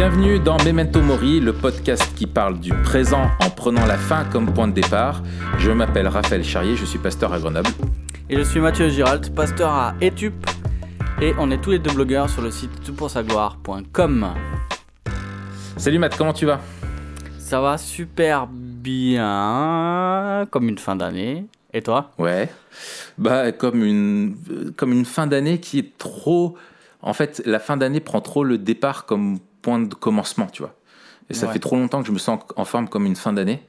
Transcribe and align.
Bienvenue 0.00 0.38
dans 0.38 0.56
Memento 0.64 1.02
Mori, 1.02 1.40
le 1.40 1.52
podcast 1.52 2.14
qui 2.14 2.28
parle 2.28 2.60
du 2.60 2.72
présent 2.84 3.26
en 3.40 3.50
prenant 3.50 3.84
la 3.84 3.98
fin 3.98 4.24
comme 4.26 4.54
point 4.54 4.68
de 4.68 4.72
départ. 4.72 5.24
Je 5.58 5.72
m'appelle 5.72 6.06
Raphaël 6.06 6.44
Charrier, 6.44 6.76
je 6.76 6.84
suis 6.84 7.00
pasteur 7.00 7.32
à 7.32 7.40
Grenoble. 7.40 7.70
Et 8.30 8.36
je 8.36 8.42
suis 8.42 8.60
Mathieu 8.60 8.88
Giralt, 8.90 9.34
pasteur 9.34 9.72
à 9.72 9.96
Etup. 10.00 10.34
Et 11.20 11.34
on 11.40 11.50
est 11.50 11.60
tous 11.60 11.72
les 11.72 11.80
deux 11.80 11.90
blogueurs 11.90 12.30
sur 12.30 12.42
le 12.42 12.52
site 12.52 12.80
toutpoursagloire.com. 12.84 14.34
Salut 15.76 15.98
Matt, 15.98 16.16
comment 16.16 16.32
tu 16.32 16.46
vas? 16.46 16.60
Ça 17.36 17.60
va 17.60 17.76
super 17.76 18.46
bien, 18.46 20.46
comme 20.52 20.68
une 20.68 20.78
fin 20.78 20.94
d'année. 20.94 21.46
Et 21.72 21.82
toi? 21.82 22.12
Ouais. 22.18 22.48
Bah 23.18 23.50
comme 23.50 23.82
une 23.82 24.36
comme 24.76 24.92
une 24.92 25.04
fin 25.04 25.26
d'année 25.26 25.58
qui 25.58 25.80
est 25.80 25.98
trop 25.98 26.56
en 27.00 27.12
fait, 27.12 27.42
la 27.46 27.58
fin 27.58 27.76
d'année 27.76 28.00
prend 28.00 28.20
trop 28.20 28.42
le 28.42 28.58
départ 28.58 29.06
comme 29.06 29.38
point 29.62 29.78
de 29.80 29.94
commencement, 29.94 30.46
tu 30.46 30.62
vois. 30.62 30.74
Et 31.30 31.34
ça 31.34 31.46
Ouais. 31.46 31.52
fait 31.54 31.58
trop 31.58 31.76
longtemps 31.76 32.00
que 32.00 32.06
je 32.06 32.12
me 32.12 32.18
sens 32.18 32.40
en 32.56 32.64
forme 32.64 32.88
comme 32.88 33.04
une 33.06 33.16
fin 33.16 33.32
d'année. 33.32 33.62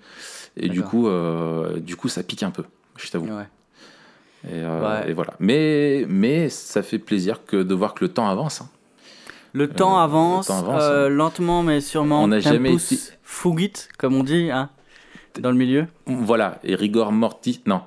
Et 0.58 0.70
du 0.70 0.82
coup, 0.82 1.08
euh, 1.08 1.80
du 1.80 1.96
coup, 1.96 2.08
ça 2.10 2.24
pique 2.24 2.44
un 2.44 2.52
peu, 2.52 2.64
je 2.98 3.10
t'avoue. 3.10 3.28
Ouais. 3.28 3.48
Et, 4.46 4.54
euh, 4.54 5.02
Ouais. 5.02 5.10
et 5.10 5.14
voilà. 5.14 5.34
Mais, 5.40 6.06
mais 6.08 6.50
ça 6.50 6.82
fait 6.82 7.00
plaisir 7.00 7.46
que 7.46 7.58
de 7.58 7.74
voir 7.74 7.94
que 7.94 8.04
le 8.06 8.12
temps 8.12 8.30
avance. 8.30 8.62
hein. 8.62 8.70
Le 9.54 9.68
temps 9.68 10.00
Euh, 10.00 10.04
avance, 10.04 10.48
le 10.48 10.54
temps 10.54 10.60
avance, 10.70 10.84
hein. 10.84 11.10
lentement 11.10 11.64
mais 11.64 11.82
sûrement. 11.82 12.24
On 12.24 12.28
n'a 12.28 12.40
jamais 12.40 12.74
été- 12.76 12.98
Fugit, 13.24 13.74
comme 13.98 14.16
on 14.16 14.24
dit, 14.24 14.50
hein, 14.52 14.70
dans 15.40 15.52
le 15.52 15.58
milieu. 15.58 15.88
Voilà. 16.06 16.60
Et 16.64 16.76
rigor 16.76 17.12
mortis. 17.12 17.62
Non, 17.66 17.82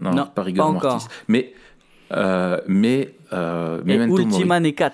non, 0.00 0.12
Non, 0.12 0.26
pas 0.26 0.42
rigor 0.42 0.66
pas 0.78 0.88
mortis. 0.90 1.06
Mais, 1.28 1.54
mais, 2.66 3.14
euh, 3.32 3.80
Et. 3.86 3.94
Ultima 3.94 4.60
Necat. 4.60 4.92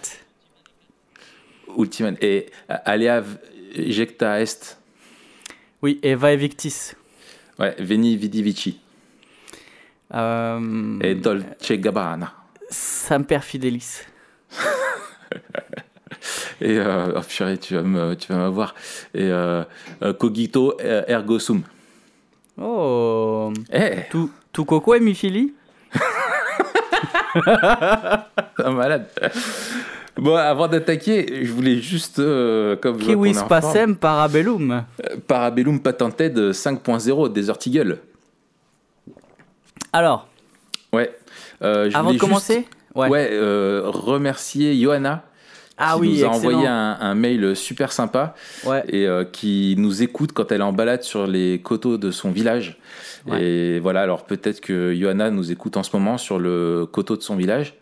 Ultima. 1.76 2.10
Et 2.20 2.46
euh, 2.70 2.76
alea 2.84 3.22
jecta 3.76 4.40
est. 4.40 4.78
Oui, 5.82 5.98
et 6.02 6.14
Va 6.14 6.32
Evictis. 6.32 6.92
Ouais, 7.58 7.74
veni 7.78 8.16
vidi 8.16 8.42
vici. 8.42 8.80
Euh, 10.14 10.98
Et 11.00 11.14
dolce 11.14 11.72
gabbana. 11.72 12.32
Samper 12.70 13.40
Fidelis. 13.40 14.00
Et 16.60 16.78
euh, 16.78 17.14
oh 17.16 17.20
purée, 17.26 17.58
tu 17.58 17.74
vas 17.74 17.82
me, 17.82 18.14
tu 18.14 18.28
vas 18.32 18.38
m'avoir. 18.38 18.74
Et 19.14 19.22
euh, 19.24 19.64
euh, 20.02 20.12
cogito 20.12 20.78
ergo 20.80 21.38
sum. 21.40 21.62
Oh 22.60 23.52
Eh, 23.72 24.02
Tout, 24.10 24.30
tout 24.52 24.64
coco 24.64 24.94
et 24.94 25.00
Mifili 25.00 25.54
un 28.58 28.70
malade. 28.72 29.08
Bon, 30.16 30.34
avant 30.36 30.68
d'attaquer, 30.68 31.44
je 31.44 31.52
voulais 31.52 31.76
juste, 31.76 32.18
euh, 32.18 32.76
comme 32.76 32.98
Kiwis 32.98 33.34
Passem 33.48 33.96
Parabellum. 33.96 34.70
euh, 34.72 35.16
Parabellum 35.26 35.80
Patented 35.80 36.36
5.0 36.52 37.32
des 37.32 37.48
Eagle. 37.66 37.98
Alors, 39.92 40.28
Ouais. 40.92 41.10
Euh, 41.62 41.88
je 41.90 41.96
avant 41.96 42.12
de 42.12 42.18
commencer 42.18 42.54
juste, 42.56 42.68
ouais, 42.94 43.28
euh, 43.32 43.82
remercier 43.86 44.78
Johanna 44.78 45.24
Ah 45.78 45.94
qui 45.94 46.00
oui, 46.02 46.08
nous 46.08 46.24
a 46.24 46.26
excellent. 46.28 46.34
envoyé 46.34 46.66
un, 46.66 46.98
un 47.00 47.14
mail 47.14 47.56
super 47.56 47.92
sympa 47.92 48.34
Ouais. 48.66 48.82
et 48.88 49.06
euh, 49.06 49.24
qui 49.24 49.74
nous 49.78 50.02
écoute 50.02 50.32
quand 50.32 50.52
elle 50.52 50.60
est 50.60 50.64
en 50.64 50.72
balade 50.74 51.02
sur 51.02 51.26
les 51.26 51.60
coteaux 51.62 51.96
de 51.96 52.10
son 52.10 52.30
village. 52.30 52.78
Ouais. 53.26 53.42
Et 53.42 53.78
voilà, 53.78 54.02
alors 54.02 54.24
peut-être 54.26 54.60
que 54.60 54.94
Johanna 54.94 55.30
nous 55.30 55.50
écoute 55.52 55.76
en 55.78 55.82
ce 55.82 55.96
moment 55.96 56.18
sur 56.18 56.38
le 56.38 56.84
coteau 56.90 57.16
de 57.16 57.22
son 57.22 57.36
village. 57.36 57.76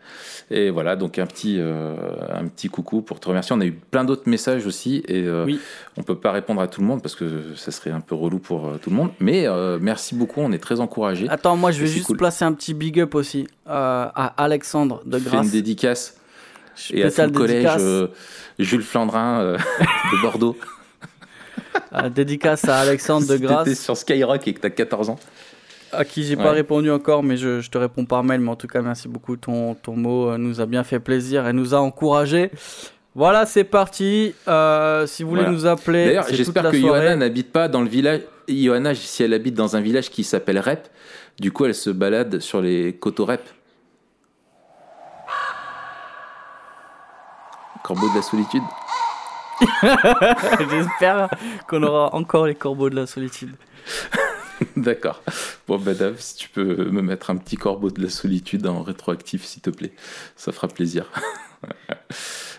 Et 0.53 0.71
voilà, 0.71 0.97
donc 0.97 1.19
un 1.21 1.27
petit, 1.27 1.57
euh, 1.61 1.95
un 2.35 2.47
petit 2.49 2.69
coucou 2.69 3.03
pour 3.03 3.21
te 3.21 3.29
remercier. 3.29 3.55
On 3.55 3.61
a 3.61 3.65
eu 3.67 3.71
plein 3.73 4.03
d'autres 4.03 4.29
messages 4.29 4.67
aussi 4.67 4.97
et 5.07 5.23
euh, 5.23 5.45
Oui. 5.45 5.61
on 5.97 6.03
peut 6.03 6.17
pas 6.17 6.33
répondre 6.33 6.61
à 6.61 6.67
tout 6.67 6.81
le 6.81 6.89
monde 6.89 7.01
parce 7.03 7.15
que 7.15 7.55
ça 7.55 7.71
serait 7.71 7.93
un 7.93 8.01
peu 8.01 8.17
relou 8.17 8.41
pour 8.41 8.67
euh, 8.67 8.77
tout 8.83 8.91
le 8.91 8.97
monde. 8.97 9.11
Mais 9.21 9.47
euh, 9.47 9.79
merci 9.81 10.17
beaucoup, 10.17 10.41
on 10.41 10.51
est 10.51 10.59
très 10.59 10.81
encouragés. 10.81 11.29
Attends, 11.29 11.57
moi 11.57 11.71
je 11.71 11.81
vais 11.81 11.87
juste 11.87 12.07
cool. 12.07 12.17
placer 12.17 12.45
un 12.45 12.53
petit 12.53 12.75
big 12.75 12.99
up 12.99 13.15
aussi 13.15 13.47
à 13.65 14.35
Alexandre 14.43 15.03
de 15.07 15.19
Fais 15.19 15.27
une 15.27 15.31
Grasse. 15.37 15.51
dédicace 15.53 16.17
et 16.93 17.05
à 17.05 17.11
tout 17.13 17.21
le 17.23 17.31
collège 17.31 18.09
Jules 18.59 18.83
Flandrin 18.83 19.53
de 19.55 20.23
Bordeaux. 20.23 20.57
dédicace 22.15 22.65
à 22.65 22.81
Alexandre 22.81 23.27
de 23.29 23.37
Si 23.37 23.43
Grasse, 23.43 23.81
sur 23.81 23.97
Skyrock 23.97 24.49
et 24.49 24.55
que 24.55 24.61
t'as 24.61 24.71
14 24.71 25.11
ans. 25.11 25.19
À 25.93 26.05
qui 26.05 26.23
j'ai 26.25 26.37
Ouais. 26.37 26.43
pas 26.43 26.53
répondu 26.53 26.91
encore, 26.91 27.23
mais 27.23 27.37
je, 27.37 27.61
je 27.61 27.71
te 27.71 27.79
réponds 27.79 28.05
par 28.05 28.23
mail. 28.25 28.41
Mais 28.41 28.51
en 28.51 28.57
tout 28.57 28.67
cas, 28.67 28.83
merci 28.83 29.09
beaucoup. 29.09 29.37
Ton, 29.37 29.75
ton 29.75 29.97
mot 29.97 30.31
euh, 30.31 30.39
nous 30.39 30.61
a 30.61 30.67
bien 30.67 30.85
fait 30.85 31.01
plaisir 31.01 31.47
et 31.49 31.53
nous 31.53 31.75
a 31.75 31.79
encouragé. 31.79 32.51
Voilà, 33.15 33.45
c'est 33.47 33.65
parti. 33.65 34.35
Euh, 34.49 35.07
si 35.07 35.23
vous 35.25 35.31
voulez 35.31 35.43
Voilà. 35.43 35.57
nous 35.57 35.67
appeler, 35.67 36.05
D'ailleurs, 36.07 36.27
j'espère 36.31 36.71
que. 36.71 36.77
Johanna 36.79 37.17
n'habite 37.17 37.51
pas 37.53 37.69
dans 37.69 37.81
le 37.83 37.89
village. 37.89 38.21
Johanna, 38.49 38.95
si 38.95 39.23
elle 39.23 39.35
habite 39.35 39.55
dans 39.55 39.77
un 39.77 39.81
village 39.81 40.11
qui 40.11 40.25
s'appelle 40.25 40.59
Rep, 40.59 40.89
du 41.41 41.53
coup, 41.53 41.65
elle 41.65 41.75
se 41.75 41.91
balade 41.91 42.41
sur 42.41 42.61
les 42.61 42.95
coteaux 42.97 43.25
Rep. 43.27 43.43
Corbeau 47.83 48.09
de 48.11 48.17
la 48.17 48.23
solitude. 48.23 48.63
J'espère 50.71 51.29
qu'on 51.69 51.83
aura 51.83 52.15
encore 52.15 52.47
les 52.47 52.55
corbeaux 52.55 52.91
de 52.91 52.97
la 52.97 53.07
solitude. 53.07 53.55
D'accord. 54.77 55.23
Bon, 55.67 55.79
bah, 55.79 55.95
Dave, 55.95 56.17
si 56.21 56.37
tu 56.37 56.49
peux 56.49 56.91
me 56.91 57.03
mettre 57.03 57.31
un 57.31 57.37
petit 57.37 57.57
corbeau 57.57 57.91
de 57.91 58.03
la 58.03 58.11
solitude 58.11 58.67
en 58.67 58.83
rétroactif, 58.83 59.45
s'il 59.45 59.63
te 59.63 59.71
plaît, 59.71 59.93
ça 60.37 60.53
fera 60.53 60.69
plaisir. 60.69 61.07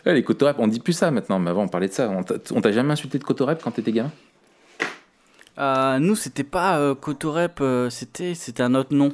Ouais, 0.05 0.13
les 0.13 0.23
coteaux 0.23 0.45
Rep, 0.47 0.57
on 0.59 0.67
dit 0.67 0.79
plus 0.79 0.93
ça 0.93 1.09
maintenant, 1.11 1.37
mais 1.39 1.49
avant 1.51 1.63
on 1.63 1.67
parlait 1.67 1.87
de 1.87 1.93
ça. 1.93 2.09
On 2.09 2.61
t'a 2.61 2.71
jamais 2.71 2.93
insulté 2.93 3.17
de 3.19 3.23
coteaux 3.23 3.45
Rep 3.47 3.61
quand 3.63 3.71
t'étais 3.71 3.91
gamin? 3.91 4.11
Euh, 5.59 5.99
nous, 5.99 6.15
c'était 6.15 6.43
pas 6.43 6.79
euh, 6.79 6.95
Cotorep, 6.95 7.59
euh, 7.61 7.89
c'était 7.89 8.33
c'était 8.35 8.63
un 8.63 8.73
autre 8.75 8.93
nom. 8.95 9.09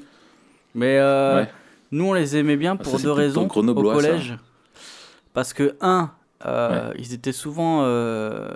Mais 0.75 0.97
euh, 0.99 1.41
Ouais. 1.41 1.49
nous, 1.91 2.05
on 2.05 2.13
les 2.13 2.37
aimait 2.37 2.55
bien 2.57 2.77
Ah, 2.79 2.83
pour 2.83 2.99
ça, 2.99 3.03
deux 3.03 3.11
raisons 3.11 3.43
au 3.43 3.47
grenoblois, 3.47 3.95
ça. 4.01 4.07
collège. 4.09 4.37
Parce 5.33 5.53
que, 5.53 5.75
un, 5.81 6.11
euh, 6.45 6.93
ils 6.97 7.13
étaient 7.13 7.31
souvent, 7.31 7.81
euh, 7.83 8.49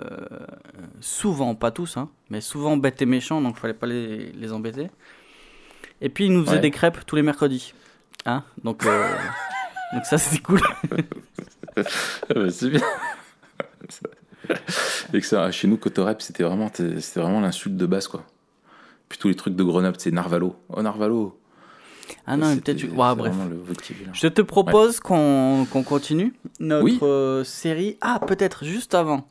souvent, 1.00 1.54
pas 1.54 1.70
tous, 1.70 1.96
hein, 1.96 2.08
mais 2.30 2.40
souvent 2.40 2.76
bêtes 2.76 3.02
et 3.02 3.06
méchants, 3.06 3.40
donc 3.40 3.56
il 3.56 3.60
fallait 3.60 3.74
pas 3.74 3.86
les, 3.86 4.32
les 4.32 4.52
embêter. 4.52 4.90
Et 6.00 6.08
puis, 6.08 6.26
ils 6.26 6.32
nous 6.32 6.42
faisaient 6.44 6.56
Ouais. 6.56 6.60
des 6.60 6.70
crêpes 6.70 7.04
tous 7.06 7.16
les 7.16 7.22
mercredis. 7.22 7.74
Hein 8.26 8.44
donc, 8.62 8.84
euh, 8.86 9.08
donc, 9.94 10.04
ça, 10.04 10.18
c'était 10.18 10.42
cool. 10.42 10.60
Ah 11.76 11.82
bah, 12.34 12.50
c'est 12.50 12.70
bien. 12.70 12.80
Excellent. 15.12 15.50
Chez 15.50 15.68
nous, 15.68 15.76
Cotorep, 15.76 16.20
c'était 16.22 16.42
vraiment, 16.42 16.70
c'était 16.72 17.20
vraiment 17.20 17.40
l'insulte 17.40 17.76
de 17.76 17.86
base, 17.86 18.08
quoi. 18.08 18.24
Puis 19.08 19.18
tous 19.18 19.28
les 19.28 19.34
trucs 19.34 19.54
de 19.54 19.62
Grenoble, 19.62 19.96
c'est 19.98 20.10
Narvalo. 20.10 20.56
Oh, 20.70 20.82
Narvalo. 20.82 21.38
Ah 22.26 22.36
non, 22.36 22.56
peut-être. 22.56 22.82
Ouais, 22.84 23.14
bref. 23.16 23.34
Je 24.12 24.26
te 24.28 24.42
propose 24.42 25.00
qu'on 25.00 25.66
qu'on 25.70 25.82
continue 25.82 26.32
notre 26.60 26.84
Oui. 26.84 26.98
euh, 27.02 27.44
série. 27.44 27.96
Ah, 28.00 28.20
peut-être 28.26 28.64
juste 28.64 28.94
avant. 28.94 29.26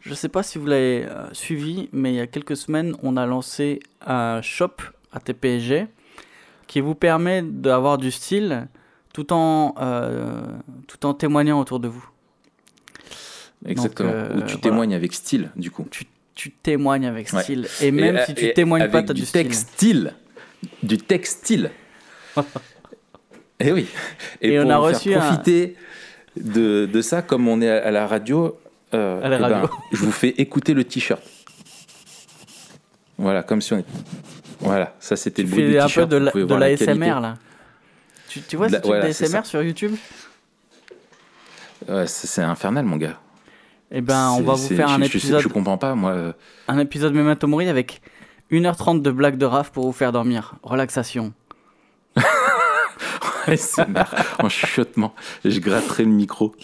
Je 0.00 0.14
sais 0.14 0.28
pas 0.28 0.42
si 0.42 0.58
vous 0.58 0.66
l'avez 0.66 1.04
euh, 1.08 1.32
suivi, 1.32 1.88
mais 1.92 2.12
il 2.12 2.16
y 2.16 2.20
a 2.20 2.26
quelques 2.26 2.56
semaines, 2.56 2.94
on 3.02 3.16
a 3.16 3.24
lancé 3.26 3.78
un 4.04 4.42
shop 4.42 4.72
à 5.12 5.20
TPG 5.20 5.86
qui 6.66 6.80
vous 6.80 6.94
permet 6.96 7.42
d'avoir 7.42 7.98
du 7.98 8.10
style 8.10 8.66
tout 9.14 9.32
en, 9.32 9.74
euh, 9.80 10.42
tout 10.88 11.04
en 11.06 11.14
témoignant 11.14 11.60
autour 11.60 11.78
de 11.80 11.86
vous. 11.88 12.04
Exactement. 13.64 14.10
tu 14.10 14.32
voilà. 14.38 14.56
témoignes 14.56 14.94
avec 14.94 15.12
style, 15.14 15.50
du 15.56 15.70
coup. 15.70 15.86
Tu, 15.90 16.06
tu 16.34 16.50
témoignes 16.50 17.06
avec 17.06 17.32
Ouais. 17.32 17.42
style. 17.42 17.68
Et 17.80 17.90
même 17.92 18.16
Et- 18.16 18.24
si 18.26 18.34
tu 18.34 18.52
témoignes 18.54 18.90
pas, 18.90 19.02
tu 19.02 19.10
as 19.10 19.14
du, 19.14 19.20
du 19.20 19.26
style. 19.26 19.42
textile. 19.42 20.14
Du 20.82 20.98
textile. 20.98 21.70
Et 23.60 23.72
oui. 23.72 23.86
Et 24.40 24.56
pour 24.58 24.66
on 24.66 24.70
a 24.70 24.78
vous 24.78 24.86
faire 24.86 24.94
reçu 24.96 25.14
un- 25.14 25.20
profiter 25.20 25.76
de, 26.36 26.86
de 26.86 27.00
ça, 27.02 27.22
comme 27.22 27.46
on 27.48 27.60
est 27.60 27.68
à, 27.68 27.90
la 27.90 28.06
radio, 28.06 28.58
euh, 28.94 29.22
À 29.22 29.28
la 29.28 29.36
eh 29.36 29.40
ben, 29.40 29.48
radio. 29.48 29.70
je 29.92 29.98
vous 30.04 30.12
fais 30.12 30.30
écouter 30.30 30.74
le 30.74 30.84
t-shirt. 30.84 31.22
Voilà, 33.18 33.42
comme 33.42 33.60
si 33.60 33.72
on 33.74 33.78
est. 33.78 33.84
Voilà, 34.60 34.94
ça 35.00 35.16
c'était 35.16 35.42
Tu 35.42 35.48
le 35.48 35.54
bruit 35.54 35.64
du 35.70 35.78
un 35.78 35.82
peu 35.82 35.86
t-shirt. 35.88 36.08
de 36.08 36.16
vous 36.18 36.24
la, 36.24 36.30
pouvez 36.32 36.44
de 36.46 36.54
la. 36.54 36.76
SMR 36.76 37.20
là. 37.20 37.36
Tu, 38.28 38.40
tu 38.42 38.56
vois 38.56 38.68
ce 38.68 38.72
la- 38.74 38.80
truc 38.80 38.94
voilà, 38.94 39.06
d'ASMR 39.06 39.44
sur 39.44 39.62
YouTube? 39.62 39.94
C'est 42.06 42.42
infernal, 42.42 42.84
mon 42.84 42.96
gars. 42.96 43.18
Eh 43.90 44.00
ben, 44.00 44.30
on 44.30 44.42
va 44.42 44.54
vous 44.54 44.68
faire 44.68 44.88
un 44.88 44.98
je, 44.98 45.04
je 45.04 45.10
sais- 45.10 45.18
épisode 45.18 45.40
Je, 45.42 45.48
comprends 45.48 45.76
pas, 45.78 45.94
moi. 45.94 46.12
euh, 46.12 46.32
un 46.68 46.78
épisode 46.78 47.12
Memento 47.12 47.46
Mori 47.46 47.68
avec 47.68 48.00
1h30 48.50 49.02
de 49.02 49.10
blagues 49.10 49.36
de 49.36 49.44
raf 49.44 49.70
pour 49.70 49.84
vous 49.84 49.92
faire 49.92 50.12
dormir. 50.12 50.54
Relaxation. 50.62 51.32
En 54.38 54.48
chuchotement. 54.48 55.14
Je 55.44 55.60
gratterai 55.60 56.04
le 56.04 56.10
micro. 56.10 56.54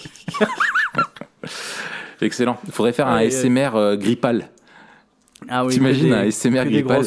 Excellent. 2.20 2.58
Il 2.66 2.72
faudrait 2.72 2.92
faire 2.92 3.08
un. 3.08 3.16
ASMR 3.16 3.70
euh, 3.74 3.96
grippal. 3.96 4.50
Ah 5.48 5.64
oui, 5.64 5.74
T'imagines 5.74 6.12
un 6.12 6.24
des 6.24 6.70
grippal. 6.70 7.04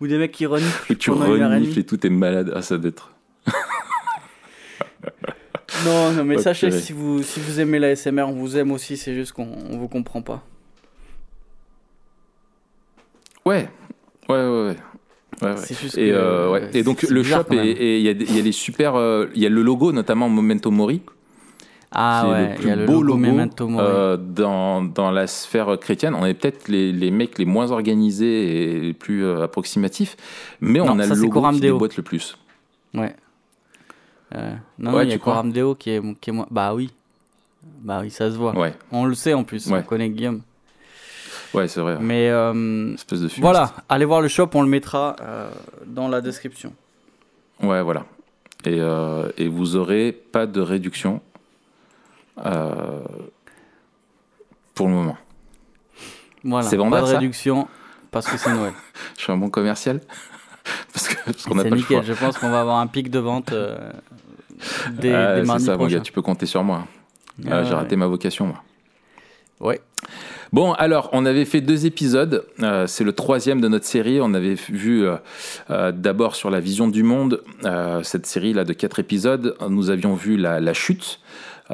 Ou 0.00 0.06
des 0.06 0.16
mecs 0.16 0.32
qui 0.32 0.46
reniflent 0.46 0.92
où 0.92 0.94
tu 0.98 1.10
et 1.10 1.14
renifles 1.14 1.80
et 1.80 1.84
tout 1.84 2.06
est 2.06 2.10
malade. 2.10 2.52
Ah, 2.54 2.62
ça 2.62 2.78
doit 2.78 2.88
être. 2.88 3.12
Non, 5.84 6.12
non, 6.12 6.24
mais 6.24 6.36
Oh, 6.38 6.40
sachez, 6.40 6.68
purée. 6.68 6.80
si 6.80 6.92
vous, 6.92 7.22
si 7.22 7.40
vous 7.40 7.60
aimez 7.60 7.78
la 7.78 7.94
SMR, 7.94 8.26
on 8.28 8.32
vous 8.32 8.56
aime 8.56 8.72
aussi, 8.72 8.96
c'est 8.96 9.14
juste 9.14 9.32
qu'on 9.32 9.48
on 9.70 9.78
vous 9.78 9.86
comprend 9.86 10.22
pas. 10.22 10.42
Ouais, 13.44 13.68
ouais, 14.28 14.36
ouais, 14.36 14.66
ouais. 14.68 14.76
Ouais, 15.42 15.48
ouais. 15.50 15.56
C'est 15.56 15.78
juste 15.78 15.96
Et, 15.98 16.12
euh, 16.12 16.50
ouais. 16.50 16.70
et 16.74 16.82
donc 16.82 17.02
le 17.02 17.22
bizarre 17.22 17.44
shop, 17.48 17.54
et 17.54 17.98
il 17.98 18.02
y, 18.04 18.08
a 18.08 18.12
y 18.12 18.42
les 18.42 18.52
super, 18.52 18.96
euh, 18.96 19.26
il 19.34 19.42
y 19.42 19.46
a 19.46 19.48
le 19.48 19.62
logo 19.62 19.92
notamment 19.92 20.28
Memento 20.28 20.70
Mori, 20.70 21.00
Ah 21.92 22.22
qui 22.24 22.28
est 22.28 22.32
ouais, 22.32 22.48
le 22.48 22.54
plus 22.56 22.68
y 22.68 22.70
a 22.70 22.76
le 22.76 22.86
beau 22.86 23.02
logo 23.02 23.24
logo 23.24 23.80
euh, 23.80 24.16
dans, 24.16 24.82
dans 24.82 25.10
la 25.10 25.26
sphère 25.26 25.78
chrétienne. 25.78 26.14
On 26.14 26.26
est 26.26 26.34
peut-être 26.34 26.68
les, 26.68 26.92
les 26.92 27.10
mecs 27.10 27.38
les 27.38 27.44
moins 27.44 27.70
organisés 27.70 28.74
et 28.76 28.80
les 28.80 28.94
plus 28.94 29.24
euh, 29.24 29.42
approximatifs, 29.44 30.16
mais 30.60 30.80
on 30.80 30.98
a 30.98 31.04
ça, 31.04 31.14
le 31.14 31.20
logo 31.20 31.32
Coram 31.34 31.54
qui 31.54 31.60
Deo. 31.60 31.74
déboîte 31.74 31.96
le 31.96 32.02
plus. 32.02 32.36
Ouais. 32.94 33.14
Non, 34.78 35.00
il 35.02 35.08
y 35.08 35.12
a 35.12 35.18
Coram 35.18 35.52
Deo 35.52 35.74
qui 35.74 35.90
est, 35.90 36.02
qui 36.20 36.30
est 36.30 36.32
moins. 36.32 36.46
Bah 36.50 36.74
oui. 36.74 36.90
Bah 37.82 38.00
oui, 38.02 38.10
ça 38.10 38.30
se 38.30 38.36
voit. 38.36 38.54
On 38.92 39.04
le 39.04 39.14
sait 39.14 39.34
en 39.34 39.44
plus, 39.44 39.70
on 39.70 39.82
connaît 39.82 40.10
Guillaume. 40.10 40.40
Ouais, 41.54 41.68
c'est 41.68 41.80
vrai. 41.80 41.96
Mais 42.00 42.28
euh, 42.30 42.94
Espèce 42.94 43.20
de 43.20 43.28
voilà, 43.38 43.72
allez 43.88 44.04
voir 44.04 44.20
le 44.20 44.28
shop, 44.28 44.50
on 44.54 44.62
le 44.62 44.68
mettra 44.68 45.16
euh, 45.20 45.50
dans 45.86 46.08
la 46.08 46.20
description. 46.20 46.72
Ouais, 47.62 47.82
voilà. 47.82 48.04
Et, 48.64 48.78
euh, 48.80 49.30
et 49.36 49.48
vous 49.48 49.76
aurez 49.76 50.12
pas 50.12 50.46
de 50.46 50.60
réduction 50.60 51.20
pour 54.74 54.86
le 54.88 54.94
moment. 54.94 55.16
Voilà, 56.44 56.68
C'est 56.68 56.76
pas 56.76 56.82
vendeur, 56.84 57.06
de 57.06 57.12
réduction 57.14 57.66
parce 58.10 58.26
que 58.28 58.36
c'est 58.36 58.52
Noël. 58.52 58.72
Je 59.16 59.22
suis 59.24 59.32
un 59.32 59.36
bon 59.36 59.50
commercial 59.50 60.00
parce 60.92 61.08
qu'on 61.44 61.56
pas 61.56 61.64
le 61.64 61.70
nickel, 61.70 61.98
choix. 61.98 62.02
je 62.02 62.12
pense 62.12 62.38
qu'on 62.38 62.50
va 62.50 62.60
avoir 62.60 62.78
un 62.78 62.86
pic 62.86 63.10
de 63.10 63.18
vente 63.18 63.50
dès, 64.92 65.10
dès 65.10 65.40
c'est 65.40 65.46
mardi 65.46 65.64
ça, 65.64 65.74
prochain. 65.74 65.96
gars, 65.96 66.00
tu 66.02 66.12
peux 66.12 66.22
compter 66.22 66.46
sur 66.46 66.62
moi. 66.62 66.86
Ah, 67.50 67.62
J'ai 67.64 67.74
raté 67.74 67.96
ma 67.96 68.06
vocation, 68.06 68.46
moi. 68.46 68.62
Bon, 70.52 70.72
alors, 70.72 71.10
on 71.12 71.26
avait 71.26 71.44
fait 71.44 71.60
deux 71.60 71.84
épisodes. 71.84 72.44
Euh, 72.62 72.86
c'est 72.86 73.04
le 73.04 73.12
troisième 73.12 73.60
de 73.60 73.68
notre 73.68 73.84
série. 73.84 74.20
On 74.20 74.32
avait 74.32 74.54
vu 74.54 75.04
euh, 75.04 75.16
euh, 75.70 75.92
d'abord 75.92 76.36
sur 76.36 76.50
la 76.50 76.60
vision 76.60 76.88
du 76.88 77.02
monde, 77.02 77.42
cette 78.02 78.26
série-là 78.26 78.64
de 78.64 78.72
quatre 78.72 78.98
épisodes. 78.98 79.56
Nous 79.68 79.90
avions 79.90 80.14
vu 80.14 80.36
la 80.36 80.72
chute. 80.72 81.20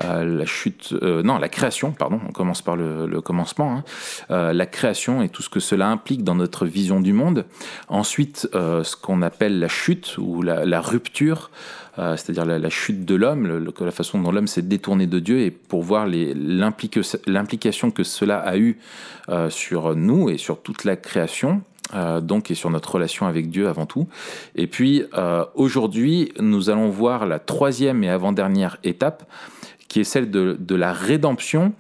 Euh, 0.03 0.25
la 0.25 0.47
chute, 0.47 0.95
euh, 1.03 1.23
non, 1.23 1.39
la 1.39 1.49
création, 1.49 1.93
pardon, 1.93 2.21
on 2.29 2.33
commence 2.33 2.63
par 2.63 2.77
le, 2.77 3.21
commencement, 3.21 3.77
hein. 3.77 3.85
Euh, 4.31 4.53
la 4.53 4.67
création 4.67 5.23
et 5.23 5.29
tout 5.29 5.43
ce 5.43 5.49
que 5.49 5.61
cela 5.61 5.89
implique 5.89 6.25
dans 6.25 6.35
notre 6.35 6.67
vision 6.67 7.01
du 7.01 7.13
monde. 7.13 7.45
Ensuite, 7.89 8.49
ce 8.53 8.97
qu'on 8.97 9.23
appelle 9.23 9.59
la 9.59 9.69
chute 9.69 10.17
ou 10.19 10.43
la, 10.43 10.81
rupture, 10.81 11.51
c'est-à-dire 11.97 12.45
la, 12.45 12.71
chute 12.71 13.05
de 13.05 13.15
l'homme, 13.15 13.73
la 13.81 13.91
façon 13.91 14.21
dont 14.21 14.33
l'homme 14.33 14.49
s'est 14.49 14.63
détourné 14.63 15.07
de 15.07 15.19
Dieu 15.19 15.41
et 15.41 15.51
pour 15.51 15.83
voir 15.83 16.07
l'implication 16.07 17.91
que 17.91 18.03
cela 18.03 18.39
a 18.39 18.57
eu 18.57 18.79
sur 19.49 19.95
nous 19.95 20.29
et 20.29 20.39
sur 20.39 20.61
toute 20.61 20.85
la 20.85 20.97
création. 20.97 21.63
donc 22.23 22.51
et 22.51 22.55
sur 22.55 22.71
notre 22.71 22.95
relation 22.95 23.27
avec 23.27 23.51
Dieu 23.51 23.69
avant 23.69 23.87
tout. 23.87 24.09
Et 24.57 24.67
puis 24.67 25.05
aujourd'hui, 25.55 26.33
nous 26.41 26.71
allons 26.71 26.89
voir 26.89 27.27
la 27.27 27.39
troisième 27.39 28.03
et 28.05 28.11
avant-dernière 28.11 28.79
étape, 28.85 29.25
qui 29.89 30.01
est 30.01 30.05
celle 30.05 30.31
de, 30.31 30.75
la 30.75 30.93
rédemption, 30.93 31.73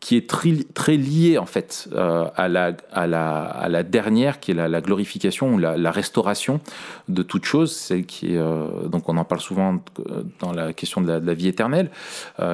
qui 0.00 0.16
est 0.16 0.28
très, 0.28 0.54
très 0.74 0.96
liée 0.96 1.38
en 1.38 1.46
fait 1.46 1.88
euh, 1.92 2.24
à, 2.34 2.48
la, 2.48 3.82
dernière, 3.82 4.40
qui 4.40 4.50
est 4.50 4.54
la, 4.54 4.80
glorification 4.80 5.54
ou 5.54 5.58
la, 5.58 5.90
restauration 5.90 6.60
de 7.08 7.22
toute 7.22 7.44
chose, 7.44 7.74
celle 7.74 8.06
qui 8.06 8.34
est, 8.34 8.38
euh, 8.38 8.88
donc 8.88 9.08
on 9.08 9.16
en 9.16 9.24
parle 9.24 9.40
souvent 9.40 9.74
euh, 9.74 10.22
dans 10.40 10.52
la 10.52 10.72
question 10.72 11.00
de 11.00 11.12
la, 11.12 11.34
vie 11.34 11.48
éternelle, 11.48 11.90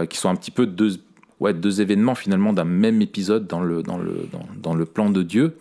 qui 0.08 0.18
sont 0.18 0.28
un 0.28 0.36
petit 0.36 0.50
peu 0.50 0.66
deux, 0.66 0.98
événements 1.80 2.14
finalement 2.14 2.52
d'un 2.52 2.64
même 2.64 3.00
épisode 3.00 3.46
dans 3.46 3.60
le, 3.60 4.84
plan 4.84 5.10
de 5.10 5.22
Dieu. 5.22 5.56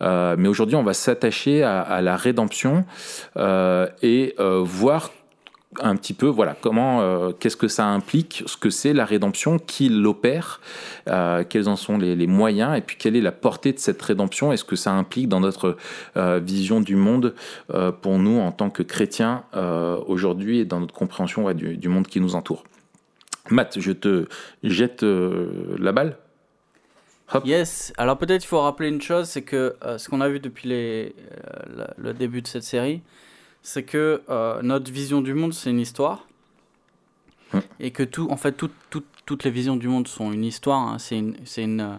Mais 0.00 0.48
aujourd'hui, 0.48 0.76
on 0.76 0.82
va 0.82 0.94
s'attacher 0.94 1.62
à, 1.62 1.80
à 1.80 2.02
la 2.02 2.16
rédemption 2.16 2.84
et 4.02 4.34
voir 4.38 5.10
un 5.82 5.96
petit 5.96 6.14
peu, 6.14 6.26
voilà, 6.26 6.56
comment, 6.60 7.00
euh, 7.00 7.32
qu'est-ce 7.38 7.56
que 7.56 7.68
ça 7.68 7.86
implique, 7.86 8.42
ce 8.46 8.56
que 8.56 8.70
c'est 8.70 8.92
la 8.92 9.04
rédemption, 9.04 9.58
qui 9.58 9.88
l'opère, 9.88 10.60
euh, 11.08 11.44
quels 11.48 11.68
en 11.68 11.76
sont 11.76 11.98
les, 11.98 12.26
moyens, 12.26 12.76
et 12.76 12.80
puis 12.80 12.96
quelle 12.96 13.16
est 13.16 13.20
la 13.20 13.32
portée 13.32 13.72
de 13.72 13.78
cette 13.78 14.00
rédemption, 14.02 14.52
est-ce 14.52 14.64
que 14.64 14.76
ça 14.76 14.92
implique 14.92 15.28
dans 15.28 15.40
notre 15.40 15.76
euh, 16.16 16.40
vision 16.42 16.80
du 16.80 16.96
monde 16.96 17.34
pour 18.02 18.18
nous 18.18 18.38
en 18.38 18.52
tant 18.52 18.70
que 18.70 18.82
chrétiens 18.82 19.44
aujourd'hui 20.06 20.60
et 20.60 20.64
dans 20.64 20.80
notre 20.80 20.94
compréhension 20.94 21.52
du, 21.52 21.88
monde 21.88 22.06
qui 22.06 22.20
nous 22.20 22.34
entoure. 22.34 22.64
Matt, 23.50 23.80
je 23.80 23.92
te 23.92 24.26
jette 24.62 25.02
la 25.02 25.92
balle. 25.92 26.16
Yes, 27.44 27.92
alors 27.96 28.18
peut-être 28.18 28.44
il 28.44 28.46
faut 28.46 28.60
rappeler 28.60 28.88
une 28.88 29.02
chose, 29.02 29.28
c'est 29.28 29.42
que 29.42 29.76
ce 29.96 30.08
qu'on 30.08 30.20
a 30.20 30.28
vu 30.28 30.40
depuis 30.40 30.68
le 30.68 32.12
début 32.12 32.42
de 32.42 32.46
cette 32.46 32.64
série, 32.64 33.02
c'est 33.68 33.82
que 33.82 34.22
euh, 34.30 34.62
notre 34.62 34.90
vision 34.90 35.20
du 35.20 35.34
monde, 35.34 35.52
c'est 35.52 35.68
une 35.70 35.80
histoire. 35.80 36.26
Et 37.80 37.90
que 37.90 38.02
tout, 38.02 38.28
en 38.30 38.36
fait, 38.36 38.52
tout- 38.52 38.70
tout- 38.90 39.04
toutes 39.26 39.44
les 39.44 39.50
visions 39.50 39.76
du 39.76 39.88
monde 39.88 40.08
sont 40.08 40.32
une 40.32 40.44
histoire. 40.44 40.80
hein. 40.88 40.98
C'est 40.98 41.18
une, 41.18 41.80
euh, 41.80 41.96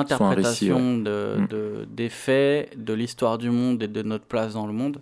interprétation 0.00 0.98
de, 0.98 1.34
Hum. 1.38 1.46
de- 1.46 1.86
des 1.90 2.08
faits, 2.08 2.82
de 2.82 2.92
l'histoire 2.92 3.38
du 3.38 3.50
monde 3.50 3.82
et 3.82 3.88
de 3.88 4.02
notre 4.02 4.24
place 4.24 4.54
dans 4.54 4.66
le 4.66 4.72
monde. 4.72 4.98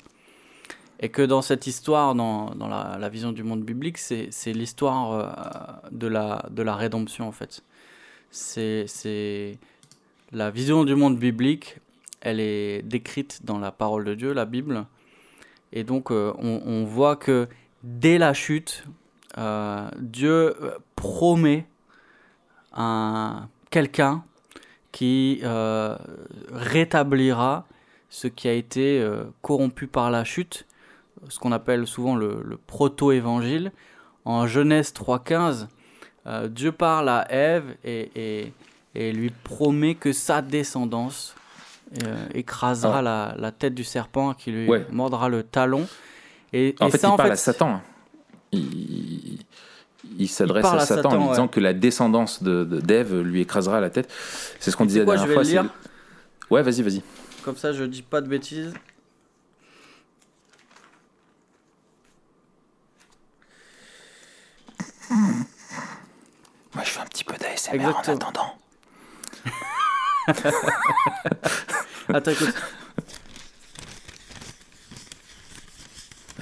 Et 1.00 1.08
que 1.10 1.22
dans 1.22 1.42
cette 1.42 1.66
histoire, 1.66 2.14
dans, 2.14 2.54
dans 2.54 2.68
la, 2.68 2.96
la 2.98 3.08
vision 3.08 3.32
du 3.32 3.42
monde 3.42 3.62
biblique, 3.62 3.98
c'est 3.98 4.52
l'histoire 4.52 5.12
euh, 5.12 5.88
de, 5.90 6.06
la, 6.06 6.44
de 6.50 6.62
la 6.62 6.74
rédemption, 6.74 7.26
en 7.28 7.32
fait. 7.32 7.62
C'est- 8.30 9.58
la 10.32 10.50
vision 10.50 10.84
du 10.84 10.94
monde 10.94 11.18
biblique, 11.18 11.76
elle 12.20 12.40
est 12.40 12.82
décrite 12.82 13.40
dans 13.44 13.58
la 13.58 13.70
parole 13.72 14.04
de 14.04 14.14
Dieu, 14.14 14.32
la 14.34 14.44
Bible. 14.44 14.84
Et 15.72 15.84
donc, 15.84 16.10
euh, 16.10 16.32
on, 16.38 16.84
voit 16.84 17.16
que 17.16 17.48
dès 17.82 18.18
la 18.18 18.32
chute, 18.32 18.84
euh, 19.36 19.88
Dieu 19.98 20.56
euh, 20.62 20.78
promet 20.96 21.66
un 22.72 23.48
quelqu'un 23.70 24.24
qui 24.92 25.42
rétablira 26.52 27.66
ce 28.08 28.26
qui 28.26 28.48
a 28.48 28.54
été 28.54 29.06
corrompu 29.42 29.86
par 29.86 30.10
la 30.10 30.24
chute, 30.24 30.66
ce 31.28 31.38
qu'on 31.38 31.52
appelle 31.52 31.86
souvent 31.86 32.16
le, 32.16 32.40
le 32.42 32.56
proto-évangile. 32.56 33.70
En 34.24 34.46
Genèse 34.46 34.92
3.15, 34.92 35.68
euh, 36.26 36.48
Dieu 36.48 36.72
parle 36.72 37.08
à 37.08 37.26
Ève 37.30 37.76
et 37.84 38.52
lui 38.94 39.30
promet 39.44 39.94
que 39.94 40.12
sa 40.12 40.42
descendance 40.42 41.34
euh, 42.04 42.26
écrasera 42.34 42.98
Ah. 42.98 43.02
la, 43.02 43.34
la 43.38 43.50
tête 43.52 43.74
du 43.74 43.84
serpent 43.84 44.34
qui 44.34 44.50
lui 44.52 44.68
Ouais. 44.68 44.86
mordra 44.90 45.28
le 45.28 45.42
talon. 45.42 45.86
Et, 46.52 46.74
En 46.80 46.88
et 46.88 46.90
fait, 46.90 46.98
ça, 46.98 47.08
il 47.08 47.10
en 47.12 47.16
parle 47.16 47.28
fait, 47.30 47.32
à 47.32 47.36
Satan. 47.36 47.80
Il, 48.52 49.38
il 50.18 50.28
s'adresse 50.28 50.64
à, 50.64 50.72
à 50.74 50.80
Satan, 50.80 51.10
en 51.12 51.16
lui 51.24 51.28
disant 51.30 51.42
ouais. 51.44 51.48
que 51.48 51.60
la 51.60 51.72
descendance 51.74 52.42
de 52.42 52.64
de- 52.64 52.80
d'Ève 52.80 53.20
lui 53.20 53.40
écrasera 53.42 53.80
la 53.80 53.90
tête. 53.90 54.10
C'est 54.58 54.70
ce 54.70 54.76
qu'on 54.76 54.86
disait 54.86 55.04
quoi, 55.04 55.16
la 55.16 55.22
je 55.22 55.26
dernière 55.26 55.62
vais 55.62 55.68
fois. 55.68 55.70
c'est- 56.48 56.54
Ouais, 56.54 56.62
vas-y, 56.62 56.82
vas-y. 56.82 57.02
Comme 57.44 57.56
ça, 57.56 57.72
je 57.72 57.84
dis 57.84 58.02
pas 58.02 58.20
de 58.22 58.26
bêtises. 58.28 58.72
Moi, 66.74 66.84
je 66.84 66.90
fais 66.90 67.00
un 67.00 67.06
petit 67.06 67.24
peu 67.24 67.34
d'ASMR 67.36 67.86
en 67.86 68.00
attendant. 68.00 68.54
Attends, 72.12 72.30
écoute, 72.30 72.54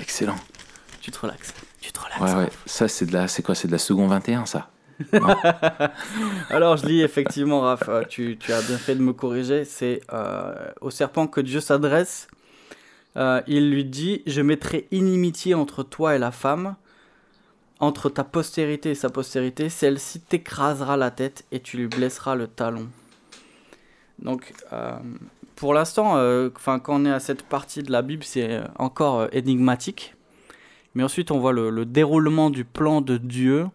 Excellent. 0.01 0.37
tu 1.01 1.11
te 1.11 1.19
relaxes. 1.19 1.55
Tu 1.81 1.93
te 1.93 2.01
relaxes. 2.01 2.21
Ouais, 2.21 2.45
ouais. 2.45 2.51
Ça, 2.67 2.89
c'est 2.89 3.07
de 3.07 3.13
la, 3.13 3.29
c'est 3.29 3.43
quoi? 3.43 3.55
C'est 3.55 3.69
de 3.69 3.73
la 3.73 3.79
seconde 3.79 4.11
21, 4.11 4.47
ça? 4.47 4.71
Alors, 6.51 6.77
je 6.77 6.87
lis 6.87 7.03
effectivement, 7.03 7.61
Raph, 7.61 7.89
euh, 7.89 8.03
tu, 8.09 8.37
tu 8.39 8.53
as 8.53 8.63
bien 8.63 8.79
fait 8.79 8.95
de 8.95 9.03
me 9.03 9.13
corriger. 9.13 9.65
C'est 9.65 10.01
euh, 10.13 10.55
au 10.81 10.91
serpent 10.91 11.27
que 11.27 11.41
Dieu 11.41 11.61
s'adresse. 11.61 12.29
Euh, 13.17 13.41
il 13.47 13.71
lui 13.71 13.85
dit 13.85 14.23
Je 14.27 14.41
mettrai 14.43 14.89
inimitié 14.91 15.55
entre 15.55 15.83
toi 15.83 16.17
et 16.17 16.19
la 16.19 16.33
femme, 16.33 16.77
entre 17.79 18.09
ta 18.09 18.25
postérité 18.25 18.91
et 18.91 18.95
sa 18.95 19.11
postérité. 19.11 19.69
Celle-ci 19.69 20.21
t'écrasera 20.21 20.97
la 20.97 21.11
tête 21.11 21.45
et 21.53 21.61
tu 21.61 21.77
lui 21.77 21.87
blesseras 21.87 22.35
le 22.35 22.47
talon. 22.47 22.89
Donc, 24.19 24.53
euh, 24.73 24.97
pour 25.57 25.75
l'instant, 25.75 26.17
euh, 26.17 26.51
'fin, 26.59 26.79
quand 26.79 27.03
on 27.03 27.05
est 27.05 27.13
à 27.13 27.21
cette 27.21 27.43
partie 27.43 27.83
de 27.83 27.93
la 27.93 28.03
Bible, 28.03 28.25
c'est 28.25 28.61
encore 28.79 29.21
euh, 29.21 29.29
énigmatique. 29.33 30.15
Mais 30.95 31.03
ensuite, 31.03 31.31
on 31.31 31.39
voit 31.39 31.53
le, 31.53 31.71
le 31.71 31.85
déroulement 31.85 32.51
du 32.51 32.65
plan 32.65 33.01
de 33.01 33.19
Dieu 33.19 33.67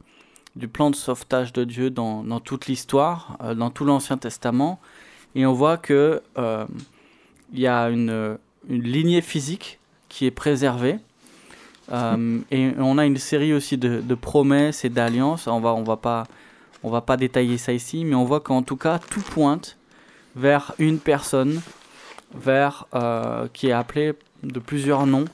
du 0.56 0.68
plan 0.68 0.90
de 0.90 0.96
sauvetage 0.96 1.54
de 1.54 1.64
Dieu 1.64 1.90
dans, 1.90 2.40
toute 2.40 2.68
l'histoire, 2.68 3.38
dans 3.56 3.70
tout 3.70 3.86
l'Ancien 3.86 4.18
Testament. 4.18 4.80
Et 5.36 5.46
on 5.46 5.54
voit 5.54 5.78
que 5.78 6.22
euh, 6.38 6.66
il 7.54 7.60
y 7.60 7.68
a 7.68 7.90
une, 7.90 8.38
lignée 8.68 9.22
physique 9.22 9.80
qui 10.10 10.26
est 10.26 10.32
préservée. 10.32 11.00
Et 12.52 12.72
on 12.78 12.98
a 12.98 13.06
une 13.06 13.18
série 13.18 13.54
aussi 13.54 13.78
de, 13.78 14.02
de 14.02 14.16
promesses 14.16 14.86
et 14.86 14.90
d'alliances. 14.90 15.48
On 15.48 15.60
va, 15.60 15.74
on 15.74 15.84
va 15.84 16.26
va 16.84 17.02
pas 17.02 17.18
détailler 17.18 17.58
ça 17.58 17.74
ici, 17.74 18.06
mais 18.06 18.16
on 18.16 18.24
voit 18.24 18.40
qu'en 18.40 18.62
tout 18.62 18.78
cas 18.78 19.00
tout 19.00 19.22
pointe 19.22 19.78
vers 20.36 20.74
une 20.80 21.00
personne, 21.00 21.62
vers 22.36 22.86
euh, 22.96 23.48
qui 23.54 23.68
est 23.68 23.72
appelé 23.74 24.14
de 24.44 24.60
plusieurs 24.60 25.06
noms. 25.06 25.26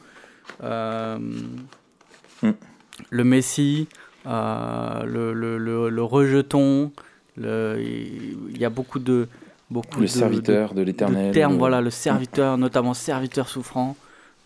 Euh, 0.63 1.18
Mm. 2.44 2.51
Le 3.10 3.24
Messie, 3.24 3.88
euh, 4.27 5.04
le, 5.06 5.34
le, 5.34 5.58
le, 5.58 5.89
le 5.89 6.04
rejeton. 6.04 6.92
Il 7.36 8.58
y 8.58 8.63
a 8.66 8.70
beaucoup 8.70 9.00
de 9.00 9.27
beaucoup 9.72 10.00
Le 10.00 10.06
de- 10.06 10.12
serviteur 10.12 10.74
de 10.74 10.80
de, 10.80 10.84
l'éternel. 10.84 11.32
termes. 11.34 11.54
le- 11.54 11.58
Voilà, 11.60 11.82
le 11.82 11.89
serviteur, 11.89 12.58
notamment 12.60 12.94
serviteur 12.94 13.50
souffrant 13.50 13.96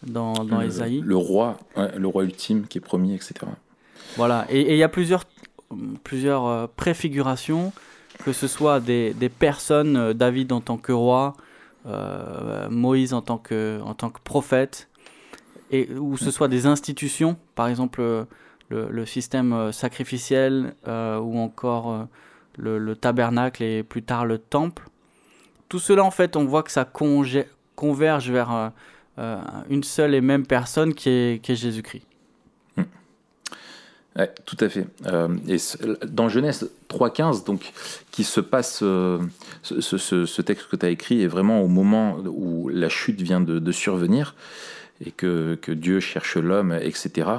dans, 0.05 0.46
dans 0.46 0.62
Ésaïe. 0.62 1.01
le 1.05 1.15
roi, 1.17 1.60
ouais, 1.77 1.98
le 1.98 2.08
roi 2.08 2.24
ultime 2.24 2.65
qui 2.67 2.77
est 2.77 2.81
promis, 2.81 3.13
etc. 3.13 3.34
Voilà, 4.17 4.46
et 4.50 4.72
il 4.74 4.77
y 4.77 4.84
a 4.84 4.89
plusieurs, 4.89 5.24
plusieurs 6.03 6.70
préfigurations, 6.70 7.72
que 8.24 8.34
ce 8.34 8.48
soit 8.48 8.80
des, 8.80 9.13
des 9.13 9.30
personnes, 9.30 9.98
euh, 9.98 10.13
David 10.13 10.51
en 10.51 10.62
tant 10.62 10.77
que 10.77 10.91
roi, 10.91 11.36
euh, 11.86 12.70
Moïse 12.70 13.13
en 13.13 13.22
tant 13.22 13.38
que, 13.38 13.80
en 13.84 13.94
tant 13.94 14.10
que 14.10 14.20
prophète, 14.24 14.88
et 15.72 15.89
ou 15.94 16.18
ce 16.18 16.32
soit 16.32 16.48
des 16.48 16.65
institutions, 16.65 17.38
par 17.56 17.68
exemple 17.68 18.01
euh, 18.01 18.25
le, 18.70 18.89
le 18.89 19.06
système 19.06 19.72
sacrificiel, 19.72 20.75
euh, 20.88 21.18
ou 21.20 21.39
encore 21.39 22.08
le, 22.58 22.77
le 22.77 22.96
tabernacle 22.96 23.63
et 23.63 23.84
plus 23.84 24.03
tard 24.03 24.25
le 24.25 24.38
temple. 24.38 24.88
Tout 25.70 25.80
cela, 25.80 26.03
en 26.03 26.12
fait, 26.12 26.36
on 26.36 26.46
voit 26.46 26.63
que 26.63 26.72
ça 26.72 26.86
converge 27.75 28.30
vers 28.30 28.72
euh, 29.20 29.41
une 29.70 29.84
seule 29.84 30.15
et 30.15 30.22
même 30.22 30.46
personne 30.46 30.94
qui 30.94 31.10
est, 31.10 31.44
qui 31.44 31.53
est 31.53 31.56
Jésus-Christ. 31.56 32.06
Tout 34.46 34.58
à 34.60 34.68
fait. 34.68 34.88
Euh, 35.06 35.30
et 35.48 35.56
dans 36.06 36.27
Genèse 36.27 36.70
3.15, 36.89 37.46
donc, 37.46 37.72
qui 38.12 38.25
se 38.25 38.41
passe, 38.41 38.82
euh, 38.84 39.20
ce, 39.63 40.41
texte 40.41 40.68
que 40.70 40.75
tu 40.75 40.86
as 40.86 40.89
écrit 40.89 41.24
est 41.24 41.27
vraiment 41.27 41.62
au 41.62 41.68
moment 41.68 42.18
où 42.25 42.68
la 42.68 42.89
chute 42.89 43.22
vient 43.22 43.39
de, 43.39 43.72
survenir 43.72 44.36
et 45.03 45.12
que, 45.12 45.58
Dieu 45.70 46.01
cherche 46.01 46.36
l'homme, 46.36 46.74
etc. 46.74 47.30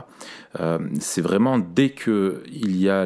Euh, 0.61 0.79
c'est 0.99 1.21
vraiment 1.21 1.59
dès 1.59 1.91
que 1.91 2.43
il 2.50 2.76
y 2.76 2.88
a 2.88 3.05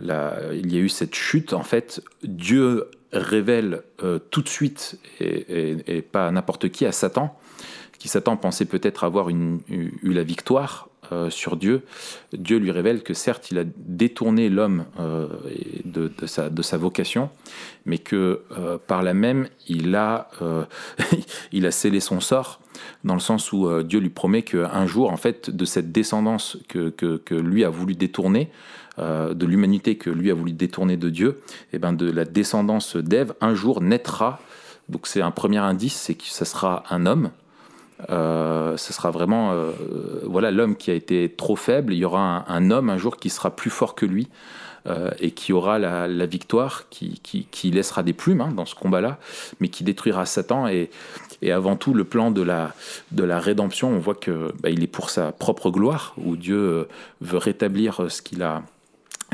il 0.00 0.72
y 0.72 0.76
a 0.76 0.80
eu 0.80 0.88
cette 0.88 1.14
chute, 1.14 1.52
en 1.52 1.64
fait, 1.64 2.02
Dieu 2.22 2.86
révèle 3.12 3.82
tout 4.30 4.42
de 4.42 4.48
suite 4.48 4.98
et, 5.20 5.26
et- 5.26 5.96
et 5.98 6.02
pas 6.02 6.30
n'importe 6.30 6.70
qui 6.70 6.86
à 6.86 6.92
Satan, 6.92 7.38
qui 7.98 8.08
Satan 8.08 8.36
pensait 8.38 8.64
peut-être 8.64 9.04
avoir 9.04 9.28
eu 9.28 9.60
la 10.02 10.22
victoire 10.22 10.87
euh, 11.12 11.30
sur 11.30 11.56
Dieu. 11.56 11.84
Dieu 12.32 12.58
lui 12.58 12.70
révèle 12.70 13.02
que 13.02 13.14
certes, 13.14 13.50
il 13.50 13.58
a 13.58 13.64
détourné 13.64 14.48
l'homme 14.50 14.84
euh, 15.00 15.28
de, 15.84 16.10
sa, 16.26 16.76
vocation, 16.76 17.30
mais 17.86 17.98
que 17.98 18.42
euh, 18.56 18.78
par 18.78 19.02
là 19.02 19.14
même, 19.14 19.48
il 19.68 19.94
a, 19.96 20.28
scellé 21.70 22.00
son 22.00 22.20
sort, 22.20 22.60
dans 23.04 23.14
le 23.14 23.20
sens 23.20 23.52
où 23.52 23.82
Dieu 23.82 24.00
lui 24.00 24.10
promet 24.10 24.42
qu'un 24.42 24.86
jour, 24.86 25.10
en 25.10 25.16
fait, 25.16 25.50
de 25.50 25.64
cette 25.64 25.92
descendance 25.92 26.58
que, 26.68 26.92
lui 27.30 27.64
a 27.64 27.70
voulu 27.70 27.94
détourner, 27.94 28.50
de 28.98 29.46
l'humanité 29.46 29.96
que 29.96 30.10
lui 30.10 30.30
a 30.30 30.34
voulu 30.34 30.52
détourner 30.52 30.96
de 30.96 31.08
Dieu, 31.08 31.40
et 31.72 31.78
ben 31.78 31.92
de 31.92 32.10
la 32.10 32.24
descendance 32.24 32.96
d'Ève, 32.96 33.34
un 33.40 33.54
jour 33.54 33.80
naîtra. 33.80 34.40
Donc 34.88 35.06
c'est 35.06 35.22
un 35.22 35.30
premier 35.30 35.58
indice, 35.58 35.96
c'est 35.96 36.14
que 36.14 36.24
ça 36.24 36.44
sera 36.44 36.84
un 36.90 37.06
homme. 37.06 37.30
Euh, 38.10 38.76
ce 38.76 38.92
sera 38.92 39.10
vraiment 39.10 39.50
euh, 39.52 39.72
voilà 40.22 40.52
l'homme 40.52 40.76
qui 40.76 40.90
a 40.90 40.94
été 40.94 41.28
trop 41.36 41.56
faible. 41.56 41.92
Il 41.92 41.98
y 41.98 42.04
aura 42.04 42.44
un, 42.48 42.70
homme 42.70 42.90
un 42.90 42.98
jour 42.98 43.16
qui 43.16 43.30
sera 43.30 43.54
plus 43.54 43.70
fort 43.70 43.94
que 43.94 44.06
lui 44.06 44.28
euh, 44.86 45.10
et 45.18 45.32
qui 45.32 45.52
aura 45.52 45.78
la, 45.78 46.06
la 46.06 46.26
victoire, 46.26 46.88
qui, 46.90 47.20
qui, 47.22 47.46
qui 47.50 47.70
laissera 47.70 48.02
des 48.02 48.12
plumes 48.12 48.40
hein, 48.40 48.52
dans 48.54 48.66
ce 48.66 48.74
combat-là, 48.74 49.18
mais 49.60 49.68
qui 49.68 49.84
détruira 49.84 50.26
Satan. 50.26 50.68
Et, 50.68 50.90
et 51.42 51.52
avant 51.52 51.76
tout, 51.76 51.94
le 51.94 52.04
plan 52.04 52.30
de 52.30 52.42
la, 52.42 52.72
de 53.12 53.24
la 53.24 53.40
rédemption, 53.40 53.90
on 53.90 53.98
voit 53.98 54.14
que 54.14 54.52
bah, 54.60 54.70
il 54.70 54.82
est 54.82 54.88
pour 54.88 55.10
sa 55.10 55.32
propre 55.32 55.70
gloire, 55.70 56.14
où 56.18 56.36
Dieu 56.36 56.56
euh, 56.56 56.88
veut 57.20 57.38
rétablir 57.38 58.04
euh, 58.04 58.08
ce 58.08 58.22
qu'il 58.22 58.42
a 58.42 58.62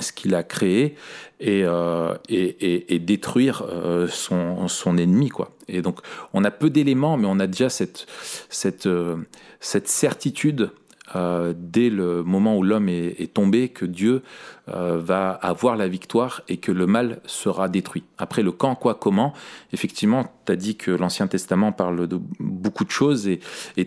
ce 0.00 0.12
qu'il 0.12 0.34
a 0.34 0.42
créé 0.42 0.96
et, 1.38 1.62
euh, 1.64 2.14
et, 2.28 2.94
et, 2.94 2.98
détruire 2.98 3.62
euh, 3.68 4.08
son, 4.08 4.66
son 4.66 4.98
ennemi. 4.98 5.28
Quoi. 5.28 5.52
Et 5.68 5.82
donc, 5.82 6.00
on 6.32 6.44
a 6.44 6.50
peu 6.50 6.70
d'éléments, 6.70 7.16
mais 7.16 7.26
on 7.26 7.40
a 7.40 7.46
déjà 7.46 7.68
cette, 7.68 8.06
cette, 8.48 8.86
euh, 8.86 9.16
cette 9.60 9.88
certitude 9.88 10.70
euh, 11.14 11.52
dès 11.54 11.90
le 11.90 12.22
moment 12.22 12.56
où 12.56 12.62
l'homme 12.62 12.88
est, 12.88 13.34
tombé 13.34 13.68
que 13.68 13.84
Dieu 13.84 14.22
euh, 14.68 14.98
va 14.98 15.30
avoir 15.30 15.76
la 15.76 15.86
victoire 15.86 16.40
et 16.48 16.56
que 16.56 16.72
le 16.72 16.86
mal 16.86 17.20
sera 17.26 17.68
détruit. 17.68 18.04
Après, 18.16 18.42
le 18.42 18.52
quand, 18.52 18.74
quoi, 18.74 18.94
comment, 18.94 19.34
effectivement, 19.74 20.24
tu 20.46 20.52
as 20.52 20.56
dit 20.56 20.76
que 20.76 20.90
l'Ancien 20.90 21.26
Testament 21.26 21.72
parle 21.72 22.06
de 22.06 22.18
beaucoup 22.40 22.84
de 22.84 22.90
choses 22.90 23.28
et, 23.28 23.40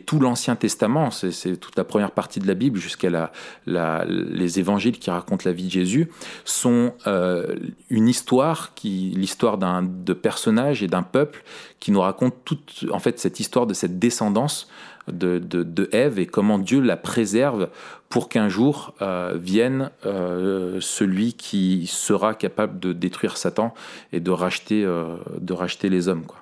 tout 0.06 0.20
l'Ancien 0.20 0.56
Testament, 0.56 1.10
c'est 1.10 1.58
toute 1.58 1.76
la 1.76 1.84
première 1.84 2.12
partie 2.12 2.40
de 2.40 2.48
la 2.48 2.54
Bible 2.54 2.78
jusqu'à 2.80 3.10
la, 3.10 4.06
les 4.06 4.60
évangiles 4.60 5.00
qui 5.00 5.10
racontent 5.10 5.44
la 5.46 5.54
vie 5.54 5.66
de 5.66 5.72
Jésus, 5.72 6.10
sont 6.46 6.94
euh, 7.08 7.56
une 7.90 8.08
histoire, 8.08 8.76
qui 8.76 9.12
l'histoire 9.16 9.58
d'un 9.58 9.82
de 9.82 10.14
personnages 10.14 10.84
et 10.84 10.88
d'un 10.88 11.04
peuple 11.04 11.44
qui 11.80 11.92
nous 11.92 12.02
raconte 12.02 12.36
toute 12.46 12.86
en 12.92 13.00
fait 13.00 13.20
cette 13.20 13.40
histoire 13.40 13.66
de 13.66 13.74
cette 13.74 13.98
descendance 13.98 14.68
de, 15.12 15.40
de, 15.40 15.64
de 15.64 15.90
Ève 15.92 16.20
et 16.20 16.26
comment 16.26 16.60
Dieu 16.60 16.80
la 16.82 16.98
préserve 16.98 17.70
pour 18.10 18.30
qu'un 18.30 18.50
jour 18.50 18.94
euh, 19.02 19.38
vienne 19.40 19.92
euh, 20.06 20.80
celui 20.82 21.34
qui 21.34 21.88
sera 21.88 22.34
capable 22.34 22.80
de 22.80 22.94
détruire 22.94 23.38
Satan 23.38 23.74
et 24.14 24.20
de 24.20 24.32
racheter, 24.32 24.84
euh, 24.84 25.18
de 25.40 25.54
racheter 25.54 25.90
les 25.90 26.08
hommes. 26.08 26.26
Quoi. 26.26 26.42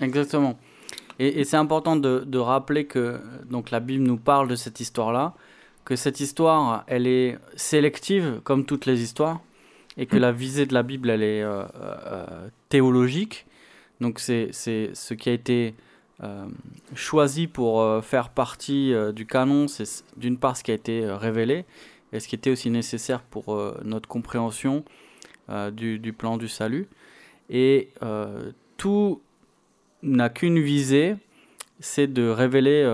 Exactement. 0.00 0.58
Et, 1.18 1.40
et 1.40 1.44
c'est 1.44 1.56
important 1.56 1.96
de, 1.96 2.24
de 2.26 2.38
rappeler 2.38 2.86
que 2.86 3.20
donc 3.50 3.70
la 3.70 3.80
Bible 3.80 4.04
nous 4.04 4.16
parle 4.16 4.48
de 4.48 4.56
cette 4.56 4.80
histoire-là, 4.80 5.34
que 5.84 5.96
cette 5.96 6.20
histoire, 6.20 6.84
elle 6.86 7.06
est 7.06 7.38
sélective 7.56 8.40
comme 8.44 8.64
toutes 8.64 8.86
les 8.86 9.02
histoires, 9.02 9.40
et 9.96 10.06
que 10.06 10.16
Mm. 10.16 10.20
la 10.20 10.32
visée 10.32 10.66
de 10.66 10.74
la 10.74 10.82
Bible, 10.82 11.10
elle 11.10 11.22
est 11.22 11.44
théologique. 12.68 13.46
Donc 14.00 14.18
c'est 14.18 14.48
c'est 14.52 14.90
ce 14.94 15.14
qui 15.14 15.28
a 15.28 15.32
été 15.32 15.74
euh, 16.22 16.46
choisi 16.94 17.46
pour 17.46 17.80
euh, 17.80 18.02
faire 18.02 18.28
partie 18.28 18.92
euh, 18.92 19.10
du 19.10 19.24
canon, 19.24 19.68
c'est 19.68 20.04
d'une 20.18 20.36
part 20.36 20.54
ce 20.54 20.62
qui 20.62 20.70
a 20.70 20.74
été 20.74 21.10
révélé, 21.10 21.64
et 22.12 22.20
ce 22.20 22.28
qui 22.28 22.34
était 22.34 22.50
aussi 22.50 22.68
nécessaire 22.68 23.22
pour 23.22 23.56
notre 23.84 24.08
compréhension 24.08 24.84
du, 25.72 26.12
plan 26.12 26.38
du 26.38 26.48
salut. 26.48 26.88
Et 27.48 27.90
tout 28.76 29.22
n'a 30.02 30.28
qu'une 30.28 30.58
visée, 30.58 31.14
c'est 31.78 32.08
de 32.08 32.28
révéler 32.28 32.84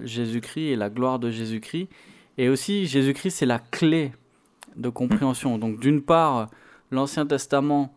Jésus-Christ 0.00 0.68
et 0.68 0.76
la 0.76 0.88
gloire 0.88 1.18
de 1.18 1.30
Jésus-Christ. 1.30 1.90
Et 2.38 2.48
aussi, 2.48 2.86
Jésus-Christ, 2.86 3.32
c'est 3.32 3.46
la 3.46 3.58
clé 3.58 4.12
de 4.76 4.88
compréhension. 4.88 5.58
Donc, 5.58 5.78
d'une 5.78 6.00
part, 6.00 6.48
l'Ancien 6.90 7.26
Testament 7.26 7.94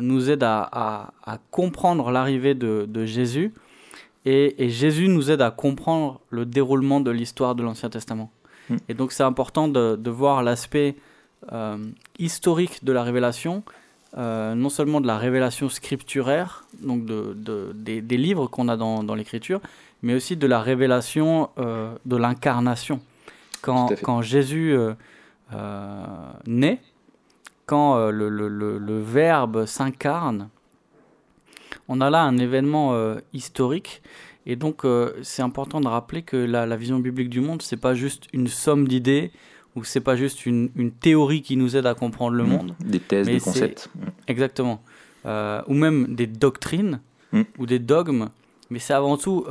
nous 0.00 0.30
aide 0.30 0.44
à, 0.44 1.10
comprendre 1.50 2.12
l'arrivée 2.12 2.54
de 2.54 3.04
Jésus, 3.06 3.52
et, 4.26 4.64
et 4.64 4.68
Jésus 4.68 5.08
nous 5.08 5.30
aide 5.30 5.40
à 5.40 5.50
comprendre 5.50 6.20
le 6.30 6.44
déroulement 6.44 7.00
de 7.00 7.10
l'histoire 7.10 7.54
de 7.54 7.62
l'Ancien 7.62 7.88
Testament. 7.88 8.30
Mm. 8.68 8.76
Et 8.88 8.94
donc, 8.94 9.12
c'est 9.12 9.22
important 9.22 9.68
de, 9.68 9.96
de 9.96 10.10
voir 10.10 10.42
l'aspect 10.42 10.96
euh, 11.52 11.78
historique 12.18 12.84
de 12.84 12.92
la 12.92 13.02
révélation, 13.04 13.62
euh, 14.18 14.54
non 14.54 14.68
seulement 14.68 15.00
de 15.00 15.06
la 15.06 15.16
révélation 15.18 15.68
scripturaire, 15.68 16.64
donc 16.82 17.04
de, 17.06 17.34
de- 17.34 17.72
des, 17.74 18.00
des 18.02 18.16
livres 18.16 18.46
qu'on 18.48 18.68
a 18.68 18.76
dans, 18.76 19.02
dans 19.04 19.14
l'Écriture, 19.14 19.60
mais 20.02 20.14
aussi 20.14 20.36
de 20.36 20.46
la 20.46 20.60
révélation 20.60 21.48
euh, 21.58 21.92
de 22.04 22.16
l'incarnation. 22.16 23.00
Quand, 23.62 23.88
Jésus 24.22 24.76
naît, 26.46 26.80
quand 27.66 28.10
le, 28.10 28.28
le- 28.28 28.48
le- 28.48 28.78
le 28.78 29.00
Verbe 29.00 29.66
s'incarne, 29.66 30.48
on 31.88 32.00
a 32.00 32.10
là 32.10 32.22
un 32.22 32.36
événement 32.38 32.94
euh, 32.94 33.16
historique. 33.32 34.02
Et 34.46 34.54
donc, 34.56 34.84
euh, 34.84 35.12
c'est 35.22 35.42
important 35.42 35.80
de 35.80 35.88
rappeler 35.88 36.22
que 36.22 36.36
la, 36.36 36.66
la 36.66 36.76
vision 36.76 36.98
biblique 37.00 37.28
du 37.30 37.40
monde, 37.40 37.62
c'est 37.62 37.76
pas 37.76 37.94
juste 37.94 38.26
une 38.32 38.46
somme 38.48 38.86
d'idées 38.86 39.32
ou 39.74 39.84
c'est 39.84 40.00
pas 40.00 40.16
juste 40.16 40.46
une, 40.46 40.70
une 40.76 40.92
théorie 40.92 41.42
qui 41.42 41.56
nous 41.56 41.76
aide 41.76 41.86
à 41.86 41.94
comprendre 41.94 42.36
le 42.36 42.44
Mm. 42.44 42.48
monde. 42.48 42.74
Des 42.80 43.00
thèses, 43.00 43.26
des 43.26 43.40
concepts. 43.40 43.90
Exactement. 44.28 44.80
Euh, 45.26 45.60
ou 45.66 45.74
même 45.74 46.14
des 46.14 46.26
doctrines 46.28 47.00
Mm. 47.32 47.42
ou 47.58 47.66
des 47.66 47.78
dogmes. 47.80 48.28
Mais 48.70 48.78
c'est 48.78 48.94
avant 48.94 49.16
tout 49.16 49.44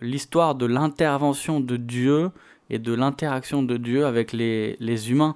l'histoire 0.00 0.54
de 0.54 0.66
l'intervention 0.66 1.58
de 1.60 1.76
Dieu 1.76 2.30
et 2.70 2.78
de 2.78 2.92
l'interaction 2.94 3.62
de 3.62 3.76
Dieu 3.76 4.06
avec 4.06 4.32
les, 4.32 4.76
les 4.78 5.10
humains. 5.10 5.34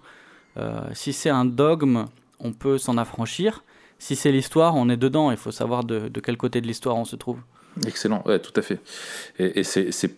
Si 0.92 1.12
c'est 1.12 1.30
un 1.30 1.44
dogme, 1.44 2.06
on 2.38 2.52
peut 2.52 2.78
s'en 2.78 2.96
affranchir. 2.98 3.64
Si 4.00 4.16
c'est 4.16 4.32
l'histoire, 4.32 4.74
on 4.74 4.88
est 4.88 4.96
dedans. 4.96 5.30
Il 5.30 5.36
faut 5.36 5.52
savoir 5.52 5.84
de, 5.84 6.08
de 6.08 6.20
quel 6.20 6.36
côté 6.36 6.60
de 6.60 6.66
l'histoire 6.66 6.96
on 6.96 7.04
se 7.04 7.14
trouve. 7.14 7.38
Excellent, 7.86 8.22
ouais, 8.26 8.40
tout 8.40 8.52
à 8.56 8.62
fait. 8.62 8.80
Et, 9.38 9.62
c'est, 9.62 10.10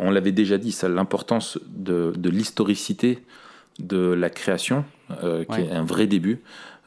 on 0.00 0.10
l'avait 0.10 0.32
déjà 0.32 0.56
dit, 0.56 0.72
ça, 0.72 0.88
l'importance 0.88 1.58
de, 1.66 2.14
de 2.16 2.30
l'historicité 2.30 3.18
de 3.78 3.98
la 3.98 4.30
création, 4.30 4.84
euh, 5.22 5.44
qui 5.44 5.60
est 5.60 5.70
un 5.70 5.84
vrai 5.84 6.06
début. 6.06 6.40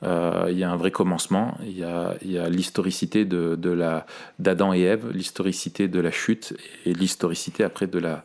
Euh, 0.04 0.48
il 0.50 0.58
y 0.58 0.64
a 0.64 0.72
un 0.72 0.76
vrai 0.76 0.92
commencement, 0.92 1.58
il 1.64 1.78
y 1.78 1.84
a, 1.84 2.50
l'historicité 2.50 3.26
de, 3.26 3.56
de 3.56 3.70
la, 3.70 4.06
d'Adam 4.40 4.74
et 4.74 4.82
Ève, 4.82 5.12
l'historicité 5.12 5.88
de 5.88 6.00
la 6.00 6.12
chute 6.12 6.56
et 6.86 6.94
l'historicité 6.94 7.64
après 7.64 7.88
de 7.88 8.00
la, 8.00 8.24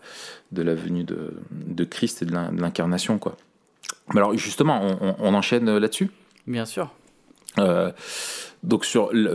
de 0.52 0.62
la 0.62 0.74
venue 0.74 1.04
de, 1.04 1.34
de 1.50 1.84
Christ 1.84 2.22
et 2.22 2.26
de 2.26 2.32
l'incarnation. 2.32 3.18
Quoi. 3.18 3.36
Alors 4.14 4.36
justement, 4.36 4.80
on, 5.00 5.16
on, 5.18 5.34
enchaîne 5.34 5.78
là-dessus? 5.78 6.10
Bien 6.46 6.66
sûr. 6.66 6.92
Euh, 7.58 7.90
donc 8.62 8.84
sur 8.84 9.10
le, 9.12 9.34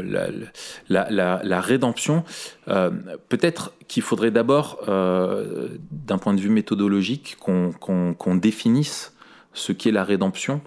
la, 0.00 1.10
la, 1.10 1.40
la, 1.42 1.60
rédemption, 1.60 2.24
euh, 2.68 2.90
peut-être 3.28 3.74
qu'il 3.86 4.02
faudrait 4.02 4.30
d'abord, 4.30 4.78
euh, 4.88 5.68
d'un 5.90 6.16
point 6.16 6.32
de 6.32 6.40
vue 6.40 6.48
méthodologique, 6.48 7.36
qu'on 7.38 8.34
définisse 8.36 9.14
ce 9.52 9.72
qu'est 9.72 9.90
la 9.90 10.04
rédemption. 10.04 10.62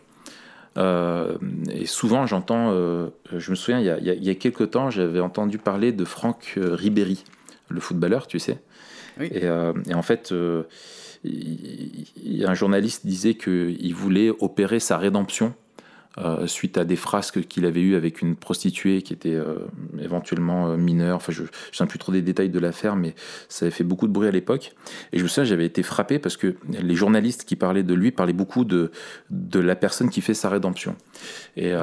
Et 0.77 1.85
souvent, 1.85 2.25
j'entends, 2.25 2.71
je 2.71 3.49
me 3.49 3.55
souviens, 3.55 3.79
il 3.79 3.85
y, 3.85 3.89
a, 3.89 3.97
il 3.97 4.23
y 4.23 4.29
a 4.29 4.35
quelques 4.35 4.71
temps, 4.71 4.89
j'avais 4.89 5.19
entendu 5.19 5.57
parler 5.57 5.91
de 5.91 6.05
Franck 6.05 6.57
Ribéry, 6.57 7.25
le 7.67 7.81
footballeur, 7.81 8.27
tu 8.27 8.39
sais. 8.39 8.59
Et, 9.19 9.43
et, 9.45 9.93
en 9.93 10.01
fait, 10.01 10.33
il, 11.25 12.45
un 12.47 12.53
journaliste 12.53 13.05
disait 13.05 13.33
qu'il 13.33 13.93
voulait 13.93 14.31
opérer 14.39 14.79
sa 14.79 14.97
rédemption 14.97 15.53
euh, 16.19 16.47
suite 16.47 16.77
à 16.77 16.85
des 16.85 16.95
frasques 16.95 17.47
qu'il 17.47 17.65
avait 17.65 17.81
eues 17.81 17.95
avec 17.95 18.21
une 18.21 18.35
prostituée 18.35 19.01
qui 19.01 19.13
était 19.13 19.35
euh, 19.35 19.55
éventuellement 20.01 20.69
euh, 20.69 20.77
mineure. 20.77 21.15
Enfin, 21.15 21.31
je 21.31 21.43
ne 21.43 21.47
sais 21.71 21.85
plus 21.85 21.99
trop 21.99 22.11
des 22.11 22.21
détails 22.21 22.49
de 22.49 22.59
l'affaire, 22.59 22.95
mais 22.95 23.15
ça 23.47 23.65
avait 23.65 23.71
fait 23.71 23.83
beaucoup 23.83 24.07
de 24.07 24.11
bruit 24.11 24.27
à 24.27 24.31
l'époque. 24.31 24.73
Et 25.13 25.17
je 25.17 25.23
me 25.23 25.27
souviens, 25.27 25.45
j'avais 25.45 25.65
été 25.65 25.81
frappé 25.81 26.19
parce 26.19 26.35
que 26.35 26.55
les 26.67 26.95
journalistes 26.95 27.45
qui 27.45 27.55
parlaient 27.55 27.83
de 27.83 27.93
lui 27.93 28.11
parlaient 28.11 28.33
beaucoup 28.33 28.65
de, 28.65 28.91
de 29.29 29.59
la 29.59 29.75
personne 29.75 30.09
qui 30.09 30.21
fait 30.21 30.33
sa 30.33 30.49
rédemption. 30.49 30.95
Et, 31.55 31.73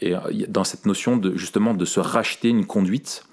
et 0.00 0.16
dans 0.48 0.64
cette 0.64 0.86
notion 0.86 1.16
de 1.16 1.36
justement 1.36 1.74
de 1.74 1.84
se 1.84 2.00
racheter 2.00 2.48
une 2.48 2.66
conduite, 2.66 3.24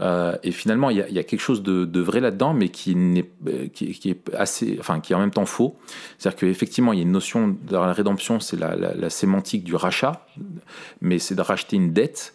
euh, 0.00 0.36
et 0.42 0.50
finalement, 0.50 0.90
il 0.90 0.96
y, 0.96 1.18
a, 1.18 1.22
quelque 1.22 1.40
chose 1.40 1.62
de, 1.62 2.00
vrai 2.00 2.20
là-dedans, 2.20 2.52
mais 2.52 2.68
qui, 2.68 2.96
n'est, 2.96 3.28
qui, 3.72 4.10
est 4.10 4.34
assez, 4.34 4.76
enfin, 4.80 5.00
qui 5.00 5.12
est 5.12 5.16
en 5.16 5.20
même 5.20 5.30
temps 5.30 5.46
faux. 5.46 5.76
C'est-à-dire 6.18 6.38
qu'effectivement, 6.38 6.92
il 6.92 6.98
y 6.98 7.02
a 7.02 7.04
une 7.04 7.12
notion 7.12 7.56
dans 7.68 7.84
la 7.84 7.92
rédemption, 7.92 8.40
c'est 8.40 8.58
la, 8.58 9.10
sémantique 9.10 9.64
du 9.64 9.74
rachat, 9.74 10.26
mais 11.00 11.18
c'est 11.18 11.34
de 11.34 11.42
racheter 11.42 11.76
une 11.76 11.92
dette. 11.92 12.34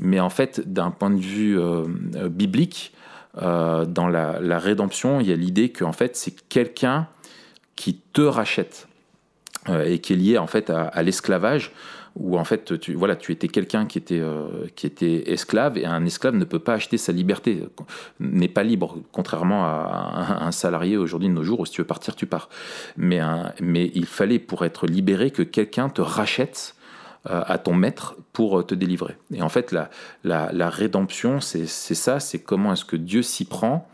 Mais 0.00 0.20
en 0.20 0.30
fait, 0.30 0.72
d'un 0.72 0.90
point 0.90 1.10
de 1.10 1.20
vue 1.20 1.58
euh, 1.58 1.84
biblique, 2.28 2.92
euh, 3.40 3.84
dans 3.84 4.08
la, 4.08 4.58
rédemption, 4.58 5.20
il 5.20 5.28
y 5.28 5.32
a 5.32 5.36
l'idée 5.36 5.68
que 5.70 5.84
en 5.84 5.92
fait, 5.92 6.16
c'est 6.16 6.34
quelqu'un 6.48 7.06
qui 7.76 8.00
te 8.12 8.22
rachète 8.22 8.88
et 9.84 9.98
qui 9.98 10.12
est 10.12 10.16
lié 10.16 10.38
en 10.38 10.46
fait 10.46 10.70
à 10.70 11.02
l'esclavage 11.02 11.72
où 12.16 12.38
en 12.38 12.44
fait 12.44 12.78
tu, 12.80 12.94
voilà, 12.94 13.14
tu 13.14 13.30
étais 13.30 13.48
quelqu'un 13.48 13.84
qui, 13.84 13.98
était 13.98 14.20
euh, 14.20 14.66
qui 14.74 14.86
était 14.86 15.30
esclave 15.30 15.76
et 15.76 15.84
un 15.84 16.04
esclave 16.04 16.34
ne 16.34 16.44
peut 16.44 16.58
pas 16.58 16.74
acheter 16.74 16.96
sa 16.96 17.12
liberté, 17.12 17.62
n'est 18.18 18.48
pas 18.48 18.62
libre, 18.62 18.96
contrairement 19.12 19.64
à 19.66 20.38
un, 20.40 20.50
salarié 20.50 20.96
aujourd'hui 20.96 21.28
de 21.28 21.34
nos 21.34 21.44
jours 21.44 21.60
où 21.60 21.66
si 21.66 21.72
tu 21.72 21.82
veux 21.82 21.86
partir, 21.86 22.16
tu 22.16 22.26
pars. 22.26 22.48
Mais, 22.96 23.20
il 23.94 24.06
fallait 24.06 24.38
pour 24.38 24.64
être 24.64 24.86
libéré 24.86 25.30
que 25.30 25.42
quelqu'un 25.42 25.90
te 25.90 26.00
rachète 26.00 26.74
euh, 27.28 27.42
à 27.46 27.58
ton 27.58 27.74
maître 27.74 28.16
pour 28.32 28.60
euh, 28.60 28.62
te 28.62 28.74
délivrer. 28.74 29.16
Et 29.32 29.42
en 29.42 29.50
fait, 29.50 29.72
la, 29.72 29.90
la, 30.24 30.70
rédemption, 30.70 31.40
c'est 31.40 31.66
ça, 31.66 32.18
c'est 32.18 32.38
comment 32.38 32.72
est-ce 32.72 32.86
que 32.86 32.96
Dieu 32.96 33.22
s'y 33.22 33.44
prend 33.44 33.88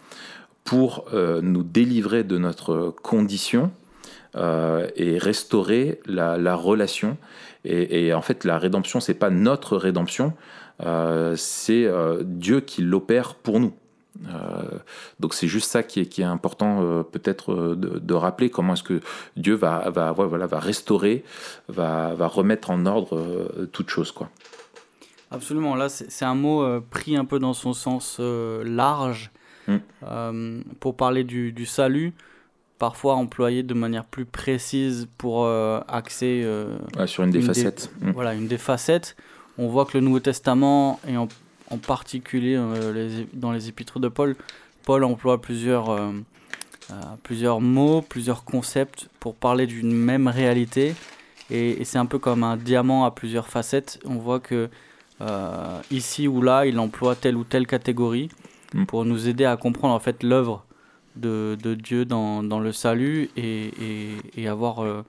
pour 0.64 1.07
nous 1.12 1.64
délivrer 1.64 2.23
de 2.23 2.38
notre 2.38 2.95
condition 3.02 3.73
et 4.37 5.19
restaurer 5.19 6.01
la 6.07 6.55
relation 6.55 7.16
et, 7.64 8.12
en 8.12 8.22
fait, 8.22 8.44
la 8.44 8.59
rédemption, 8.59 9.01
c'est 9.01 9.14
pas 9.14 9.31
notre 9.31 9.77
rédemption, 9.77 10.33
euh, 10.83 11.37
c'est 11.37 11.85
euh, 11.85 12.22
Dieu 12.25 12.61
qui 12.61 12.83
l'opère 12.83 13.35
pour 13.37 13.61
nous. 13.61 13.72
Euh, 14.27 14.79
donc 15.20 15.33
c'est 15.33 15.48
juste 15.48 15.70
ça 15.70 15.83
qui 15.83 16.01
est, 16.01 16.07
qui 16.07 16.20
est 16.20 16.27
important 16.27 17.03
peut-être 17.11 17.75
de, 17.75 18.14
rappeler 18.14 18.51
comment 18.51 18.75
est-ce 18.75 18.83
que 18.83 19.01
Dieu 19.37 19.55
va, 19.55 19.88
va, 19.90 20.12
voilà, 20.12 20.46
va 20.46 20.61
restaurer, 20.61 21.25
va, 21.68 22.14
va 22.14 22.27
remettre 22.27 22.70
en 22.70 22.85
ordre 22.85 23.66
toute 23.72 23.88
chose. 23.88 24.12
Quoi. 24.12 24.29
Absolument, 25.31 25.77
là 25.77 25.88
c'est 25.88 26.27
un 26.27 26.35
mot 26.35 26.81
pris 26.83 27.16
un 27.16 27.25
peu 27.25 27.38
dans 27.38 27.55
son 27.55 27.72
sens 27.72 28.20
large 28.20 29.31
mm. 29.66 30.61
pour 30.79 30.94
parler 30.94 31.25
du, 31.25 31.53
du 31.53 31.64
salut 31.64 32.12
parfois 32.83 33.14
employé 33.14 33.62
de 33.62 33.75
manière 33.75 34.05
plus 34.05 34.25
précise 34.25 35.07
pour 35.16 35.45
euh, 35.45 35.79
axer 35.87 36.42
euh, 36.42 36.66
sur 37.07 37.23
une 37.23 37.31
des 37.31 37.40
facettes. 37.40 37.92
Mm. 38.01 38.11
Voilà, 38.11 38.35
une 38.35 38.49
des 38.49 38.59
facettes. 38.59 39.14
On 39.57 39.68
voit 39.68 39.85
que 39.85 39.97
le 39.97 40.01
Nouveau 40.05 40.18
Testament, 40.18 40.99
et 41.07 41.16
en, 41.16 41.29
particulier 41.79 42.57
euh, 42.59 42.92
les, 42.92 43.29
dans 43.35 43.53
les 43.53 43.68
épîtres 43.68 44.01
de 44.01 44.09
Paul, 44.09 44.35
Paul 44.85 45.05
emploie 45.05 45.40
plusieurs, 45.40 45.97
plusieurs 47.23 47.61
mots, 47.61 48.03
plusieurs 48.03 48.42
concepts 48.42 49.09
pour 49.21 49.37
parler 49.37 49.68
d'une 49.68 49.95
même 49.95 50.27
réalité. 50.27 50.97
Et, 51.53 51.85
c'est 51.85 51.99
un 51.99 52.07
peu 52.07 52.18
comme 52.18 52.42
un 52.42 52.57
diamant 52.57 53.05
à 53.05 53.12
plusieurs 53.12 53.47
facettes. 53.47 54.01
On 54.05 54.16
voit 54.16 54.40
que 54.40 54.68
ici 55.92 56.27
ou 56.27 56.42
là, 56.42 56.66
il 56.66 56.81
emploie 56.81 57.14
telle 57.14 57.37
ou 57.37 57.45
telle 57.45 57.68
catégorie 57.68 58.29
mm. 58.75 58.87
pour 58.87 59.05
nous 59.05 59.29
aider 59.29 59.45
à 59.45 59.57
comprendre 59.57 59.95
en 59.95 60.01
fait 60.01 60.25
l'œuvre 60.25 60.64
de, 61.16 61.57
de 61.62 61.75
Dieu 61.75 62.05
dans, 62.05 62.42
dans, 62.42 62.61
le 62.61 62.72
salut 62.72 63.31
et, 63.37 63.66
et, 63.66 64.16
et 64.37 64.48
avoir 64.48 64.81
euh, 64.81 65.05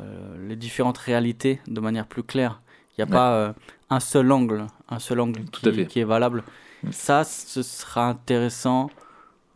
euh, 0.00 0.48
les 0.48 0.56
différentes 0.56 0.98
réalités 0.98 1.60
de 1.66 1.80
manière 1.80 2.06
plus 2.06 2.22
claire. 2.22 2.60
Il 2.96 3.04
n'y 3.04 3.10
a 3.10 3.14
pas 3.14 3.32
euh, 3.32 3.52
un 3.90 4.00
seul 4.00 4.30
angle, 4.32 4.66
un 4.88 4.98
seul 4.98 5.20
angle 5.20 5.44
qui, 5.44 5.86
qui 5.86 6.00
est 6.00 6.04
valable. 6.04 6.42
Mm. 6.82 6.92
Ça, 6.92 7.24
ce 7.24 7.62
sera 7.62 8.08
intéressant. 8.08 8.90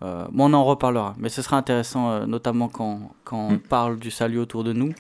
bon, 0.00 0.50
on 0.50 0.52
en 0.52 0.64
reparlera, 0.64 1.14
mais 1.18 1.28
ce 1.28 1.42
sera 1.42 1.56
intéressant, 1.56 2.26
notamment 2.26 2.68
quand, 2.68 3.12
quand 3.24 3.48
on 3.48 3.52
mm. 3.52 3.60
parle 3.60 3.98
du 3.98 4.10
salut 4.10 4.38
autour 4.38 4.64
de 4.64 4.72
nous. 4.72 4.92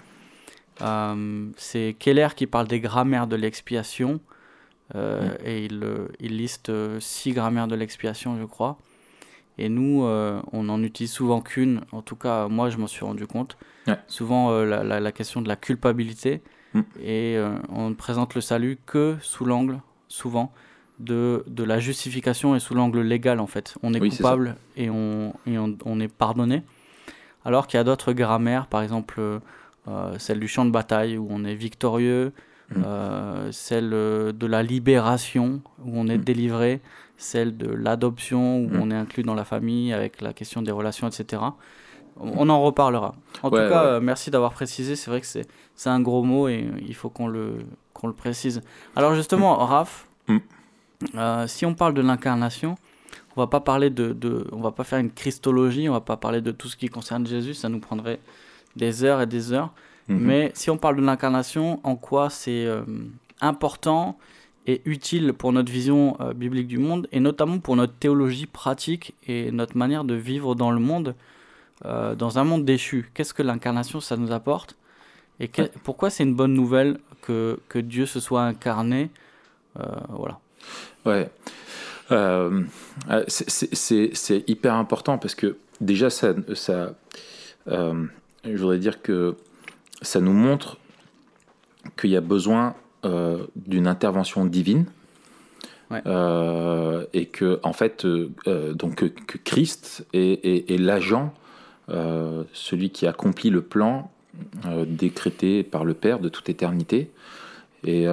c'est 1.56 1.96
Keller 1.98 2.28
qui 2.36 2.46
parle 2.46 2.68
des 2.68 2.80
grammaires 2.80 3.26
de 3.26 3.36
l'expiation. 3.36 4.20
Mm. 4.94 4.98
Et 5.44 5.64
il, 5.64 5.84
il 6.20 6.36
liste 6.36 6.72
six 7.00 7.32
grammaires 7.32 7.68
de 7.68 7.74
l'expiation, 7.74 8.38
je 8.38 8.44
crois. 8.44 8.78
Et 9.58 9.68
nous, 9.68 10.04
euh, 10.04 10.40
on 10.52 10.64
n'en 10.64 10.82
utilise 10.82 11.12
souvent 11.12 11.40
qu'une. 11.40 11.82
En 11.92 12.02
tout 12.02 12.16
cas, 12.16 12.48
moi, 12.48 12.70
je 12.70 12.78
m'en 12.78 12.86
suis 12.86 13.04
rendu 13.04 13.26
compte. 13.26 13.56
Souvent, 14.06 14.50
euh, 14.50 14.64
la, 14.64 15.00
la, 15.00 15.12
question 15.12 15.42
de 15.42 15.48
la 15.48 15.56
culpabilité. 15.56 16.42
Mm. 16.72 16.80
Et 17.02 17.36
euh, 17.36 17.54
on 17.68 17.90
ne 17.90 17.94
présente 17.94 18.34
le 18.34 18.40
salut 18.40 18.78
que 18.86 19.16
sous 19.20 19.44
l'angle, 19.44 19.80
souvent, 20.08 20.52
de, 21.00 21.44
de 21.46 21.64
la 21.64 21.80
justification 21.80 22.54
et 22.54 22.60
sous 22.60 22.74
l'angle 22.74 23.00
légal, 23.00 23.40
en 23.40 23.46
fait. 23.46 23.74
On 23.82 23.92
est 23.92 24.00
coupable 24.00 24.56
et, 24.76 24.88
on, 24.88 25.34
et 25.46 25.58
on, 25.58 25.76
on, 25.84 26.00
est 26.00 26.12
pardonné. 26.12 26.62
Alors 27.44 27.66
qu'il 27.66 27.76
y 27.76 27.80
a 27.80 27.84
d'autres 27.84 28.12
grammaires, 28.12 28.66
par 28.68 28.82
exemple 28.82 29.20
celle 30.18 30.38
du 30.38 30.46
champ 30.46 30.64
de 30.64 30.70
bataille, 30.70 31.18
où 31.18 31.26
on 31.28 31.44
est 31.44 31.56
victorieux. 31.56 32.32
Mm. 32.70 33.50
celle 33.50 33.90
de 33.90 34.46
la 34.46 34.62
libération, 34.62 35.60
où 35.84 35.90
on 35.94 36.06
est 36.06 36.18
mm. 36.18 36.24
délivré 36.24 36.80
celle 37.22 37.56
de 37.56 37.70
l'adoption, 37.72 38.58
où 38.58 38.68
mm. 38.68 38.80
on 38.80 38.90
est 38.90 38.96
inclus 38.96 39.22
dans 39.22 39.34
la 39.34 39.44
famille 39.44 39.92
avec 39.92 40.20
la 40.20 40.32
question 40.32 40.62
des 40.62 40.72
relations, 40.72 41.08
etc. 41.08 41.42
On 42.18 42.48
en 42.50 42.62
reparlera. 42.62 43.14
En 43.42 43.50
tout 43.50 43.56
cas, 43.56 43.84
euh, 43.84 44.00
merci 44.00 44.30
d'avoir 44.30 44.52
précisé. 44.52 44.96
C'est 44.96 45.10
vrai 45.10 45.20
que 45.20 45.26
c'est 45.26 45.88
un 45.88 46.00
gros 46.00 46.22
mot 46.22 46.48
et 46.48 46.68
il 46.86 46.94
faut 46.94 47.08
qu'on 47.08 47.26
le, 47.26 47.54
qu'on 47.94 48.06
le 48.06 48.12
précise. 48.12 48.60
Alors 48.96 49.14
justement, 49.14 49.56
mm. 49.56 49.62
Raph, 49.62 50.06
mm. 50.28 50.38
Euh, 51.16 51.46
si 51.48 51.66
on 51.66 51.74
parle 51.74 51.94
de 51.94 52.02
l'incarnation, 52.02 52.76
on 53.36 53.40
va 53.40 53.48
pas 53.48 53.60
parler 53.60 53.90
de, 53.90 54.12
de, 54.12 54.46
on 54.52 54.60
va 54.60 54.70
pas 54.70 54.84
faire 54.84 55.00
une 55.00 55.10
christologie, 55.10 55.88
on 55.88 55.92
va 55.92 56.00
pas 56.00 56.16
parler 56.16 56.40
de 56.40 56.52
tout 56.52 56.68
ce 56.68 56.76
qui 56.76 56.88
concerne 56.88 57.26
Jésus, 57.26 57.54
ça 57.54 57.68
nous 57.68 57.80
prendrait 57.80 58.20
des 58.76 59.02
heures 59.02 59.20
et 59.20 59.26
des 59.26 59.52
heures. 59.52 59.72
Mm-hmm. 60.08 60.18
Mais 60.18 60.52
si 60.54 60.70
on 60.70 60.78
parle 60.78 60.96
de 60.96 61.02
l'incarnation, 61.02 61.80
en 61.82 61.96
quoi 61.96 62.30
c'est 62.30 62.66
euh, 62.66 62.82
important 63.40 64.16
est 64.66 64.86
utile 64.86 65.32
pour 65.32 65.52
notre 65.52 65.72
vision 65.72 66.16
euh, 66.20 66.32
biblique 66.32 66.68
du 66.68 66.78
monde 66.78 67.08
et 67.12 67.20
notamment 67.20 67.58
pour 67.58 67.76
notre 67.76 67.94
théologie 67.94 68.46
pratique 68.46 69.14
et 69.26 69.50
notre 69.50 69.76
manière 69.76 70.04
de 70.04 70.14
vivre 70.14 70.54
dans 70.54 70.70
le 70.70 70.78
monde, 70.78 71.14
euh, 71.84 72.14
dans 72.14 72.38
un 72.38 72.44
monde 72.44 72.64
déchu. 72.64 73.10
Qu'est-ce 73.14 73.34
que 73.34 73.42
l'incarnation 73.42 74.00
ça 74.00 74.16
nous 74.16 74.32
apporte 74.32 74.76
et 75.40 75.50
pourquoi 75.82 76.10
c'est 76.10 76.22
une 76.22 76.34
bonne 76.34 76.52
nouvelle 76.52 76.98
que, 77.22 77.58
que, 77.68 77.78
Dieu 77.80 78.06
se 78.06 78.20
soit 78.20 78.42
incarné 78.42 79.10
euh, 79.80 79.82
Voilà. 80.10 80.38
Ouais. 81.04 81.28
c'est 83.26 84.44
hyper 84.48 84.74
important 84.74 85.18
parce 85.18 85.34
que 85.34 85.56
déjà, 85.80 86.10
ça, 86.10 86.34
ça 86.54 86.94
je 87.66 88.56
voudrais 88.56 88.78
dire 88.78 89.02
que 89.02 89.34
ça 90.00 90.20
nous 90.20 90.34
montre 90.34 90.78
qu'il 91.96 92.10
y 92.10 92.16
a 92.16 92.20
besoin 92.20 92.76
euh, 93.04 93.46
d'une 93.56 93.86
intervention 93.86 94.44
divine 94.44 94.86
et 95.94 97.26
que 97.26 97.60
en 97.62 97.74
fait, 97.74 98.06
donc 98.06 98.94
que 98.94 99.36
Christ 99.36 100.06
est, 100.14 100.80
l'agent, 100.80 101.34
celui 101.86 102.88
qui 102.88 103.06
accomplit 103.06 103.50
le 103.50 103.60
plan 103.60 104.10
décrété 104.86 105.62
par 105.64 105.84
le 105.84 105.92
Père 105.92 106.18
de 106.18 106.30
toute 106.30 106.48
éternité. 106.48 107.10
Et, 107.84 108.04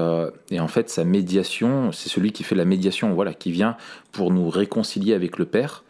et, 0.52 0.60
en 0.60 0.68
fait, 0.68 0.90
sa 0.90 1.06
médiation, 1.06 1.94
c'est 1.94 2.10
celui 2.10 2.34
qui 2.34 2.44
fait 2.44 2.56
la 2.56 2.66
médiation, 2.66 3.14
voilà, 3.14 3.34
qui 3.34 3.54
vient 3.54 3.78
pour 4.12 4.34
nous 4.34 4.50
réconcilier 4.50 5.14
avec 5.14 5.38
le 5.38 5.46
Père. 5.46 5.86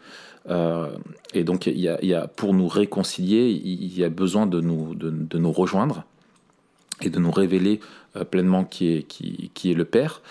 Euh, 0.48 0.90
et 1.34 1.44
donc, 1.44 1.66
il 1.66 1.78
y, 1.78 2.14
a, 2.14 2.26
pour 2.28 2.54
nous 2.54 2.68
réconcilier, 2.68 3.48
il 3.48 3.98
y 3.98 4.04
a 4.04 4.08
besoin 4.08 4.46
de 4.46 4.60
nous, 4.60 4.94
de, 4.94 5.38
nous 5.38 5.52
rejoindre 5.52 6.04
et 7.02 7.10
de 7.10 7.18
nous 7.18 7.30
révéler 7.30 7.80
euh, 8.16 8.24
pleinement 8.24 8.64
qui 8.64 8.88
est, 8.96 9.74
le 9.74 9.84
Père. 9.84 10.22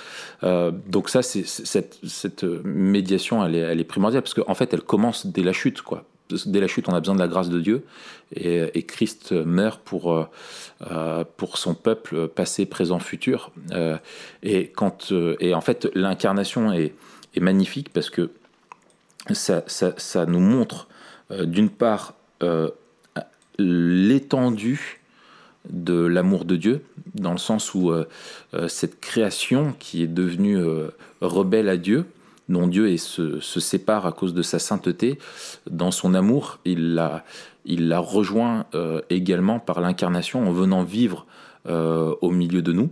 Euh, 0.43 0.71
donc 0.87 1.09
ça, 1.09 1.21
cette, 1.21 1.99
cette, 2.03 2.43
médiation, 2.43 3.45
elle 3.45 3.79
est, 3.79 3.83
primordiale, 3.83 4.21
parce 4.21 4.33
qu'en 4.33 4.49
en 4.49 4.55
fait, 4.55 4.73
elle 4.73 4.81
commence 4.81 5.25
dès 5.25 5.43
la 5.43 5.53
chute. 5.53 5.81
Dès 6.45 6.59
la 6.59 6.67
chute, 6.67 6.87
on 6.87 6.93
a 6.93 6.99
besoin 6.99 7.15
de 7.15 7.19
la 7.19 7.27
grâce 7.27 7.49
de 7.49 7.59
Dieu, 7.59 7.83
et, 8.35 8.83
Christ 8.83 9.31
meurt 9.31 9.81
pour, 9.81 10.29
son 11.55 11.73
peuple 11.73 12.27
passé, 12.27 12.67
présent, 12.67 12.99
futur. 12.99 13.51
et, 14.43 14.71
en 14.77 15.61
fait, 15.61 15.89
l'incarnation 15.95 16.71
est, 16.71 16.93
magnifique, 17.39 17.89
parce 17.91 18.09
que 18.09 18.29
ça, 19.33 20.25
nous 20.27 20.39
montre 20.39 20.87
euh, 21.31 21.45
d'une 21.45 21.69
part 21.69 22.15
euh, 22.43 22.69
l'étendue 23.57 24.98
de 25.69 26.05
l'amour 26.05 26.45
de 26.45 26.55
Dieu, 26.55 26.81
dans 27.15 27.31
le 27.31 27.37
sens 27.37 27.73
où 27.73 27.91
euh, 27.91 28.05
cette 28.67 28.99
création 28.99 29.73
qui 29.79 30.03
est 30.03 30.07
devenue 30.07 30.57
rebelle 31.21 31.69
à 31.69 31.77
Dieu, 31.77 32.05
dont 32.47 32.67
Dieu 32.67 32.95
se, 32.97 33.39
sépare 33.39 34.05
à 34.05 34.11
cause 34.11 34.33
de 34.33 34.41
sa 34.41 34.59
sainteté, 34.59 35.19
dans 35.69 35.91
son 35.91 36.13
amour, 36.13 36.59
il 36.65 36.95
la, 36.95 37.23
il 37.65 37.93
rejoint 37.93 38.65
également 39.09 39.59
par 39.59 39.81
l'incarnation 39.81 40.47
en 40.47 40.51
venant 40.51 40.83
vivre 40.83 41.27
au 41.67 42.31
milieu 42.31 42.63
de 42.63 42.73
nous. 42.73 42.89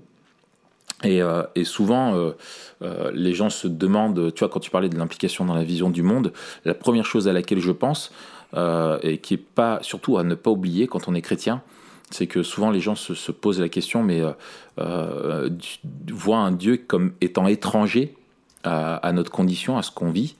Et, 1.03 1.21
euh, 1.21 1.43
souvent, 1.63 2.15
euh, 2.15 2.31
euh, 2.81 3.11
les 3.13 3.33
gens 3.33 3.49
se 3.49 3.67
demandent, 3.67 4.33
tu 4.33 4.39
vois, 4.39 4.49
quand 4.49 4.59
tu 4.59 4.71
parlais 4.71 4.89
de 4.89 4.97
l'implication 4.97 5.45
dans 5.45 5.53
la 5.53 5.63
vision 5.63 5.89
du 5.89 6.01
monde, 6.01 6.33
la 6.65 6.73
première 6.73 7.05
chose 7.05 7.27
à 7.27 7.33
laquelle 7.33 7.59
je 7.59 7.71
pense, 7.71 8.11
et 9.03 9.17
qui 9.17 9.33
est 9.33 9.37
pas, 9.37 9.79
surtout 9.81 10.17
à 10.17 10.23
ne 10.23 10.33
pas 10.33 10.49
oublier 10.49 10.87
quand 10.87 11.09
on 11.09 11.13
est 11.13 11.21
chrétien, 11.21 11.61
c'est 12.11 12.27
que 12.27 12.43
souvent 12.43 12.71
les 12.71 12.79
gens 12.79 12.95
se, 12.95 13.13
se 13.13 13.31
posent 13.31 13.59
la 13.59 13.69
question, 13.69 14.03
mais 14.03 14.21
voient 16.09 16.37
un 16.37 16.51
Dieu 16.51 16.77
comme 16.77 17.13
étant 17.21 17.47
étranger 17.47 18.15
à, 18.63 19.11
notre 19.13 19.31
condition, 19.31 19.77
à 19.77 19.83
ce 19.83 19.91
qu'on 19.91 20.11
vit. 20.11 20.35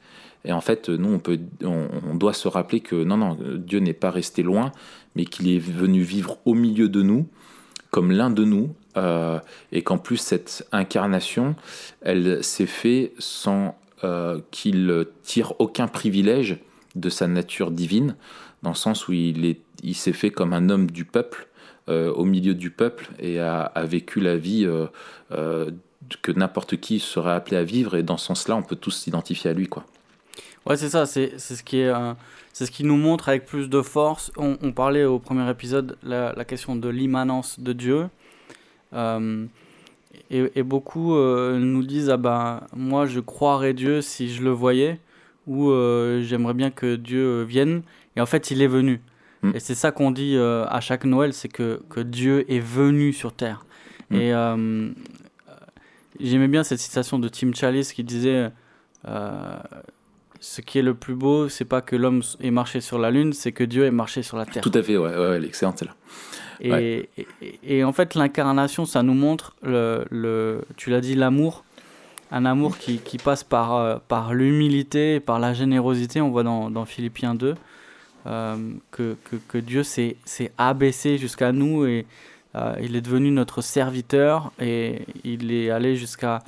Et 0.46 0.52
en 0.52 0.62
fait, 0.62 0.90
nous, 0.90 1.14
on, 1.14 1.20
peut, 1.20 1.40
on, 1.64 2.16
doit 2.16 2.34
se 2.34 2.48
rappeler 2.48 2.80
que 2.80 2.96
non, 2.96 3.18
non, 3.18 3.38
Dieu 3.58 3.80
n'est 3.80 3.94
pas 3.94 4.12
resté 4.12 4.44
loin, 4.44 4.72
mais 5.16 5.26
qu'il 5.26 5.50
est 5.50 5.60
venu 5.60 6.02
vivre 6.02 6.38
au 6.46 6.54
milieu 6.54 6.90
de 6.90 7.02
nous, 7.02 7.28
comme 7.92 8.12
l'un 8.12 8.30
de 8.30 8.44
nous, 8.44 8.74
euh, 8.96 9.40
et 9.72 9.82
qu'en 9.82 9.98
plus 9.98 10.18
cette 10.18 10.68
incarnation, 10.72 11.56
elle 12.02 12.44
s'est 12.44 12.66
faite 12.66 13.14
sans 13.20 13.76
euh, 14.04 14.40
qu'il 14.52 15.06
tire 15.24 15.54
aucun 15.60 15.88
privilège 15.88 16.58
de 16.96 17.10
sa 17.10 17.28
nature 17.28 17.72
divine, 17.72 18.16
dans 18.64 18.72
le 18.72 18.76
sens 18.76 19.08
où 19.08 19.14
il, 19.14 19.46
est, 19.46 19.62
il 19.84 19.96
s'est 19.96 20.14
fait 20.14 20.32
comme 20.32 20.54
un 20.54 20.70
homme 20.70 20.90
du 20.90 21.06
peuple, 21.06 21.48
euh, 21.48 21.57
au 21.88 22.26
milieu 22.26 22.54
du 22.54 22.70
peuple, 22.70 23.10
et 23.20 23.40
a, 23.40 23.72
vécu 23.86 24.20
la 24.20 24.38
vie 24.38 24.68
que 25.30 26.32
n'importe 26.32 26.78
qui 26.78 27.00
serait 27.00 27.32
appelé 27.32 27.58
à 27.58 27.64
vivre, 27.64 27.96
et 27.96 28.04
dans 28.04 28.18
ce 28.18 28.28
sens-là, 28.28 28.56
on 28.56 28.62
peut 28.62 28.76
tous 28.76 28.92
s'identifier 28.92 29.50
à 29.52 29.54
lui. 29.54 29.68
quoi. 29.68 29.86
Ouais, 30.66 30.76
c'est 30.76 30.90
ça, 30.90 31.06
c'est, 31.06 31.40
ce 31.40 31.64
qui 31.64 31.80
est, 31.80 31.94
ce 32.54 32.72
qui 32.72 32.84
nous 32.84 32.98
montre 32.98 33.30
avec 33.30 33.46
plus 33.46 33.70
de 33.70 33.82
force. 33.82 34.32
On, 34.36 34.72
parlait 34.72 35.06
au 35.06 35.20
premier 35.20 35.50
épisode 35.50 35.98
la, 36.04 36.34
la 36.34 36.46
question 36.46 36.76
de 36.76 36.90
l'immanence 36.90 37.60
de 37.60 37.72
Dieu. 37.74 38.08
Euh, 38.94 39.46
et, 40.30 40.64
beaucoup 40.64 41.16
euh, 41.16 41.58
nous 41.60 41.84
disent 41.84 42.10
ah 42.10 42.18
ben 42.18 42.62
moi 42.76 43.06
je 43.06 43.20
croirais 43.20 43.74
Dieu 43.74 44.02
si 44.02 44.30
je 44.30 44.44
le 44.44 44.50
voyais 44.50 45.00
ou 45.46 45.70
euh, 45.70 46.22
j'aimerais 46.24 46.54
bien 46.54 46.72
que 46.72 46.96
Dieu 46.96 47.44
vienne 47.44 47.82
et 48.16 48.22
en 48.22 48.26
fait 48.26 48.52
il 48.52 48.62
est 48.62 48.68
venu 48.68 49.02
hmm. 49.42 49.52
et 49.54 49.60
c'est 49.60 49.76
ça 49.76 49.92
qu'on 49.92 50.12
dit 50.12 50.38
à 50.38 50.80
chaque 50.82 51.06
Noël 51.06 51.34
c'est 51.34 51.50
que, 51.50 51.82
que 51.90 52.00
Dieu 52.00 52.52
est 52.52 52.60
venu 52.60 53.14
sur 53.14 53.34
terre 53.34 53.66
hmm. 54.10 54.16
et 54.16 54.34
j'aimais 56.20 56.48
bien 56.48 56.64
cette 56.64 56.80
citation 56.80 57.20
de 57.20 57.28
Tim 57.30 57.54
Chalice 57.54 57.94
qui 57.94 58.04
disait 58.04 58.52
ce 60.40 60.62
qui 60.62 60.80
est 60.80 60.84
le 60.84 60.94
plus 60.94 61.16
beau, 61.16 61.50
c'est 61.50 61.66
pas 61.66 61.82
que 61.82 61.96
l'homme 61.96 62.22
ait 62.42 62.52
marché 62.52 62.82
sur 62.82 63.00
la 63.00 63.12
lune, 63.12 63.34
c'est 63.34 63.52
que 63.52 63.64
Dieu 63.64 63.86
ait 63.86 63.92
marché 63.92 64.22
sur 64.22 64.38
la 64.38 64.46
terre. 64.46 64.62
Tout 64.62 64.72
à 64.74 64.84
fait, 64.84 64.98
ouais, 64.98 65.10
ouais, 65.10 65.30
ouais 65.30 65.44
excellente 65.44 65.82
là. 65.82 65.96
Et, 66.60 67.10
et, 67.64 67.84
en 67.84 67.94
fait, 67.94 68.16
l'incarnation, 68.16 68.86
ça 68.86 69.04
nous 69.04 69.14
montre, 69.14 69.56
le, 69.62 70.06
le 70.10 70.62
tu 70.76 70.90
l'as 70.90 71.02
dit, 71.02 71.16
l'amour. 71.16 71.64
Un 72.32 72.46
amour 72.46 72.78
qui, 72.78 72.98
qui 72.98 73.18
passe 73.20 73.44
par, 73.44 73.76
euh, 73.76 73.98
par 74.08 74.34
l'humilité, 74.34 75.22
par 75.22 75.40
la 75.40 75.54
générosité. 75.54 76.20
On 76.20 76.30
voit 76.30 76.44
dans, 76.44 76.70
dans 76.70 76.84
Philippiens 76.84 77.36
2 77.36 77.50
euh, 77.50 77.54
que, 78.92 79.16
que, 79.24 79.36
que, 79.48 79.58
Dieu 79.58 79.84
s'est 79.84 80.18
abaissé 80.58 81.18
jusqu'à 81.18 81.52
nous 81.52 81.86
et 81.86 82.06
euh, 82.56 82.76
il 82.82 82.96
est 82.96 83.02
devenu 83.02 83.32
notre 83.32 83.62
serviteur 83.62 84.52
et 84.60 85.02
il 85.24 85.52
est 85.52 85.70
allé 85.70 85.96
jusqu'à 85.96 86.44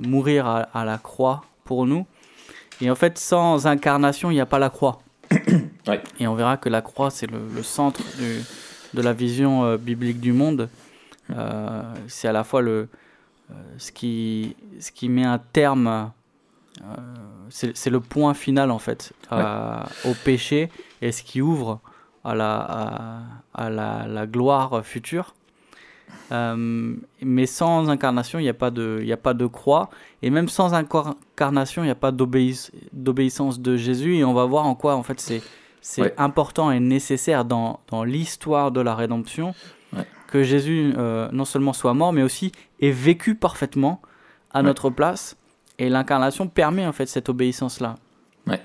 mourir 0.00 0.46
à, 0.46 0.60
à, 0.74 0.84
la 0.84 0.98
croix 0.98 1.44
pour 1.64 1.86
nous. 1.86 2.06
Et 2.80 2.90
en 2.90 2.94
fait, 2.94 3.18
sans 3.18 3.66
incarnation, 3.66 4.30
il 4.30 4.34
n'y 4.34 4.40
a 4.40 4.46
pas 4.46 4.60
la 4.60 4.70
croix. 4.70 5.00
Et 6.20 6.26
on 6.26 6.34
verra 6.34 6.56
que 6.56 6.68
la 6.68 6.82
croix, 6.82 7.10
c'est 7.10 7.30
le, 7.30 7.38
le 7.52 7.62
centre 7.62 8.00
du, 8.16 8.42
de 8.94 9.02
la 9.02 9.12
vision 9.12 9.64
euh, 9.64 9.76
biblique 9.76 10.20
du 10.20 10.32
monde. 10.32 10.68
Euh, 11.30 11.82
c'est 12.08 12.28
à 12.28 12.32
la 12.32 12.44
fois 12.44 12.62
le, 12.62 12.88
euh, 13.50 13.54
ce, 13.78 13.92
qui, 13.92 14.56
ce 14.80 14.92
qui 14.92 15.08
met 15.08 15.24
un 15.24 15.38
terme, 15.38 16.10
c'est 17.50 17.90
le 17.90 18.00
point 18.00 18.34
final 18.34 18.70
en 18.70 18.78
fait 18.78 19.12
au 19.30 20.14
péché 20.24 20.70
et 21.02 21.12
ce 21.12 21.22
qui 21.22 21.42
ouvre 21.42 21.80
à 22.24 22.34
la, 22.34 23.22
à, 23.52 23.68
la, 23.68 24.06
la, 24.06 24.26
gloire 24.26 24.82
future. 24.84 25.34
mais 26.30 27.46
sans 27.46 27.90
incarnation, 27.90 28.38
il 28.38 28.44
n'y 28.44 28.48
a, 28.48 28.54
pas 28.54 28.70
de, 28.70 29.04
a 29.10 29.16
pas 29.18 29.34
de 29.34 29.46
croix. 29.46 29.90
Et 30.22 30.30
même 30.30 30.48
sans 30.48 30.72
incarnation, 30.72 31.82
il 31.82 31.86
n'y 31.86 31.92
a 31.92 31.96
pas 31.96 32.12
d'obéissance 32.12 33.60
de 33.60 33.76
Jésus. 33.76 34.16
Et 34.16 34.24
on 34.24 34.32
va 34.32 34.46
voir 34.46 34.66
en 34.66 34.74
quoi, 34.74 34.94
en 34.94 35.02
fait, 35.02 35.20
c'est 35.20 35.42
c'est 35.82 36.18
important 36.18 36.70
et 36.70 36.80
nécessaire 36.80 37.44
dans, 37.44 37.80
dans 37.88 38.04
l'histoire 38.04 38.70
de 38.70 38.80
la 38.80 38.94
rédemption 38.94 39.54
que 40.28 40.42
Jésus 40.42 40.94
euh, 40.96 41.28
non 41.30 41.44
seulement 41.44 41.74
soit 41.74 41.92
mort, 41.92 42.14
mais 42.14 42.22
aussi 42.22 42.52
ait 42.80 42.90
vécu 42.90 43.34
parfaitement 43.34 44.00
à 44.52 44.62
notre 44.62 44.88
place. 44.88 45.36
Et 45.78 45.90
l'incarnation 45.90 46.48
permet 46.48 46.86
en 46.86 46.92
fait 46.92 47.04
cette 47.04 47.28
obéissance-là. 47.28 47.96
Ouais. 48.46 48.62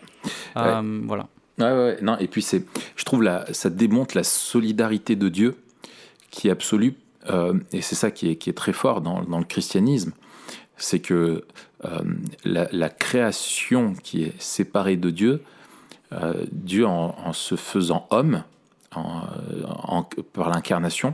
Euh, 0.56 1.02
voilà. 1.06 1.28
Non, 1.58 2.18
et 2.20 2.28
puis 2.28 2.42
c'est, 2.42 2.64
je 2.96 3.04
trouve 3.04 3.24
la, 3.24 3.52
ça 3.54 3.70
démontre 3.70 4.16
la 4.16 4.24
solidarité 4.24 5.16
de 5.16 5.30
Dieu 5.30 5.56
qui 6.30 6.50
est 6.50 6.52
absolue, 6.52 6.94
euh, 7.30 7.54
et 7.72 7.82
c'est 7.82 7.96
ça 7.96 8.12
qui 8.12 8.30
est, 8.30 8.36
qui 8.36 8.50
est, 8.50 8.54
très 8.54 8.74
fort 8.74 9.02
dans, 9.02 9.22
le 9.22 9.44
christianisme, 9.44 10.12
c'est 10.78 11.00
que 11.00 11.44
la, 12.44 12.68
la, 12.72 12.90
création 12.90 13.94
qui 14.04 14.24
est 14.24 14.40
séparée 14.42 14.98
de 14.98 15.10
Dieu 15.10 15.42
euh, 16.14 16.46
Dieu 16.52 16.86
en, 16.86 17.34
se 17.34 17.56
faisant 17.56 18.08
homme, 18.12 18.44
par 20.34 20.50
l'incarnation, 20.50 21.14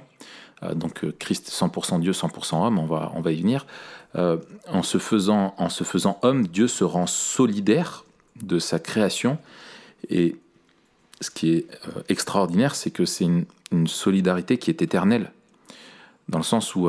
euh, 0.62 0.75
donc 0.75 1.03
euh, 1.03 1.13
Christ 1.17 1.49
100% 1.49 1.99
Dieu, 1.99 2.12
100% 2.12 2.67
homme, 2.67 2.77
on 2.77 2.86
va, 2.86 3.12
on 3.15 3.21
va 3.21 3.32
y 3.32 3.41
venir, 3.41 3.65
en, 4.15 4.84
se 4.84 4.99
faisant, 4.99 5.56
en 5.58 5.69
se 5.69 5.84
faisant 5.84 6.19
homme, 6.21 6.47
Dieu 6.47 6.67
se 6.67 6.84
rend 6.84 7.08
solidaire 7.08 8.06
de 8.43 8.60
sa 8.60 8.77
création. 8.77 9.39
Et 10.09 10.35
ce 11.21 11.29
qui 11.31 11.53
est 11.53 11.67
extraordinaire, 12.09 12.75
c'est 12.75 12.91
que 12.91 13.05
c'est 13.05 13.25
une, 13.25 13.45
solidarité 13.87 14.59
qui 14.59 14.69
est 14.69 14.83
éternelle, 14.83 15.31
dans 16.29 16.37
le 16.37 16.43
sens 16.43 16.75
où 16.75 16.87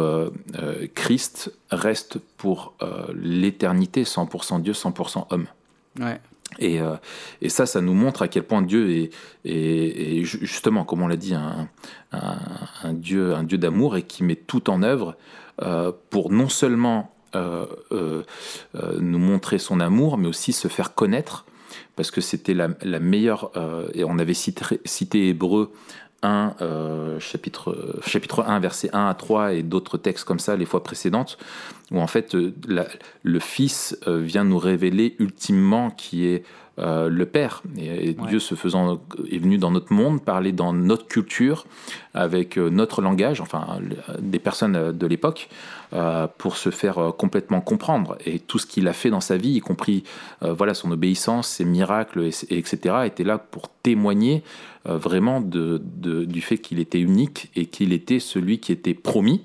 Christ 0.95 1.51
reste 1.71 2.19
pour 2.37 2.75
l'éternité 3.15 4.03
100% 4.03 4.61
Dieu, 4.61 4.75
100% 4.75 5.27
homme. 5.31 5.47
Ouais. 5.99 6.21
Et, 6.59 6.81
euh, 6.81 6.97
et, 7.41 7.49
ça, 7.49 7.67
ça 7.67 7.81
nous 7.81 7.95
montre 7.95 8.23
à 8.23 8.29
quel 8.29 8.45
point 8.45 8.63
Dieu 8.63 8.91
est, 8.91 9.11
est, 9.45 10.25
justement, 10.25 10.85
comme 10.85 11.03
on 11.03 11.09
l'a 11.09 11.17
dit, 11.17 11.35
un, 11.35 11.69
un, 12.13 12.93
Dieu, 12.93 13.35
un 13.35 13.43
Dieu 13.43 13.59
d'amour 13.59 13.97
et 13.97 14.03
qui 14.03 14.23
met 14.23 14.37
tout 14.37 14.71
en 14.71 14.83
œuvre 14.83 15.17
euh, 15.63 15.93
pour 16.11 16.31
non 16.31 16.49
seulement 16.49 17.11
euh, 17.35 17.67
nous 19.01 19.19
montrer 19.19 19.59
son 19.59 19.81
amour, 19.81 20.19
mais 20.19 20.29
aussi 20.29 20.53
se 20.53 20.69
faire 20.69 20.95
connaître, 20.95 21.45
parce 21.97 22.11
que 22.11 22.21
c'était 22.21 22.55
la, 22.55 22.69
meilleure, 22.99 23.51
et 23.95 24.05
on 24.05 24.19
avait 24.19 24.35
cité, 24.35 25.29
Hébreu 25.29 25.73
1, 26.23 26.55
chapitre, 27.21 28.01
chapitre 28.07 28.45
1, 28.47 28.59
verset 28.59 28.91
1 28.93 29.09
à 29.09 29.15
3, 29.15 29.55
et 29.55 29.63
d'autres 29.63 29.99
textes 29.99 30.25
comme 30.25 30.39
ça 30.39 30.57
les 30.57 30.65
fois 30.65 30.83
précédentes, 30.83 31.39
où 31.91 32.01
en 32.01 32.07
fait 32.07 32.35
le 32.35 33.39
Fils 33.39 33.97
vient 34.07 34.45
nous 34.45 34.59
révéler 34.59 35.17
ultimement 35.19 35.91
qui 35.91 36.27
est 36.27 36.45
euh, 36.81 37.09
le 37.09 37.25
Père. 37.25 37.63
Et, 37.79 38.17
Dieu 38.29 38.41
se 38.41 38.57
faisant 38.57 39.01
est 39.31 39.39
venu 39.39 39.59
dans 39.59 39.71
notre 39.71 39.93
monde, 39.93 40.25
parler 40.25 40.51
dans 40.51 40.73
notre 40.73 41.07
culture, 41.07 41.67
avec 42.15 42.59
euh, 42.59 42.69
notre 42.69 43.01
langage, 43.01 43.41
enfin 43.41 43.79
des 44.19 44.41
personnes 44.41 44.75
euh, 44.75 44.93
de 44.93 45.07
l'époque, 45.07 45.49
pour 46.39 46.57
se 46.57 46.71
faire 46.71 47.13
complètement 47.17 47.61
comprendre. 47.61 48.19
Et 48.27 48.41
tout 48.41 48.59
ce 48.59 48.67
qu'il 48.67 48.89
a 48.89 48.93
fait 48.93 49.11
dans 49.11 49.21
sa 49.21 49.37
vie, 49.37 49.51
y 49.51 49.61
compris 49.61 50.03
voilà 50.41 50.75
son 50.75 50.91
obéissance, 50.91 51.47
ses 51.47 51.65
miracles, 51.65 52.31
et, 52.51 52.59
etc., 52.59 52.97
était 53.05 53.23
là 53.23 53.39
pour 53.39 53.69
témoigner 53.69 54.43
vraiment 54.85 55.41
de, 55.41 55.79
du 55.79 56.41
fait 56.41 56.59
qu'il 56.59 56.81
était 56.81 56.99
unique 56.99 57.53
et 57.55 57.67
qu'il 57.67 57.93
était 57.93 58.19
celui 58.19 58.59
qui 58.59 58.73
était 58.73 58.93
promis. 58.93 59.45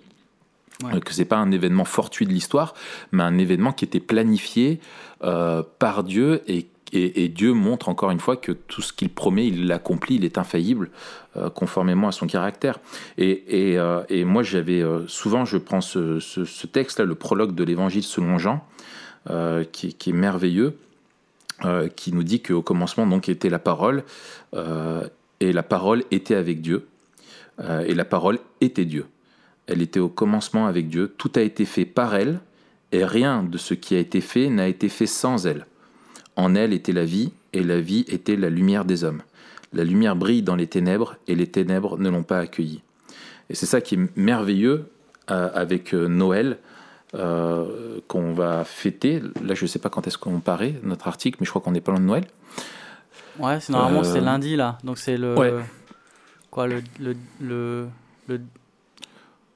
que 1.06 1.13
c'est 1.13 1.24
pas 1.24 1.38
un 1.38 1.52
événement 1.52 1.86
fortuit 1.86 2.26
de 2.26 2.32
l'histoire, 2.32 2.74
mais 3.12 3.22
un 3.22 3.38
événement 3.38 3.72
qui 3.72 3.86
était 3.86 4.00
planifié 4.00 4.80
par 5.22 6.04
Dieu 6.04 6.42
et 6.48 6.65
et, 6.91 7.28
Dieu 7.30 7.54
montre 7.54 7.89
encore 7.89 8.12
une 8.12 8.19
fois 8.19 8.36
que 8.38 8.52
tout 8.52 8.82
ce 8.82 8.93
qu'il 8.93 9.10
promet, 9.10 9.47
il 9.47 9.67
l'accomplit, 9.67 10.15
il 10.15 10.25
est 10.25 10.38
infaillible, 10.38 10.89
euh, 11.38 11.49
conformément 11.49 12.08
à 12.08 12.12
son 12.12 12.28
caractère. 12.28 12.80
Et, 13.17 13.75
euh, 13.78 14.04
moi, 14.25 14.43
j'avais 14.43 14.82
euh, 14.82 15.08
souvent, 15.08 15.45
je 15.45 15.58
prends 15.58 15.82
ce, 15.82 16.65
texte-là, 16.65 17.06
le 17.06 17.15
prologue 17.15 17.54
de 17.54 17.63
l'Évangile 17.63 18.04
selon 18.04 18.38
Jean, 18.38 18.65
qui, 19.71 19.95
est 20.08 20.13
merveilleux, 20.13 20.78
qui 21.95 22.13
nous 22.13 22.23
dit 22.23 22.41
qu'au 22.41 22.62
commencement 22.62 23.06
donc 23.06 23.30
était 23.30 23.49
la 23.49 23.60
parole, 23.60 24.04
et 24.56 25.54
la 25.54 25.63
parole 25.63 26.04
était 26.10 26.36
avec 26.36 26.62
Dieu, 26.62 26.88
et 27.86 27.93
la 27.93 28.06
parole 28.06 28.39
était 28.62 28.86
Dieu. 28.86 29.06
Elle 29.67 29.84
était 29.84 29.99
au 29.99 30.10
commencement 30.10 30.65
avec 30.65 30.89
Dieu. 30.89 31.13
Tout 31.15 31.32
a 31.36 31.41
été 31.41 31.65
fait 31.65 31.86
par 31.86 32.15
elle, 32.15 32.39
et 32.91 33.06
rien 33.06 33.43
de 33.43 33.60
ce 33.60 33.75
qui 33.75 33.95
a 33.95 33.99
été 33.99 34.19
fait 34.19 34.49
n'a 34.49 34.67
été 34.67 34.89
fait 34.89 35.06
sans 35.06 35.45
elle. 35.45 35.67
En 36.39 36.56
elle 36.56 36.71
était 36.71 36.93
la 36.93 37.04
vie, 37.04 37.34
et 37.52 37.62
la 37.63 37.82
vie 37.82 38.06
était 38.08 38.38
la 38.38 38.49
lumière 38.49 38.86
des 38.86 39.04
hommes. 39.04 39.21
La 39.73 39.84
lumière 39.84 40.15
brille 40.15 40.41
dans 40.41 40.56
les 40.56 40.67
ténèbres, 40.67 41.17
et 41.28 41.36
les 41.36 41.47
ténèbres 41.47 41.97
ne 41.97 42.10
l'ont 42.10 42.23
pas 42.23 42.39
accueillie. 42.39 42.82
Et 43.49 43.56
c'est 43.56 43.65
ça 43.65 43.82
qui 43.82 43.95
est 43.95 44.17
merveilleux 44.17 44.89
euh, 45.30 45.49
avec 45.54 45.93
euh, 45.93 46.08
Noël, 46.08 46.58
euh, 47.13 47.99
qu'on 48.08 48.32
va 48.32 48.63
fêter. 48.63 49.21
Là, 49.43 49.54
je 49.54 49.65
ne 49.65 49.67
sais 49.67 49.80
pas 49.80 49.89
quand 49.89 50.08
est-ce 50.08 50.17
qu'on 50.17 50.39
paraît, 50.39 50.75
notre 50.82 51.10
article, 51.10 51.39
mais 51.41 51.45
je 51.45 51.49
crois 51.49 51.62
qu'on 51.62 51.73
n'est 51.73 51.82
pas 51.82 51.91
loin 51.91 51.99
de 51.99 52.06
Noël. 52.06 52.23
Ouais, 53.38 53.60
c'est 53.60 53.73
normalement 53.73 54.06
c'est 54.06 54.21
lundi, 54.21 54.56
là. 54.56 54.78
Donc 54.86 54.97
c'est 54.97 55.17
le... 55.17 55.36
Quoi, 56.49 56.67
le... 56.67 56.82
le, 57.02 57.15
le, 57.41 58.39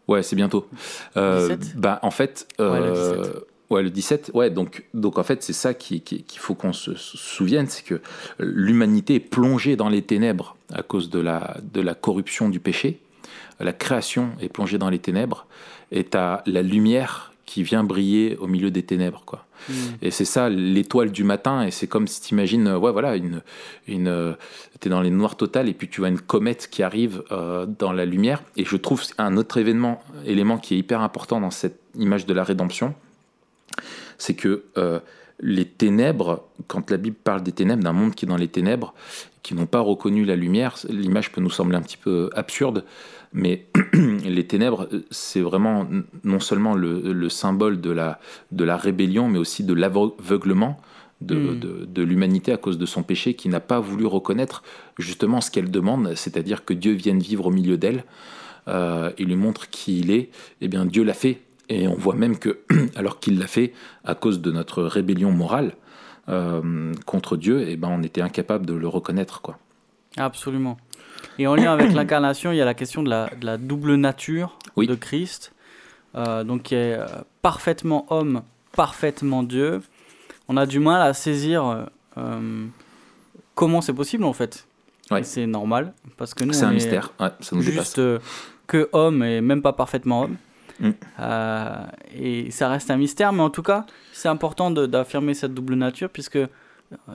Ouais, 0.09 0.21
c'est 0.21 0.35
bientôt. 0.35 0.67
17 1.15 1.77
bah, 1.77 1.99
en 2.01 2.11
fait, 2.11 2.45
ouais, 2.59 2.81
le 2.81 2.91
17. 2.91 3.52
Ouais, 3.73 3.81
le 3.81 3.89
17, 3.89 4.29
ouais, 4.35 4.51
donc, 4.51 4.83
donc 4.93 5.17
en 5.17 5.23
fait, 5.23 5.41
c'est 5.41 5.51
ça 5.51 5.73
qu'il 5.73 6.23
faut 6.37 6.53
qu'on 6.53 6.73
se 6.73 6.93
souvienne, 6.93 7.65
c'est 7.67 7.83
que 7.83 8.01
l'humanité 8.37 9.15
est 9.15 9.19
plongée 9.19 9.75
dans 9.75 9.89
les 9.89 10.03
ténèbres 10.03 10.55
à 10.71 10.83
cause 10.83 11.09
de 11.09 11.19
la, 11.19 11.57
de 11.73 11.81
la 11.81 11.95
corruption 11.95 12.49
du 12.49 12.59
péché. 12.59 12.99
La 13.59 13.73
création 13.73 14.29
est 14.39 14.49
plongée 14.49 14.77
dans 14.77 14.91
les 14.91 14.99
ténèbres, 14.99 15.47
et 15.91 16.03
tu 16.03 16.17
la 16.17 16.61
lumière 16.61 17.33
qui 17.47 17.63
vient 17.63 17.83
briller 17.83 18.37
au 18.37 18.45
milieu 18.45 18.69
des 18.69 18.83
ténèbres, 18.83 19.23
quoi. 19.25 19.47
Hmm. 19.69 19.73
Et 20.03 20.11
c'est 20.11 20.25
ça 20.25 20.49
l'étoile 20.49 21.11
du 21.11 21.23
matin, 21.23 21.63
et 21.63 21.71
c'est 21.71 21.87
comme 21.87 22.07
si 22.07 22.21
tu 22.21 22.35
imagines, 22.35 22.67
ouais, 22.67 22.91
voilà, 22.91 23.15
une, 23.15 23.41
une, 23.87 24.35
tu 24.81 24.87
es 24.87 24.91
dans 24.91 25.01
les 25.01 25.09
noirs 25.09 25.35
totales, 25.35 25.67
et 25.67 25.73
puis 25.73 25.89
tu 25.89 26.01
vois 26.01 26.09
une 26.09 26.21
comète 26.21 26.69
qui 26.69 26.83
arrive 26.83 27.23
euh, 27.31 27.65
dans 27.65 27.91
la 27.91 28.05
lumière. 28.05 28.43
Et 28.55 28.65
je 28.65 28.77
trouve 28.77 29.01
un 29.17 29.35
autre 29.35 29.57
événement, 29.57 29.99
élément 30.27 30.59
qui 30.59 30.75
est 30.75 30.77
hyper 30.77 31.01
important 31.01 31.41
dans 31.41 31.49
cette 31.49 31.79
image 31.95 32.27
de 32.27 32.35
la 32.35 32.43
rédemption, 32.43 32.93
c'est 34.17 34.33
que 34.33 34.63
euh, 34.77 34.99
les 35.39 35.65
ténèbres, 35.65 36.47
quand 36.67 36.89
la 36.91 36.97
Bible 36.97 37.17
parle 37.21 37.43
des 37.43 37.51
ténèbres, 37.51 37.83
d'un 37.83 37.93
monde 37.93 38.15
qui 38.15 38.25
est 38.25 38.27
dans 38.27 38.37
les 38.37 38.47
ténèbres, 38.47 38.93
qui 39.41 39.55
n'ont 39.55 39.65
pas 39.65 39.81
reconnu 39.81 40.23
la 40.25 40.35
lumière, 40.35 40.77
l'image 40.89 41.31
peut 41.31 41.41
nous 41.41 41.49
sembler 41.49 41.75
un 41.75 41.81
petit 41.81 41.97
peu 41.97 42.29
absurde, 42.33 42.85
mais 43.33 43.65
les 43.93 44.47
ténèbres, 44.47 44.87
c'est 45.11 45.41
vraiment 45.41 45.87
non 46.23 46.39
seulement 46.39 46.75
le, 46.75 47.29
symbole 47.29 47.81
de 47.81 47.91
la, 47.91 48.19
de 48.51 48.63
la 48.63 48.77
rébellion, 48.77 49.27
mais 49.27 49.39
aussi 49.39 49.63
de 49.63 49.73
l'aveuglement 49.73 50.79
de, 51.19 51.35
hmm. 51.35 51.85
de, 51.87 52.03
l'humanité 52.03 52.51
à 52.51 52.57
cause 52.57 52.77
de 52.77 52.85
son 52.85 53.03
péché, 53.03 53.33
qui 53.33 53.49
n'a 53.49 53.59
pas 53.59 53.79
voulu 53.79 54.05
reconnaître 54.05 54.63
justement 54.97 55.41
ce 55.41 55.51
qu'elle 55.51 55.71
demande, 55.71 56.13
c'est-à-dire 56.15 56.63
que 56.63 56.73
Dieu 56.73 56.93
vienne 56.93 57.19
vivre 57.19 57.47
au 57.47 57.51
milieu 57.51 57.77
d'elle. 57.77 58.03
Euh, 58.69 59.11
et 59.17 59.25
lui 59.25 59.35
montre 59.35 59.69
qui 59.69 59.99
il 59.99 60.09
est, 60.09 60.29
eh 60.61 60.69
bien 60.69 60.85
Dieu 60.85 61.03
l'a 61.03 61.13
fait 61.13 61.41
et 61.73 61.87
on 61.87 61.95
voit 61.95 62.15
même 62.15 62.37
que, 62.37 62.59
alors 62.95 63.19
qu'il 63.19 63.39
l'a 63.39 63.47
fait 63.47 63.73
à 64.03 64.15
cause 64.15 64.41
de 64.41 64.51
notre 64.51 64.83
rébellion 64.83 65.31
morale 65.31 65.73
euh, 66.29 66.93
contre 67.05 67.37
Dieu, 67.37 67.61
et 67.61 67.71
eh 67.71 67.75
ben, 67.75 67.89
on 67.91 68.03
était 68.03 68.21
incapable 68.21 68.65
de 68.65 68.73
le 68.73 68.87
reconnaître. 68.87 69.41
Quoi. 69.41 69.57
Absolument. 70.17 70.77
Et 71.39 71.47
en 71.47 71.55
lien 71.55 71.73
avec 71.73 71.91
l'incarnation, 71.95 72.51
il 72.51 72.57
y 72.57 72.61
a 72.61 72.65
la 72.65 72.73
question 72.73 73.03
de 73.03 73.09
la, 73.09 73.29
de 73.39 73.45
la 73.45 73.57
double 73.57 73.95
nature 73.95 74.57
de 74.77 74.95
Christ, 74.95 75.53
euh, 76.15 76.43
donc 76.43 76.63
qui 76.63 76.75
est 76.75 76.93
euh, 76.93 77.05
parfaitement 77.41 78.05
homme, 78.09 78.43
parfaitement 78.73 79.43
Dieu. 79.43 79.81
On 80.47 80.57
a 80.57 80.65
du 80.65 80.79
mal 80.79 81.01
à 81.01 81.13
saisir 81.13 81.87
comment 83.55 83.81
c'est 83.81 83.93
possible 83.93 84.25
en 84.25 84.33
fait. 84.33 84.67
Ouais. 85.09 85.23
C'est 85.23 85.47
normal 85.47 85.93
parce 86.17 86.33
que 86.33 86.43
nous, 86.43 86.53
c'est 86.53 86.65
un 86.65 86.71
mystère. 86.71 87.13
ça 87.17 87.33
nous 87.53 87.61
juste 87.61 88.01
que 88.67 88.89
homme 88.91 89.23
et 89.23 89.41
même 89.41 89.61
pas 89.61 89.73
parfaitement 89.73 90.23
homme. 90.23 90.37
Mm. 90.79 90.91
Euh, 91.19 91.85
et 92.15 92.51
ça 92.51 92.69
reste 92.69 92.91
un 92.91 92.97
mystère, 92.97 93.33
mais 93.33 93.43
en 93.43 93.49
tout 93.49 93.63
cas, 93.63 93.85
c'est 94.11 94.29
important 94.29 94.71
d'affirmer 94.71 95.33
cette 95.33 95.53
double 95.53 95.75
nature, 95.75 96.09
puisque 96.09 96.37
euh, 96.37 96.47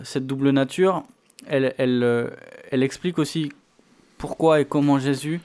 cette 0.03 0.27
double 0.27 0.51
nature, 0.51 1.05
elle, 1.47 1.75
elle, 1.79 2.03
euh, 2.03 2.29
elle 2.71 2.83
explique 2.83 3.19
aussi 3.19 3.53
pourquoi 4.17 4.61
et 4.61 4.65
comment 4.65 4.99
Jésus 4.99 5.41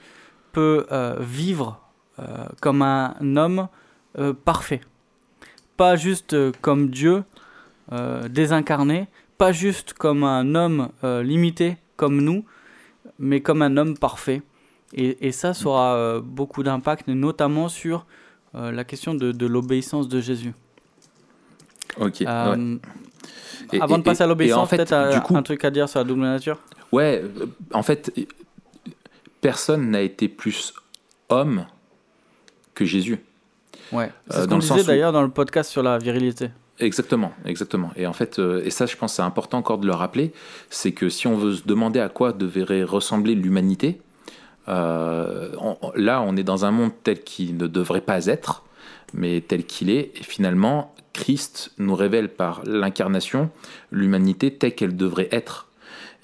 peut 0.52 0.86
vivre 1.18 1.80
comme 2.60 2.82
un 2.82 3.36
homme 3.36 3.68
parfait. 4.44 4.80
Pas 5.76 5.96
juste 5.96 6.36
comme 6.60 6.90
Dieu 6.90 7.24
désincarné, 8.28 9.08
pas 9.36 9.52
juste 9.52 9.94
comme 9.94 10.22
un 10.22 10.54
homme 10.54 10.90
limité 11.02 11.76
comme 11.96 12.20
nous, 12.20 12.44
mais 13.18 13.40
comme 13.40 13.62
un 13.62 13.76
homme 13.76 13.96
parfait. 13.96 14.42
Et, 14.96 15.32
ça, 15.32 15.54
ça 15.54 15.66
aura 15.66 15.94
euh, 15.96 16.20
beaucoup 16.20 16.62
d'impact, 16.62 17.08
notamment 17.08 17.68
sur 17.68 18.06
euh, 18.54 18.70
la 18.70 18.84
question 18.84 19.14
de, 19.14 19.46
l'obéissance 19.46 20.08
de 20.08 20.20
Jésus. 20.20 20.52
Ok. 22.00 22.22
Euh, 22.22 22.76
avant 23.80 23.98
de 23.98 24.04
passer 24.04 24.22
à 24.22 24.26
l'obéissance, 24.28 24.70
peut-être 24.70 24.92
un 24.92 25.42
truc 25.42 25.64
à 25.64 25.70
dire 25.70 25.88
sur 25.88 25.98
la 25.98 26.04
double 26.04 26.22
nature? 26.22 26.58
Ouais, 26.92 27.24
en 27.72 27.82
fait, 27.82 28.12
personne 29.40 29.90
n'a 29.90 30.00
été 30.00 30.28
plus 30.28 30.72
homme 31.28 31.66
que 32.74 32.84
Jésus. 32.84 33.18
Ouais, 33.90 34.12
c'est 34.30 34.42
ce 34.42 34.48
qu'on 34.48 34.58
disait 34.58 34.84
d'ailleurs 34.84 35.12
dans 35.12 35.22
le 35.22 35.30
podcast 35.30 35.70
sur 35.70 35.82
la 35.82 35.98
virilité. 35.98 36.50
Exactement, 36.78 37.32
exactement. 37.44 37.90
Et 37.96 38.06
en 38.06 38.12
fait, 38.12 38.40
et 38.64 38.70
ça, 38.70 38.86
je 38.86 38.96
pense, 38.96 39.14
c'est 39.14 39.22
important 39.22 39.58
encore 39.58 39.78
de 39.78 39.86
le 39.86 39.92
rappeler, 39.92 40.32
c'est 40.70 40.92
que 40.92 41.08
si 41.08 41.26
on 41.26 41.36
veut 41.36 41.54
se 41.54 41.62
demander 41.64 41.98
à 41.98 42.08
quoi 42.08 42.32
devrait 42.32 42.84
ressembler 42.84 43.34
l'humanité, 43.34 44.00
euh, 44.68 45.48
là, 45.94 46.22
on 46.22 46.36
est 46.36 46.42
dans 46.42 46.64
un 46.64 46.70
monde 46.70 46.92
tel 47.02 47.22
qu'il 47.22 47.56
ne 47.56 47.66
devrait 47.66 48.00
pas 48.00 48.26
être, 48.26 48.64
mais 49.12 49.40
tel 49.40 49.64
qu'il 49.64 49.90
est. 49.90 50.12
Et 50.16 50.22
finalement, 50.22 50.94
Christ 51.12 51.72
nous 51.78 51.94
révèle 51.94 52.28
par 52.28 52.62
l'incarnation 52.64 53.50
l'humanité 53.90 54.52
telle 54.52 54.74
qu'elle 54.74 54.96
devrait 54.96 55.28
être. 55.30 55.68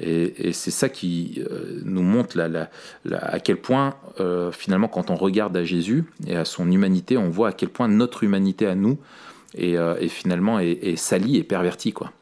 Et, 0.02 0.52
c'est 0.54 0.70
ça 0.70 0.88
qui 0.88 1.42
euh, 1.50 1.80
nous 1.84 2.02
montre 2.02 2.38
à 3.12 3.40
quel 3.40 3.58
point, 3.58 3.96
euh, 4.18 4.50
finalement, 4.50 4.88
quand 4.88 5.10
on 5.10 5.14
regarde 5.14 5.54
à 5.58 5.64
Jésus 5.64 6.04
et 6.26 6.36
à 6.36 6.46
son 6.46 6.70
humanité, 6.70 7.18
on 7.18 7.28
voit 7.28 7.48
à 7.48 7.52
quel 7.52 7.68
point 7.68 7.86
notre 7.86 8.24
humanité 8.24 8.66
à 8.66 8.74
nous 8.74 8.98
est, 9.54 10.08
finalement 10.08 10.58
salie 10.96 11.36
et 11.36 11.42
pervertie. 11.42 11.92
Quoi. 11.92 12.12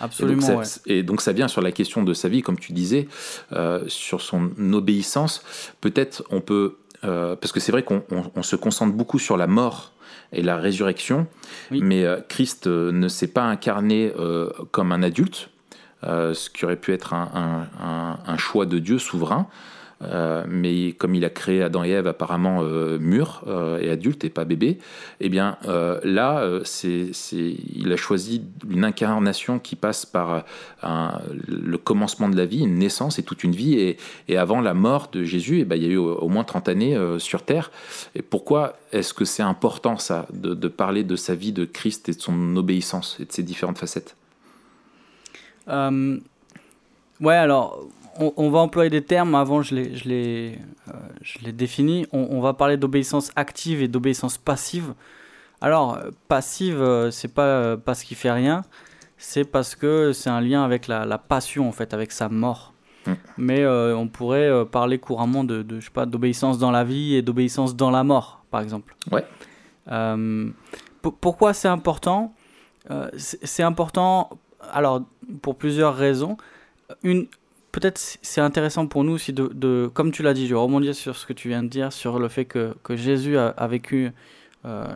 Absolument. 0.00 0.62
Et 0.86 1.02
donc, 1.02 1.20
ça, 1.20 1.32
vient 1.32 1.48
sur 1.48 1.62
la 1.62 1.72
question 1.72 2.02
de 2.02 2.14
sa 2.14 2.28
vie, 2.28 2.42
comme 2.42 2.58
tu 2.58 2.72
disais, 2.72 3.08
euh, 3.52 3.84
sur 3.88 4.20
son 4.20 4.50
obéissance. 4.72 5.42
Peut-être 5.80 6.24
on 6.30 6.40
peut, 6.40 6.76
euh, 7.04 7.36
parce 7.36 7.52
que 7.52 7.60
c'est 7.60 7.72
vrai 7.72 7.82
qu'on 7.82 8.42
se 8.42 8.56
concentre 8.56 8.94
beaucoup 8.94 9.18
sur 9.18 9.36
la 9.36 9.46
mort 9.46 9.92
et 10.32 10.42
la 10.42 10.56
résurrection, 10.56 11.26
mais 11.70 12.04
euh, 12.04 12.20
Christ 12.28 12.66
ne 12.66 13.08
s'est 13.08 13.28
pas 13.28 13.44
incarné 13.44 14.12
comme 14.70 14.92
un 14.92 15.02
adulte. 15.02 15.50
ce 16.02 16.50
qui 16.50 16.64
aurait 16.64 16.76
pu 16.76 16.92
être 16.92 17.14
un 17.14 18.36
choix 18.36 18.66
de 18.66 18.78
Dieu 18.78 18.98
souverain. 18.98 19.48
Euh, 20.02 20.44
mais 20.46 20.92
comme 20.92 21.14
il 21.14 21.24
a 21.24 21.30
créé 21.30 21.62
Adam 21.62 21.82
et 21.82 21.90
Ève 21.90 22.06
apparemment 22.06 22.60
euh, 22.62 22.98
mûrs 23.00 23.42
euh, 23.48 23.80
et 23.80 23.90
adultes 23.90 24.24
et 24.24 24.30
pas 24.30 24.44
bébés, 24.44 24.78
eh 25.20 25.28
bien 25.28 25.56
là, 26.04 26.46
il 26.82 27.92
a 27.92 27.96
choisi 27.96 28.42
une 28.68 28.84
incarnation 28.84 29.58
qui 29.58 29.76
passe 29.76 30.06
par 30.06 30.44
le 30.82 31.76
commencement 31.78 32.28
de 32.28 32.36
la 32.36 32.44
vie, 32.44 32.60
une 32.60 32.78
naissance 32.78 33.18
et 33.18 33.22
toute 33.22 33.44
une 33.44 33.54
vie. 33.54 33.96
Et, 34.28 34.36
avant 34.36 34.60
la 34.60 34.74
mort 34.74 35.08
de 35.12 35.24
Jésus, 35.24 35.60
eh 35.60 35.64
ben, 35.64 35.76
il 35.76 35.82
y 35.82 35.86
a 35.86 35.88
eu 35.88 35.96
au, 35.96 36.28
moins 36.28 36.44
30 36.44 36.68
années 36.68 36.96
sur 37.18 37.42
Terre. 37.42 37.70
Et 38.14 38.22
pourquoi 38.22 38.78
est-ce 38.92 39.12
que 39.12 39.24
c'est 39.24 39.42
important 39.42 39.98
ça, 39.98 40.26
de, 40.32 40.68
parler 40.68 41.02
de 41.02 41.16
sa 41.16 41.34
vie 41.34 41.52
de 41.52 41.64
Christ 41.64 42.08
et 42.08 42.12
de 42.12 42.20
son 42.20 42.56
obéissance 42.56 43.16
et 43.20 43.24
de 43.24 43.32
ses 43.32 43.42
différentes 43.42 43.78
facettes? 43.78 44.16
Ouais, 47.20 47.34
alors 47.34 47.84
on, 48.18 48.50
va 48.50 48.58
employer 48.58 48.90
des 48.90 49.02
termes, 49.02 49.34
avant 49.34 49.62
je 49.62 49.74
les, 49.74 49.96
je 49.96 50.08
les, 50.08 50.58
euh, 50.88 50.92
je 51.22 51.38
les 51.44 51.52
définis. 51.52 52.06
On, 52.12 52.40
va 52.40 52.52
parler 52.52 52.76
d'obéissance 52.76 53.30
active 53.36 53.80
et 53.82 53.88
d'obéissance 53.88 54.38
passive. 54.38 54.94
Alors, 55.60 55.96
euh, 55.96 56.10
passive, 56.26 56.80
euh, 56.80 57.10
c'est 57.10 57.32
pas 57.32 57.76
parce 57.76 58.02
qu'il 58.02 58.16
fait 58.16 58.32
rien, 58.32 58.62
c'est 59.16 59.44
parce 59.44 59.74
que 59.74 60.12
c'est 60.12 60.30
un 60.30 60.40
lien 60.40 60.64
avec 60.64 60.88
la, 60.88 61.18
passion, 61.18 61.68
en 61.68 61.72
fait, 61.72 61.94
avec 61.94 62.12
sa 62.12 62.28
mort. 62.28 62.72
Mm. 63.06 63.12
Mais 63.38 63.66
on 63.66 64.08
pourrait 64.08 64.66
parler 64.66 64.98
couramment 64.98 65.44
de, 65.44 65.64
je 65.78 65.84
sais 65.84 65.90
pas, 65.90 66.06
d'obéissance 66.06 66.58
dans 66.58 66.70
la 66.70 66.84
vie 66.84 67.14
et 67.14 67.22
d'obéissance 67.22 67.76
dans 67.76 67.90
la 67.90 68.04
mort, 68.04 68.44
par 68.50 68.60
exemple. 68.60 68.94
Ouais. 69.12 69.24
pourquoi 71.20 71.54
c'est 71.54 71.68
important? 71.68 72.34
C'est 73.16 73.62
important, 73.62 74.30
alors, 74.72 75.02
pour 75.42 75.56
plusieurs 75.56 75.94
raisons. 75.94 76.36
Une, 77.02 77.28
peut-être 77.72 77.98
c'est 77.98 78.40
intéressant 78.40 78.86
pour 78.86 79.04
nous 79.04 79.12
aussi 79.12 79.32
de, 79.32 79.90
comme 79.92 80.10
tu 80.10 80.22
l'as 80.22 80.34
dit, 80.34 80.46
je 80.46 80.54
rebondir 80.54 80.94
sur 80.94 81.16
ce 81.16 81.26
que 81.26 81.32
tu 81.32 81.48
viens 81.48 81.62
de 81.62 81.68
dire, 81.68 81.92
sur 81.92 82.18
le 82.18 82.28
fait 82.28 82.44
que, 82.44 82.74
que 82.82 82.96
Jésus 82.96 83.36
a, 83.38 83.66
vécu 83.66 84.10
euh, 84.64 84.86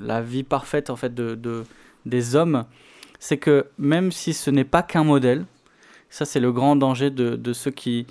la 0.00 0.22
vie 0.22 0.42
parfaite 0.42 0.90
en 0.90 0.96
fait 0.96 1.14
de, 1.14 1.34
de 1.34 1.64
des 2.06 2.36
hommes. 2.36 2.64
C'est 3.18 3.36
que 3.36 3.66
même 3.78 4.12
si 4.12 4.32
ce 4.32 4.50
n'est 4.50 4.64
pas 4.64 4.82
qu'un 4.82 5.04
modèle, 5.04 5.44
ça 6.08 6.24
c'est 6.24 6.40
le 6.40 6.52
grand 6.52 6.76
danger 6.76 7.10
de, 7.10 7.36
de 7.36 7.52
ceux 7.52 7.70
qui 7.70 8.06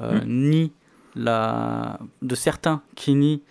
euh, 0.00 0.20
mm. 0.20 0.50
nient 0.50 0.72
la, 1.14 1.98
de 2.22 2.34
certains 2.34 2.82
qui 2.94 3.14
nient 3.14 3.42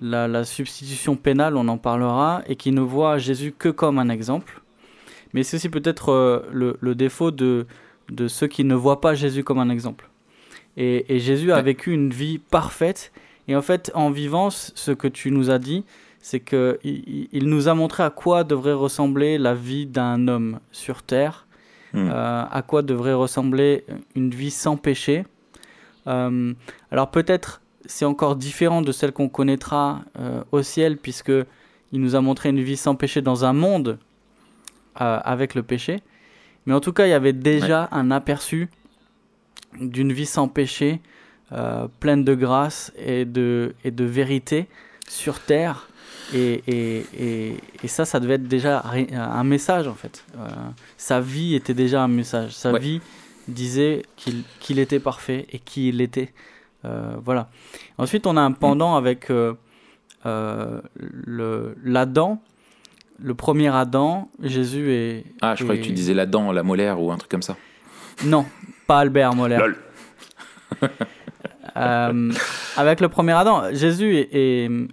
la, 0.00 0.28
la, 0.28 0.44
substitution 0.44 1.16
pénale, 1.16 1.56
on 1.56 1.68
en 1.68 1.78
parlera, 1.78 2.42
et 2.46 2.56
qui 2.56 2.72
ne 2.72 2.80
voient 2.80 3.18
Jésus 3.18 3.54
que 3.56 3.68
comme 3.68 3.98
un 3.98 4.08
exemple. 4.08 4.60
Mais 5.32 5.42
c'est 5.42 5.56
aussi 5.56 5.68
peut-être 5.68 6.10
euh, 6.10 6.42
le, 6.52 6.76
le, 6.80 6.94
défaut 6.94 7.30
de 7.30 7.66
de 8.10 8.28
ceux 8.28 8.46
qui 8.46 8.64
ne 8.64 8.74
voient 8.74 9.00
pas 9.00 9.14
Jésus 9.14 9.44
comme 9.44 9.58
un 9.58 9.70
exemple. 9.70 10.08
Et, 10.76 11.18
Jésus 11.20 11.52
a 11.52 11.62
vécu 11.62 11.92
une 11.92 12.10
vie 12.10 12.38
parfaite. 12.38 13.12
Et 13.46 13.54
en 13.54 13.62
fait, 13.62 13.90
en 13.94 14.10
vivant 14.10 14.50
ce 14.50 14.90
que 14.90 15.06
tu 15.06 15.30
nous 15.30 15.50
as 15.50 15.58
dit, 15.58 15.84
c'est 16.20 16.40
qu'il 16.40 16.78
il 17.32 17.48
nous 17.48 17.68
a 17.68 17.74
montré 17.74 18.02
à 18.02 18.10
quoi 18.10 18.44
devrait 18.44 18.72
ressembler 18.72 19.36
la 19.38 19.54
vie 19.54 19.86
d'un 19.86 20.26
homme 20.26 20.58
sur 20.72 21.02
terre, 21.02 21.46
hmm. 21.92 22.08
euh, 22.10 22.44
à 22.50 22.62
quoi 22.62 22.82
devrait 22.82 23.12
ressembler 23.12 23.84
une 24.14 24.30
vie 24.30 24.50
sans 24.50 24.76
péché. 24.76 25.26
Euh, 26.06 26.54
alors 26.90 27.10
peut-être 27.10 27.60
c'est 27.86 28.06
encore 28.06 28.36
différent 28.36 28.80
de 28.80 28.92
celle 28.92 29.12
qu'on 29.12 29.28
connaîtra 29.28 30.00
euh, 30.18 30.42
au 30.52 30.62
ciel, 30.62 30.96
puisque 30.96 31.32
il 31.92 32.00
nous 32.00 32.16
a 32.16 32.22
montré 32.22 32.48
une 32.48 32.60
vie 32.60 32.78
sans 32.78 32.94
péché 32.94 33.20
dans 33.20 33.44
un 33.44 33.52
monde 33.52 33.98
avec 34.94 35.54
le 35.54 35.62
péché. 35.62 36.02
Mais 36.66 36.74
en 36.74 36.80
tout 36.80 36.92
cas, 36.92 37.06
il 37.06 37.10
y 37.10 37.14
avait 37.14 37.32
déjà 37.32 37.88
un 37.92 38.10
aperçu 38.10 38.68
d'une 39.80 40.12
vie 40.12 40.26
sans 40.26 40.48
péché, 40.48 41.00
euh, 41.52 41.88
pleine 42.00 42.24
de 42.24 42.34
grâce 42.34 42.92
et 42.96 43.24
de, 43.24 43.74
et 43.84 43.90
de 43.90 44.04
vérité 44.04 44.66
sur 45.08 45.40
terre. 45.40 45.88
Et, 46.32 46.62
et, 46.66 47.56
et, 47.82 47.88
ça, 47.88 48.06
ça 48.06 48.18
devait 48.18 48.34
être 48.34 48.48
déjà 48.48 48.82
un 49.12 49.44
message 49.44 49.86
en 49.86 49.94
fait. 49.94 50.24
Euh, 50.38 50.48
sa 50.96 51.20
vie 51.20 51.54
était 51.54 51.74
déjà 51.74 52.02
un 52.02 52.08
message. 52.08 52.52
Sa 52.52 52.78
vie 52.78 53.02
disait 53.46 54.02
qu'il 54.60 54.78
était 54.78 55.00
parfait 55.00 55.46
et 55.52 55.58
qui 55.58 55.88
il 55.88 56.00
était. 56.00 56.32
Euh, 56.86 57.16
voilà. 57.22 57.50
Ensuite, 57.98 58.26
on 58.26 58.38
a 58.38 58.40
un 58.40 58.52
pendant 58.52 58.96
avec 58.96 59.30
l'Adam 60.24 62.40
le 63.18 63.34
premier 63.34 63.68
Adam, 63.68 64.28
Jésus 64.42 64.90
est. 64.92 65.24
Ah, 65.40 65.54
je 65.54 65.64
croyais 65.64 65.80
que 65.80 65.86
tu 65.86 65.92
disais 65.92 66.14
la 66.14 66.26
dent, 66.26 66.52
la 66.52 66.62
molaire 66.62 67.00
ou 67.00 67.12
un 67.12 67.16
truc 67.16 67.30
comme 67.30 67.42
ça. 67.42 67.56
Non, 68.24 68.46
pas 68.86 68.98
Albert 68.98 69.34
Molaire. 69.34 69.62
Euh, 71.76 72.30
avec 72.76 73.00
le 73.00 73.08
premier 73.08 73.32
Adam, 73.32 73.72
Jésus 73.72 74.16
est, 74.16 74.28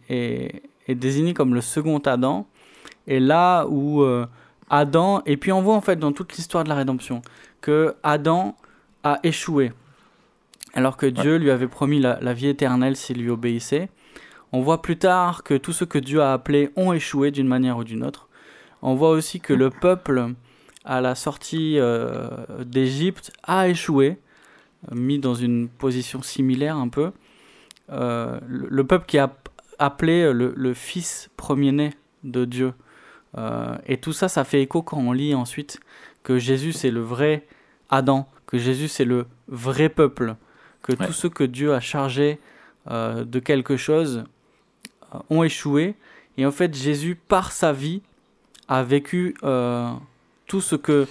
est, 0.09 0.63
est, 0.87 0.95
désigné 0.95 1.35
comme 1.35 1.53
le 1.53 1.61
second 1.61 1.99
Adam. 1.99 2.47
Et 3.05 3.19
là 3.19 3.67
où 3.67 4.01
euh, 4.01 4.25
Adam, 4.69 5.21
et 5.27 5.37
puis 5.37 5.51
on 5.51 5.61
voit 5.61 5.75
en 5.75 5.81
fait 5.81 5.97
dans 5.97 6.11
toute 6.11 6.35
l'histoire 6.35 6.63
de 6.63 6.69
la 6.69 6.75
rédemption 6.75 7.21
que 7.59 7.93
Adam 8.01 8.55
a 9.03 9.19
échoué. 9.21 9.73
Alors 10.73 10.97
que 10.97 11.05
Dieu 11.05 11.35
lui 11.35 11.51
avait 11.51 11.67
promis 11.67 11.99
la, 11.99 12.17
la 12.19 12.33
vie 12.33 12.47
éternelle 12.47 12.95
s'il 12.95 13.21
lui 13.21 13.29
obéissait. 13.29 13.89
On 14.53 14.59
voit 14.59 14.81
plus 14.81 14.97
tard 14.97 15.43
que 15.43 15.53
tous 15.53 15.71
ceux 15.71 15.85
que 15.85 15.97
Dieu 15.97 16.21
a 16.21 16.33
appelés 16.33 16.71
ont 16.75 16.91
échoué 16.91 17.31
d'une 17.31 17.47
manière 17.47 17.77
ou 17.77 17.85
d'une 17.85 18.03
autre. 18.03 18.27
On 18.81 18.95
voit 18.95 19.11
aussi 19.11 19.39
que 19.39 19.53
le 19.53 19.69
peuple, 19.69 20.33
à 20.83 20.99
la 20.99 21.15
sortie 21.15 21.79
euh, 21.79 22.29
d'Égypte, 22.65 23.31
a 23.43 23.69
échoué, 23.69 24.17
mis 24.91 25.19
dans 25.19 25.35
une 25.35 25.69
position 25.69 26.21
similaire 26.21 26.75
un 26.75 26.89
peu. 26.89 27.11
Euh, 27.91 28.39
le, 28.45 28.83
peuple 28.83 29.05
qui 29.05 29.19
a 29.19 29.33
appelé 29.79 30.33
le, 30.33 30.73
fils 30.73 31.29
premier-né 31.37 31.91
de 32.25 32.43
Dieu. 32.43 32.73
Euh, 33.37 33.77
et 33.85 33.97
tout 33.97 34.13
ça, 34.13 34.27
ça 34.27 34.43
fait 34.43 34.61
écho 34.61 34.81
quand 34.81 34.97
on 34.97 35.13
lit 35.13 35.33
ensuite 35.33 35.79
que 36.23 36.37
Jésus 36.37 36.73
c'est 36.73 36.91
le 36.91 37.01
vrai 37.01 37.47
Adam, 37.89 38.27
que 38.47 38.57
Jésus 38.57 38.89
c'est 38.89 39.05
le 39.05 39.27
vrai 39.47 39.87
peuple, 39.87 40.35
que 40.81 40.91
tous 40.91 41.13
ceux 41.13 41.29
que 41.29 41.45
Dieu 41.45 41.73
a 41.73 41.79
chargés 41.79 42.39
de 42.89 43.39
quelque 43.39 43.77
chose 43.77 44.25
ont 45.29 45.43
échoué. 45.43 45.95
Et 46.37 46.45
en 46.45 46.51
fait, 46.51 46.75
Jésus, 46.75 47.15
par 47.15 47.51
sa 47.51 47.73
vie, 47.73 48.01
a 48.67 48.83
vécu 48.83 49.35
euh, 49.43 49.91
tout 50.47 50.61
ce 50.61 50.75
que 50.75 51.07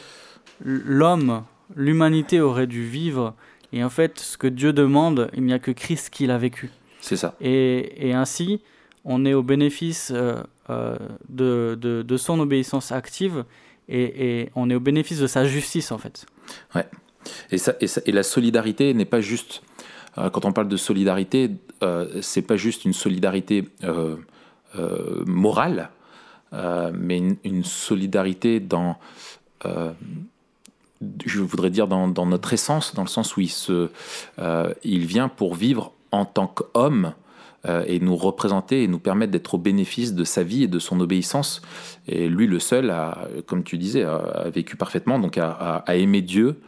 l'homme, 0.64 1.44
l'humanité 1.76 2.40
aurait 2.40 2.66
dû 2.66 2.84
vivre. 2.84 3.34
Et 3.72 3.84
en 3.84 3.90
fait, 3.90 4.18
ce 4.18 4.36
que 4.36 4.46
Dieu 4.46 4.72
demande, 4.72 5.30
il 5.34 5.44
n'y 5.44 5.52
a 5.52 5.58
que 5.58 5.70
Christ 5.70 6.10
qui 6.10 6.26
l'a 6.26 6.38
vécu. 6.38 6.70
C'est 7.00 7.16
ça. 7.16 7.34
Et, 7.40 8.08
et, 8.08 8.12
ainsi, 8.12 8.60
on 9.04 9.24
est 9.24 9.34
au 9.34 9.42
bénéfice 9.42 10.10
euh, 10.14 10.42
euh, 10.68 10.96
de, 11.28 11.78
de, 11.80 12.02
de, 12.02 12.16
son 12.16 12.40
obéissance 12.40 12.92
active 12.92 13.44
et, 13.88 14.40
et, 14.40 14.50
on 14.54 14.68
est 14.70 14.74
au 14.74 14.80
bénéfice 14.80 15.18
de 15.18 15.26
sa 15.26 15.44
justice, 15.44 15.92
en 15.92 15.98
fait. 15.98 16.26
Ouais. 16.74 16.86
Et, 17.50 17.58
ça, 17.58 17.74
et, 17.80 17.86
ça, 17.86 18.00
et 18.06 18.12
la 18.12 18.22
solidarité 18.22 18.92
n'est 18.94 19.04
pas 19.04 19.20
juste 19.20 19.62
quand 20.16 20.44
on 20.44 20.52
parle 20.52 20.68
de 20.68 20.76
solidarité, 20.76 21.50
euh, 21.82 22.20
c'est 22.20 22.42
pas 22.42 22.56
juste 22.56 22.84
une 22.84 22.92
solidarité 22.92 23.68
euh, 23.84 24.16
morale, 25.26 25.90
mais 26.52 27.22
une, 27.44 27.64
solidarité 27.64 28.58
dans, 28.58 28.96
je 29.64 31.40
voudrais 31.40 31.70
dire 31.70 31.86
dans, 31.86 32.26
notre 32.26 32.52
essence, 32.52 32.94
dans 32.94 33.02
le 33.02 33.08
sens 33.08 33.36
où 33.36 33.40
il, 33.40 33.50
se, 33.50 33.88
il 34.82 35.06
vient 35.06 35.28
pour 35.28 35.54
vivre 35.54 35.92
en 36.10 36.24
tant 36.24 36.48
qu'homme 36.48 37.14
et 37.86 38.00
nous 38.00 38.16
représenter 38.16 38.82
et 38.82 38.88
nous 38.88 38.98
permettre 38.98 39.30
d'être 39.30 39.54
au 39.54 39.58
bénéfice 39.58 40.12
de 40.12 40.24
sa 40.24 40.42
vie 40.42 40.64
et 40.64 40.68
de 40.68 40.80
son 40.80 40.98
obéissance. 40.98 41.62
Et 42.08 42.28
lui, 42.28 42.48
le 42.48 42.58
seul, 42.58 42.92
comme 43.46 43.62
tu 43.62 43.78
disais, 43.78 44.02
a, 44.02 44.48
vécu 44.52 44.74
parfaitement, 44.74 45.20
donc 45.20 45.38
a 45.38 45.84
aimé 45.88 46.20
Dieu, 46.20 46.60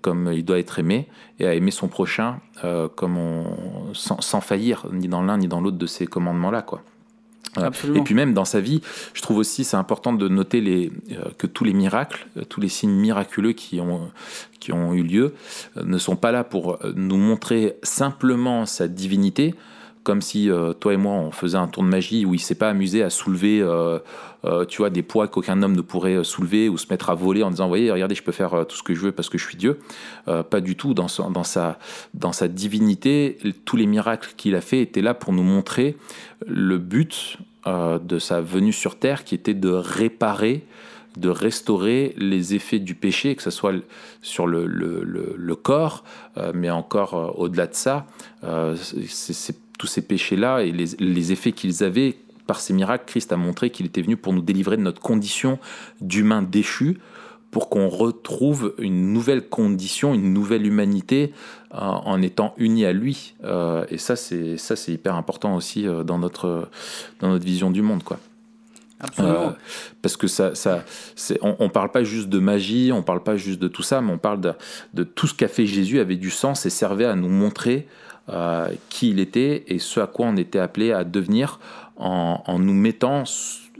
comme 0.00 0.32
il 0.32 0.44
doit 0.44 0.58
être 0.58 0.78
aimé, 0.78 1.08
et 1.38 1.46
à 1.46 1.54
aimer 1.54 1.70
son 1.70 1.88
prochain 1.88 2.40
euh, 2.64 2.88
comme 2.88 3.16
on, 3.16 3.94
sans, 3.94 4.40
faillir 4.40 4.86
ni 4.92 5.08
dans 5.08 5.22
l'un 5.22 5.38
ni 5.38 5.48
dans 5.48 5.60
l'autre 5.60 5.78
de 5.78 5.86
ces 5.86 6.06
commandements-là. 6.06 6.62
quoi. 6.62 6.82
Euh, 7.56 7.70
et 7.94 8.02
puis 8.02 8.14
même 8.14 8.34
dans 8.34 8.44
sa 8.44 8.60
vie, 8.60 8.82
je 9.14 9.22
trouve 9.22 9.38
aussi 9.38 9.64
c'est 9.64 9.76
important 9.76 10.12
de 10.12 10.28
noter 10.28 10.60
les, 10.60 10.92
euh, 11.12 11.30
que 11.38 11.46
tous 11.46 11.64
les 11.64 11.72
miracles, 11.72 12.26
tous 12.48 12.60
les 12.60 12.68
signes 12.68 12.92
miraculeux 12.92 13.52
qui 13.52 13.80
ont, 13.80 14.10
qui 14.60 14.72
ont 14.72 14.92
eu 14.92 15.02
lieu 15.02 15.34
ne 15.82 15.98
sont 15.98 16.16
pas 16.16 16.30
là 16.30 16.44
pour 16.44 16.78
nous 16.94 17.16
montrer 17.16 17.76
simplement 17.82 18.66
sa 18.66 18.86
divinité, 18.86 19.54
comme 20.08 20.22
si 20.22 20.50
euh, 20.50 20.72
toi 20.72 20.94
et 20.94 20.96
moi 20.96 21.12
on 21.12 21.30
faisait 21.30 21.58
un 21.58 21.68
tour 21.68 21.82
de 21.82 21.88
magie 21.90 22.24
où 22.24 22.32
il 22.32 22.40
s'est 22.40 22.54
pas 22.54 22.70
amusé 22.70 23.02
à 23.02 23.10
soulever 23.10 23.60
euh, 23.60 23.98
euh, 24.46 24.64
tu 24.64 24.78
vois 24.78 24.88
des 24.88 25.02
poids 25.02 25.28
qu'aucun 25.28 25.62
homme 25.62 25.76
ne 25.76 25.82
pourrait 25.82 26.24
soulever 26.24 26.70
ou 26.70 26.78
se 26.78 26.86
mettre 26.88 27.10
à 27.10 27.14
voler 27.14 27.42
en 27.42 27.50
disant 27.50 27.68
voyez 27.68 27.92
regardez 27.92 28.14
je 28.14 28.22
peux 28.22 28.32
faire 28.32 28.64
tout 28.66 28.74
ce 28.74 28.82
que 28.82 28.94
je 28.94 29.00
veux 29.00 29.12
parce 29.12 29.28
que 29.28 29.36
je 29.36 29.46
suis 29.46 29.58
Dieu. 29.58 29.80
Pas 30.24 30.60
du 30.62 30.76
tout. 30.76 30.94
Dans, 30.94 31.08
dans, 31.28 31.44
sa, 31.44 31.78
dans 32.14 32.32
sa 32.32 32.48
divinité 32.48 33.36
tous 33.66 33.76
les 33.76 33.84
miracles 33.84 34.32
qu'il 34.38 34.54
a 34.54 34.62
fait 34.62 34.80
étaient 34.80 35.02
là 35.02 35.12
pour 35.12 35.34
nous 35.34 35.42
montrer 35.42 35.94
le 36.46 36.78
but 36.78 37.36
de 37.66 38.18
sa 38.18 38.40
venue 38.40 38.72
sur 38.72 38.98
terre 38.98 39.24
qui 39.24 39.34
était 39.34 39.52
de 39.52 39.68
réparer 39.68 40.64
de 41.18 41.30
restaurer 41.30 42.14
les 42.16 42.54
effets 42.54 42.78
du 42.78 42.94
péché, 42.94 43.34
que 43.34 43.42
ce 43.42 43.50
soit 43.50 43.72
sur 44.22 44.46
le, 44.46 45.54
corps, 45.56 46.04
mais 46.54 46.70
encore 46.70 47.34
au-delà 47.40 47.66
de 47.66 47.74
ça, 47.74 48.06
tous 49.78 49.86
ces 49.86 50.02
péchés-là 50.02 50.62
et 50.62 50.72
les, 50.72 50.86
les 50.98 51.32
effets 51.32 51.52
qu'ils 51.52 51.82
avaient, 51.84 52.16
par 52.46 52.60
ces 52.60 52.72
miracles, 52.72 53.04
Christ 53.06 53.32
a 53.32 53.36
montré 53.36 53.70
qu'il 53.70 53.86
était 53.86 54.02
venu 54.02 54.16
pour 54.16 54.32
nous 54.32 54.42
délivrer 54.42 54.76
de 54.76 54.82
notre 54.82 55.00
condition 55.00 55.58
d'humain 56.00 56.42
déchu, 56.42 56.98
pour 57.50 57.70
qu'on 57.70 57.88
retrouve 57.88 58.74
une 58.78 59.12
nouvelle 59.12 59.48
condition, 59.48 60.12
une 60.12 60.34
nouvelle 60.34 60.66
humanité 60.66 61.32
en 61.70 62.20
étant 62.20 62.54
unis 62.58 62.84
à 62.84 62.92
lui. 62.92 63.34
et 63.88 63.96
ça, 63.96 64.16
c'est 64.16 64.58
ça, 64.58 64.76
c'est 64.76 64.92
hyper 64.92 65.14
important 65.14 65.56
aussi 65.56 65.86
dans 66.04 66.18
notre 66.18 66.68
dans 67.20 67.28
notre 67.28 67.46
vision 67.46 67.70
du 67.70 67.80
monde, 67.80 68.02
quoi. 68.02 68.18
Absolument. 69.00 69.48
Euh, 69.48 69.50
parce 70.02 70.16
que 70.16 70.26
ça, 70.26 70.54
ça 70.54 70.84
on, 71.40 71.56
on 71.60 71.68
parle 71.68 71.90
pas 71.90 72.02
juste 72.02 72.28
de 72.28 72.38
magie, 72.38 72.90
on 72.92 73.02
parle 73.02 73.22
pas 73.22 73.36
juste 73.36 73.60
de 73.60 73.68
tout 73.68 73.82
ça, 73.82 74.00
mais 74.00 74.12
on 74.12 74.18
parle 74.18 74.40
de, 74.40 74.52
de 74.94 75.04
tout 75.04 75.26
ce 75.26 75.34
qu'a 75.34 75.48
fait 75.48 75.66
Jésus 75.66 76.00
avait 76.00 76.16
du 76.16 76.30
sens 76.30 76.66
et 76.66 76.70
servait 76.70 77.04
à 77.04 77.14
nous 77.14 77.28
montrer 77.28 77.86
euh, 78.28 78.68
qui 78.88 79.10
il 79.10 79.20
était 79.20 79.64
et 79.68 79.78
ce 79.78 80.00
à 80.00 80.06
quoi 80.06 80.26
on 80.26 80.36
était 80.36 80.58
appelé 80.58 80.92
à 80.92 81.04
devenir 81.04 81.60
en, 81.96 82.58
nous 82.58 82.74
mettant 82.74 83.24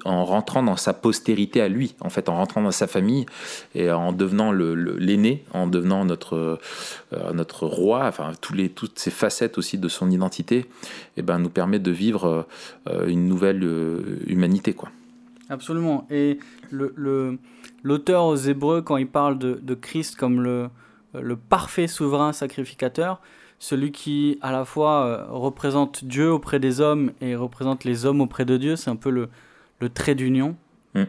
en 0.05 0.25
rentrant 0.25 0.63
dans 0.63 0.77
sa 0.77 0.93
postérité 0.93 1.61
à 1.61 1.69
lui, 1.69 1.95
en 2.01 2.09
fait, 2.09 2.29
en 2.29 2.37
rentrant 2.37 2.63
dans 2.63 2.73
sa 2.73 2.87
famille 2.87 3.27
et 3.75 3.91
en 3.93 4.13
devenant 4.13 4.51
l'aîné, 4.51 5.45
en 5.53 5.67
devenant 5.69 6.05
notre, 6.05 6.59
euh, 7.13 7.45
roi, 7.61 8.07
enfin, 8.07 8.33
toutes 8.41 8.99
ces 8.99 9.11
facettes 9.11 9.59
aussi 9.59 9.79
de 9.79 9.89
son 9.89 10.11
identité, 10.11 10.67
eh 11.17 11.23
ben, 11.23 11.39
nous 11.39 11.51
permet 11.51 11.79
de 11.79 11.91
vivre 11.93 12.47
une 13.07 13.29
nouvelle 13.29 13.63
humanité, 14.27 14.73
quoi. 14.73 14.89
Absolument. 15.51 16.07
Et 16.11 16.39
l'auteur 17.83 18.25
aux 18.25 18.37
Hébreux, 18.37 18.83
quand 18.83 18.97
il 18.97 19.07
parle 19.07 19.39
de, 19.39 19.75
Christ 19.75 20.17
comme 20.17 20.43
le, 20.43 21.37
parfait 21.49 21.87
souverain 21.87 22.33
sacrificateur, 22.33 23.21
celui 23.59 23.93
qui 23.93 24.39
à 24.43 24.53
la 24.53 24.65
fois 24.65 25.05
euh, 25.05 25.27
représente 25.29 26.05
Dieu 26.05 26.31
auprès 26.31 26.61
des 26.61 26.81
hommes 26.81 27.13
et 27.21 27.35
représente 27.35 27.85
les 27.85 28.07
hommes 28.07 28.21
auprès 28.21 28.45
de 28.45 28.57
Dieu, 28.57 28.77
c'est 28.77 28.91
un 28.91 28.97
peu 28.97 29.11
le, 29.11 29.29
le 29.81 29.89
trait 29.89 30.15
d'union. 30.15 30.57
Mm. 30.95 31.05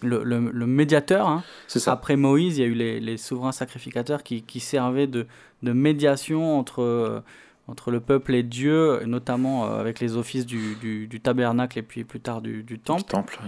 Le, 0.00 0.22
le, 0.22 0.66
médiateur. 0.66 1.26
Hein. 1.26 1.42
Ça. 1.66 1.90
Après 1.90 2.14
Moïse, 2.14 2.58
il 2.58 2.60
y 2.60 2.64
a 2.64 2.68
eu 2.68 2.74
les, 2.74 3.00
les 3.00 3.16
souverains 3.16 3.50
sacrificateurs 3.50 4.22
qui, 4.22 4.42
qui 4.42 4.60
servaient 4.60 5.08
de, 5.08 5.26
de 5.64 5.72
médiation 5.72 6.56
entre, 6.56 6.82
euh, 6.82 7.20
entre 7.66 7.90
le 7.90 7.98
peuple 7.98 8.36
et 8.36 8.44
Dieu, 8.44 9.02
notamment 9.06 9.66
euh, 9.66 9.80
avec 9.80 9.98
les 9.98 10.16
offices 10.16 10.46
du, 10.46 10.76
du, 10.76 11.08
du, 11.08 11.20
tabernacle 11.20 11.80
et 11.80 11.82
puis 11.82 12.04
plus 12.04 12.20
tard 12.20 12.42
du, 12.42 12.62
du 12.62 12.78
temple. 12.78 13.10
Temple 13.10 13.40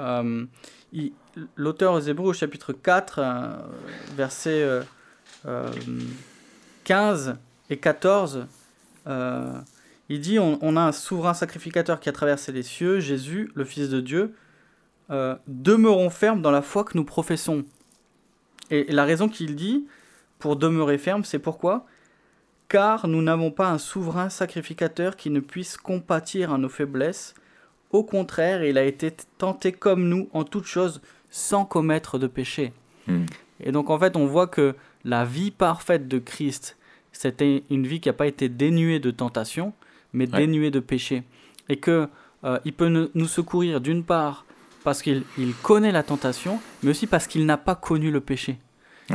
euh, 0.00 0.46
L'auteur 1.56 1.94
aux 1.94 2.00
Hébreux, 2.00 2.30
au 2.30 2.32
chapitre 2.32 2.72
4, 2.72 3.18
euh, 3.18 3.56
versets 4.16 4.80
15 6.84 7.28
euh, 7.28 7.32
et 7.70 7.76
14, 7.76 8.46
il 9.06 10.20
dit 10.20 10.38
on, 10.38 10.76
a 10.76 10.80
un 10.80 10.92
souverain 10.92 11.34
sacrificateur 11.34 12.00
qui 12.00 12.08
a 12.08 12.12
traversé 12.12 12.52
les 12.52 12.62
cieux, 12.62 13.00
Jésus, 13.00 13.50
le 13.54 13.64
Fils 13.64 13.88
de 13.88 14.00
Dieu. 14.00 14.34
demeurons 15.46 16.10
fermes 16.10 16.42
dans 16.42 16.50
la 16.50 16.62
foi 16.62 16.84
que 16.84 16.96
nous 16.96 17.04
professons. 17.04 17.64
Et, 18.70 18.92
la 18.92 19.04
raison 19.04 19.28
qu'il 19.28 19.56
dit 19.56 19.86
pour 20.38 20.56
demeurer 20.56 20.98
ferme, 20.98 21.24
c'est 21.24 21.38
pourquoi? 21.38 21.86
Car 22.68 23.06
nous 23.08 23.22
n'avons 23.22 23.50
pas 23.50 23.70
un 23.70 23.78
souverain 23.78 24.30
sacrificateur 24.30 25.16
qui 25.16 25.30
ne 25.30 25.40
puisse 25.40 25.76
compatir 25.76 26.52
à 26.52 26.58
nos 26.58 26.68
faiblesses, 26.68 27.34
au 27.90 28.02
contraire, 28.02 28.64
il 28.64 28.76
a 28.76 28.84
été 28.84 29.12
tenté 29.38 29.70
comme 29.70 30.08
nous 30.08 30.28
en 30.32 30.42
toutes 30.42 30.66
choses 30.66 31.00
sans 31.30 31.64
commettre 31.64 32.18
de 32.18 32.26
péché. 32.26 32.72
Hmm. 33.06 33.26
Et 33.60 33.70
donc 33.70 33.90
en 33.90 33.98
fait, 33.98 34.16
on 34.16 34.26
voit 34.26 34.48
que 34.48 34.74
la 35.04 35.24
vie 35.24 35.50
parfaite 35.50 36.08
de 36.08 36.18
Christ, 36.18 36.76
c'était 37.14 37.62
une 37.70 37.86
vie 37.86 38.00
qui 38.00 38.08
n'a 38.08 38.12
pas 38.12 38.26
été 38.26 38.48
dénuée 38.48 38.98
de 38.98 39.10
tentation, 39.10 39.72
mais 40.12 40.26
dénuée 40.26 40.70
de 40.70 40.80
péché. 40.80 41.22
Et 41.68 41.76
que 41.76 42.08
euh, 42.44 42.58
il 42.66 42.74
peut 42.74 42.88
nous 42.88 43.26
secourir 43.26 43.80
d'une 43.80 44.04
part 44.04 44.44
parce 44.82 45.00
qu'il 45.00 45.24
connaît 45.62 45.92
la 45.92 46.02
tentation, 46.02 46.60
mais 46.82 46.90
aussi 46.90 47.06
parce 47.06 47.26
qu'il 47.26 47.46
n'a 47.46 47.56
pas 47.56 47.74
connu 47.74 48.10
le 48.10 48.20
péché. 48.20 48.58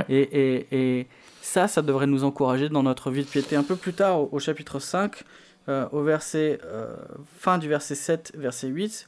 Et, 0.10 1.08
ça, 1.42 1.68
ça 1.68 1.82
devrait 1.82 2.06
nous 2.06 2.26
encourager 2.26 2.70
dans 2.70 2.84
notre 2.84 3.10
vie 3.10 3.24
de 3.24 3.28
piété. 3.28 3.56
Un 3.56 3.64
peu 3.64 3.76
plus 3.76 3.94
tard, 3.94 4.20
au, 4.20 4.30
au 4.32 4.40
chapitre 4.40 4.80
5, 4.80 5.24
euh, 5.68 5.88
au 5.92 6.04
verset, 6.04 6.60
euh, 6.64 6.96
fin 7.38 7.58
du 7.58 7.68
verset 7.68 7.96
7, 7.96 8.34
verset 8.36 8.68
8, 8.68 9.08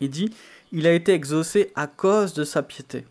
il 0.00 0.10
dit 0.10 0.30
Il 0.72 0.86
a 0.86 0.92
été 0.92 1.12
exaucé 1.12 1.72
à 1.74 1.86
cause 1.86 2.34
de 2.34 2.44
sa 2.44 2.62
piété. 2.62 3.06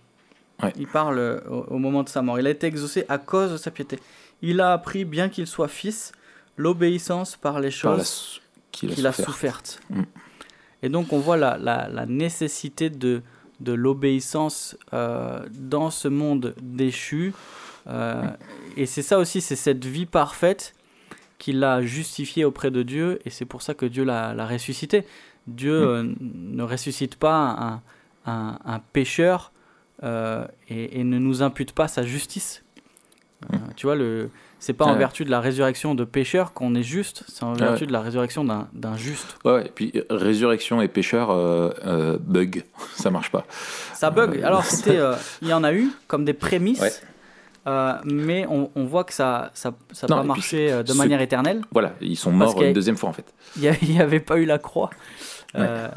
Il 0.77 0.87
parle 0.87 1.41
au, 1.49 1.79
moment 1.79 2.03
de 2.03 2.09
sa 2.09 2.21
mort. 2.21 2.39
Il 2.39 2.45
a 2.45 2.51
été 2.51 2.67
exaucé 2.67 3.05
à 3.09 3.17
cause 3.17 3.51
de 3.51 3.57
sa 3.57 3.71
piété. 3.71 3.99
Il 4.41 4.61
a 4.61 4.73
appris, 4.73 5.05
bien 5.05 5.29
qu'il 5.29 5.47
soit 5.47 5.67
fils, 5.67 6.11
l'obéissance 6.57 7.35
par 7.35 7.59
les 7.59 7.71
choses 7.71 8.41
qu'il 8.71 9.05
a, 9.05 9.11
souffertes. 9.11 9.81
Mm. 9.89 10.01
Et 10.83 10.89
donc 10.89 11.13
on 11.13 11.19
voit 11.19 11.37
la, 11.37 11.57
la, 11.57 12.05
nécessité 12.05 12.89
de, 12.89 13.21
de 13.59 13.73
l'obéissance 13.73 14.75
dans 14.91 15.91
ce 15.91 16.07
monde 16.07 16.55
déchu. 16.61 17.33
Et 18.77 18.85
c'est 18.85 19.03
ça 19.03 19.19
aussi, 19.19 19.41
c'est 19.41 19.55
cette 19.55 19.85
vie 19.85 20.07
parfaite 20.07 20.73
qu'il 21.37 21.59
l'a 21.59 21.81
justifié 21.81 22.45
auprès 22.45 22.71
de 22.71 22.83
Dieu 22.83 23.19
et 23.25 23.31
c'est 23.31 23.45
pour 23.45 23.61
ça 23.61 23.73
que 23.73 23.85
Dieu 23.85 24.03
l'a 24.03 24.47
ressuscité. 24.47 25.05
Dieu 25.47 25.73
euh, 25.73 26.13
ne 26.19 26.63
ressuscite 26.63 27.15
pas 27.15 27.81
un, 28.25 28.59
un, 28.63 28.79
pécheur 28.93 29.51
euh, 30.03 30.45
et, 30.69 31.03
ne 31.03 31.17
nous 31.17 31.41
impute 31.41 31.71
pas 31.73 31.87
sa 31.87 32.03
justice. 32.03 32.63
Euh, 33.43 33.57
mm. 33.57 33.59
tu 33.75 33.85
vois, 33.85 33.95
le 33.95 34.29
c'est 34.59 34.73
pas 34.73 34.85
en 34.85 34.95
vertu 34.95 35.25
de 35.25 35.31
la 35.31 35.41
résurrection 35.41 35.95
de 35.95 36.03
pécheur 36.03 36.53
qu'on 36.53 36.75
est 36.75 36.83
juste, 36.83 37.23
c'est 37.27 37.41
en 37.43 37.53
vertu 37.53 37.87
de 37.87 37.91
la 37.91 38.01
résurrection 38.01 38.43
d'un 38.45 38.95
juste. 38.95 39.37
Ouais, 39.43 39.65
et 39.65 39.69
puis 39.69 39.91
résurrection 40.11 40.83
et 40.83 40.87
pécheur 40.87 41.29
bug, 42.19 42.63
ça 42.95 43.09
marche 43.09 43.31
pas. 43.31 43.43
Ça 43.95 44.11
bug. 44.11 44.39
Alors 44.43 44.63
il 45.41 45.47
y 45.47 45.53
en 45.53 45.63
a 45.63 45.73
eu 45.73 45.89
comme 46.07 46.25
des 46.25 46.33
prémices. 46.33 47.01
Euh, 47.67 47.93
mais 48.05 48.45
on, 48.49 48.71
on, 48.75 48.85
voit 48.85 49.03
que 49.03 49.13
ça 49.13 49.51
n'a 49.63 49.73
ça, 49.91 50.07
pas 50.07 50.23
marché 50.23 50.71
euh, 50.71 50.81
de 50.81 50.93
manière 50.93 51.21
éternelle. 51.21 51.61
Voilà, 51.71 51.93
ils 52.01 52.17
sont 52.17 52.31
morts 52.31 52.59
une 52.61 52.73
deuxième 52.73 52.97
fois 52.97 53.09
en 53.09 53.13
fait. 53.13 53.33
Il 53.57 53.71
n'y 53.89 54.01
avait 54.01 54.19
pas 54.19 54.37
eu 54.37 54.45
la 54.45 54.57
croix. 54.57 54.89
Euh, 55.55 55.87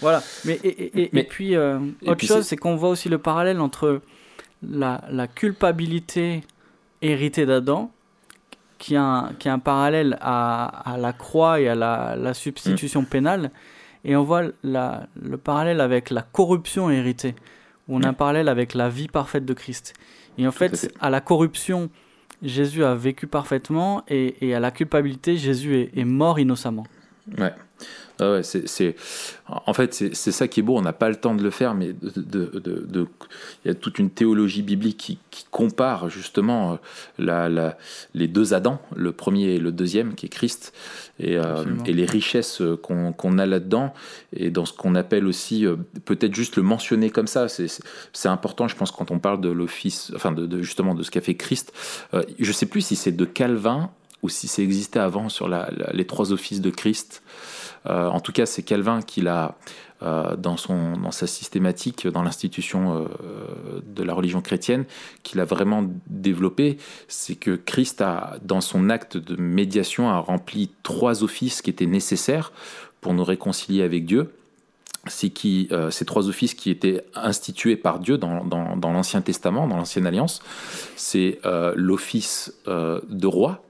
voilà, 0.00 0.22
mais 0.44 0.60
et, 0.62 1.00
et, 1.00 1.18
et 1.18 1.24
puis 1.24 1.56
autre 1.56 2.24
chose, 2.24 2.46
c'est 2.46 2.56
qu'on 2.56 2.76
voit 2.76 2.90
aussi 2.90 3.08
le 3.08 3.18
parallèle 3.18 3.60
entre 3.60 4.02
la, 4.68 5.02
la 5.10 5.26
culpabilité 5.26 6.42
héritée 7.02 7.46
d'Adam, 7.46 7.90
qui, 8.78 8.96
a 8.96 9.02
un, 9.02 9.32
qui 9.34 9.48
a 9.48 9.52
un 9.52 9.58
parallèle 9.58 10.18
à, 10.20 10.92
à 10.92 10.96
la 10.98 11.12
croix 11.12 11.60
et 11.60 11.68
à 11.68 11.74
la, 11.74 12.16
la 12.16 12.34
substitution 12.34 13.02
mm. 13.02 13.06
pénale, 13.06 13.50
et 14.04 14.14
on 14.16 14.22
voit 14.22 14.44
la, 14.62 15.06
le 15.20 15.36
parallèle 15.36 15.80
avec 15.80 16.10
la 16.10 16.22
corruption 16.22 16.90
héritée, 16.90 17.34
où 17.88 17.96
on 17.96 18.02
a 18.02 18.08
un 18.08 18.12
parallèle 18.12 18.48
avec 18.48 18.74
la 18.74 18.88
vie 18.88 19.08
parfaite 19.08 19.44
de 19.44 19.54
Christ. 19.54 19.94
Et 20.38 20.46
en 20.46 20.52
fait, 20.52 20.92
à 21.00 21.10
la 21.10 21.20
corruption, 21.20 21.90
Jésus 22.42 22.84
a 22.84 22.94
vécu 22.94 23.26
parfaitement 23.26 24.04
et, 24.08 24.54
à 24.54 24.60
la 24.60 24.70
culpabilité, 24.70 25.36
Jésus 25.36 25.76
est, 25.76 25.98
est 25.98 26.04
mort 26.04 26.38
innocemment. 26.38 26.84
Ouais. 27.38 27.52
Ah 28.18 28.32
ouais, 28.32 28.42
c'est, 28.42 28.96
en 29.46 29.74
fait, 29.74 29.92
c'est 29.92 30.32
ça 30.32 30.48
qui 30.48 30.60
est 30.60 30.62
beau. 30.62 30.78
On 30.78 30.82
n'a 30.82 30.94
pas 30.94 31.10
le 31.10 31.16
temps 31.16 31.34
de 31.34 31.42
le 31.42 31.50
faire, 31.50 31.74
mais 31.74 31.92
de, 31.92 32.10
de, 32.16 32.86
de, 32.88 33.06
il 33.64 33.68
y 33.68 33.70
a 33.70 33.74
toute 33.74 33.98
une 33.98 34.08
théologie 34.08 34.62
biblique 34.62 34.96
qui, 34.96 35.18
qui 35.30 35.44
compare 35.50 36.08
justement 36.08 36.72
euh, 36.72 36.76
la, 37.18 37.50
la, 37.50 37.76
les 38.14 38.26
deux 38.26 38.54
Adams, 38.54 38.78
le 38.94 39.12
premier 39.12 39.56
et 39.56 39.58
le 39.58 39.70
deuxième, 39.70 40.14
qui 40.14 40.26
est 40.26 40.30
Christ, 40.30 40.72
et, 41.20 41.36
euh, 41.36 41.64
et 41.84 41.92
les 41.92 42.06
richesses 42.06 42.62
qu'on 42.82 43.38
a 43.38 43.44
là-dedans, 43.44 43.92
et 44.34 44.48
dans 44.48 44.64
ce 44.64 44.72
qu'on 44.72 44.94
appelle 44.94 45.26
aussi, 45.26 45.66
euh, 45.66 45.76
peut-être 46.06 46.34
juste 46.34 46.56
le 46.56 46.62
mentionner 46.62 47.10
comme 47.10 47.26
ça, 47.26 47.48
c'est 47.48 48.28
important, 48.28 48.66
je 48.66 48.76
pense, 48.76 48.92
quand 48.92 49.10
on 49.10 49.18
parle 49.18 49.42
de 49.42 49.50
l'office, 49.50 50.10
enfin, 50.16 50.32
de, 50.32 50.62
justement 50.62 50.94
de 50.94 51.02
ce 51.02 51.10
qu'a 51.10 51.20
fait 51.20 51.34
Christ. 51.34 51.74
je 52.38 52.52
sais 52.52 52.66
plus 52.66 52.80
si 52.80 52.96
c'est 52.96 53.12
de 53.12 53.26
Calvin 53.26 53.90
ou 54.22 54.28
si 54.28 54.48
c'est 54.48 54.62
existé 54.62 54.98
avant 54.98 55.28
sur 55.28 55.48
les 55.48 56.06
trois 56.06 56.32
offices 56.32 56.60
de 56.60 56.70
Christ. 56.70 57.22
Euh, 57.88 58.08
en 58.08 58.20
tout 58.20 58.32
cas, 58.32 58.46
c'est 58.46 58.62
Calvin 58.62 59.00
qui 59.02 59.20
l'a, 59.20 59.54
euh, 60.02 60.36
dans, 60.36 60.56
dans 60.68 61.10
sa 61.10 61.26
systématique, 61.26 62.06
dans 62.06 62.22
l'institution 62.22 63.06
euh, 63.06 63.80
de 63.86 64.02
la 64.02 64.14
religion 64.14 64.40
chrétienne, 64.40 64.84
qu'il 65.22 65.40
a 65.40 65.44
vraiment 65.44 65.84
développé. 66.08 66.78
C'est 67.08 67.36
que 67.36 67.56
Christ, 67.56 68.00
a, 68.00 68.38
dans 68.42 68.60
son 68.60 68.90
acte 68.90 69.16
de 69.16 69.40
médiation, 69.40 70.08
a 70.08 70.18
rempli 70.18 70.70
trois 70.82 71.22
offices 71.22 71.62
qui 71.62 71.70
étaient 71.70 71.86
nécessaires 71.86 72.52
pour 73.00 73.14
nous 73.14 73.24
réconcilier 73.24 73.82
avec 73.82 74.06
Dieu 74.06 74.32
c'est 75.08 75.30
qui, 75.30 75.68
ces 75.90 76.04
trois 76.04 76.28
offices 76.28 76.54
qui 76.54 76.68
étaient 76.68 77.04
institués 77.14 77.76
par 77.76 78.00
Dieu 78.00 78.18
dans, 78.18 78.44
dans, 78.44 78.92
l'Ancien 78.92 79.20
Testament, 79.20 79.68
dans 79.68 79.76
l'Ancienne 79.76 80.04
Alliance, 80.04 80.42
c'est 80.96 81.38
l'office 81.76 82.52
de 82.66 83.26
roi, 83.28 83.62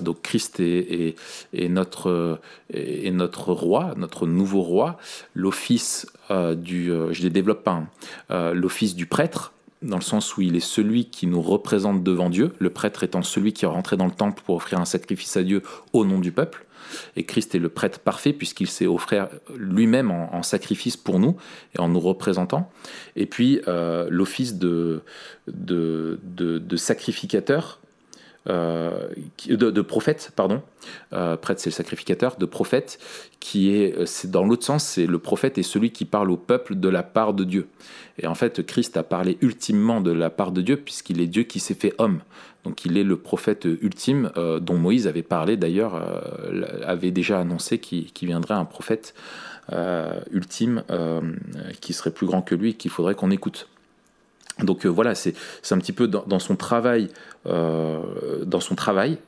donc 0.00 0.22
Christ 0.22 0.60
est, 0.60 1.16
notre, 1.52 2.40
est, 2.72 3.10
notre 3.10 3.52
roi, 3.52 3.94
notre 3.96 4.26
nouveau 4.26 4.62
roi. 4.62 4.98
L'office 5.34 6.06
du, 6.56 6.92
je 7.10 7.28
développe 7.28 7.64
pas, 7.64 7.82
hein. 8.28 8.52
l'office 8.54 8.94
du 8.94 9.06
prêtre, 9.06 9.52
dans 9.82 9.96
le 9.96 10.02
sens 10.02 10.36
où 10.36 10.42
il 10.42 10.56
est 10.56 10.60
celui 10.60 11.06
qui 11.06 11.26
nous 11.26 11.40
représente 11.40 12.02
devant 12.02 12.30
Dieu, 12.30 12.52
le 12.58 12.70
prêtre 12.70 13.02
étant 13.02 13.22
celui 13.22 13.52
qui 13.52 13.64
est 13.64 13.68
rentré 13.68 13.96
dans 13.96 14.04
le 14.04 14.10
temple 14.10 14.42
pour 14.44 14.56
offrir 14.56 14.78
un 14.78 14.84
sacrifice 14.84 15.36
à 15.36 15.42
Dieu 15.42 15.62
au 15.92 16.04
nom 16.04 16.18
du 16.18 16.32
peuple. 16.32 16.66
Et 17.16 17.24
Christ 17.24 17.54
est 17.54 17.58
le 17.58 17.68
prêtre 17.68 18.00
parfait 18.00 18.32
puisqu'il 18.32 18.66
s'est 18.66 18.86
offert 18.86 19.28
lui-même 19.56 20.10
en, 20.10 20.42
sacrifice 20.42 20.96
pour 20.96 21.18
nous 21.18 21.36
et 21.76 21.80
en 21.80 21.88
nous 21.88 22.00
représentant. 22.00 22.70
Et 23.16 23.26
puis 23.26 23.60
euh, 23.68 24.08
l'office 24.10 24.56
de, 24.56 25.02
sacrificateur, 26.76 27.80
euh, 28.48 29.08
de, 29.48 29.80
prophète, 29.82 30.32
pardon, 30.34 30.62
euh, 31.12 31.36
prêtre 31.36 31.60
c'est 31.60 31.70
le 31.70 31.74
sacrificateur, 31.74 32.36
de 32.36 32.46
prophète, 32.46 32.98
qui 33.38 33.74
est, 33.74 34.06
c'est 34.06 34.30
dans 34.30 34.44
l'autre 34.44 34.64
sens, 34.64 34.84
c'est 34.84 35.06
le 35.06 35.18
prophète 35.18 35.58
est 35.58 35.62
celui 35.62 35.90
qui 35.90 36.04
parle 36.04 36.30
au 36.30 36.36
peuple 36.36 36.76
de 36.76 36.88
la 36.88 37.02
part 37.02 37.34
de 37.34 37.44
Dieu. 37.44 37.68
Et 38.18 38.26
en 38.26 38.34
fait, 38.34 38.64
Christ 38.64 38.96
a 38.96 39.02
parlé 39.02 39.38
ultimement 39.40 40.00
de 40.00 40.10
la 40.10 40.30
part 40.30 40.52
de 40.52 40.62
Dieu 40.62 40.76
puisqu'il 40.76 41.20
est 41.20 41.26
Dieu 41.26 41.42
qui 41.42 41.60
s'est 41.60 41.74
fait 41.74 41.94
homme. 41.98 42.20
Donc 42.64 42.84
il 42.84 42.98
est 42.98 43.04
le 43.04 43.16
prophète 43.16 43.64
ultime 43.64 44.30
euh, 44.36 44.60
dont 44.60 44.76
Moïse 44.76 45.06
avait 45.06 45.22
parlé 45.22 45.56
d'ailleurs, 45.56 45.94
euh, 45.94 46.78
avait 46.84 47.10
déjà 47.10 47.40
annoncé 47.40 47.78
qu'il 47.78 48.10
viendrait 48.22 48.54
un 48.54 48.64
prophète 48.64 49.14
euh, 49.72 50.20
ultime 50.30 50.82
qui 51.80 51.92
serait 51.92 52.10
plus 52.10 52.26
grand 52.26 52.42
que 52.42 52.54
lui 52.54 52.74
qu'il 52.74 52.90
faudrait 52.90 53.14
qu'on 53.14 53.30
écoute. 53.30 53.68
Donc 54.62 54.86
voilà, 54.86 55.14
c'est 55.14 55.34
un 55.70 55.78
petit 55.78 55.92
peu 55.92 56.08
dans, 56.08 56.38
son 56.38 56.56
travail, 56.56 57.08
dans 57.44 58.60
son 58.60 58.74
travail, 58.74 59.18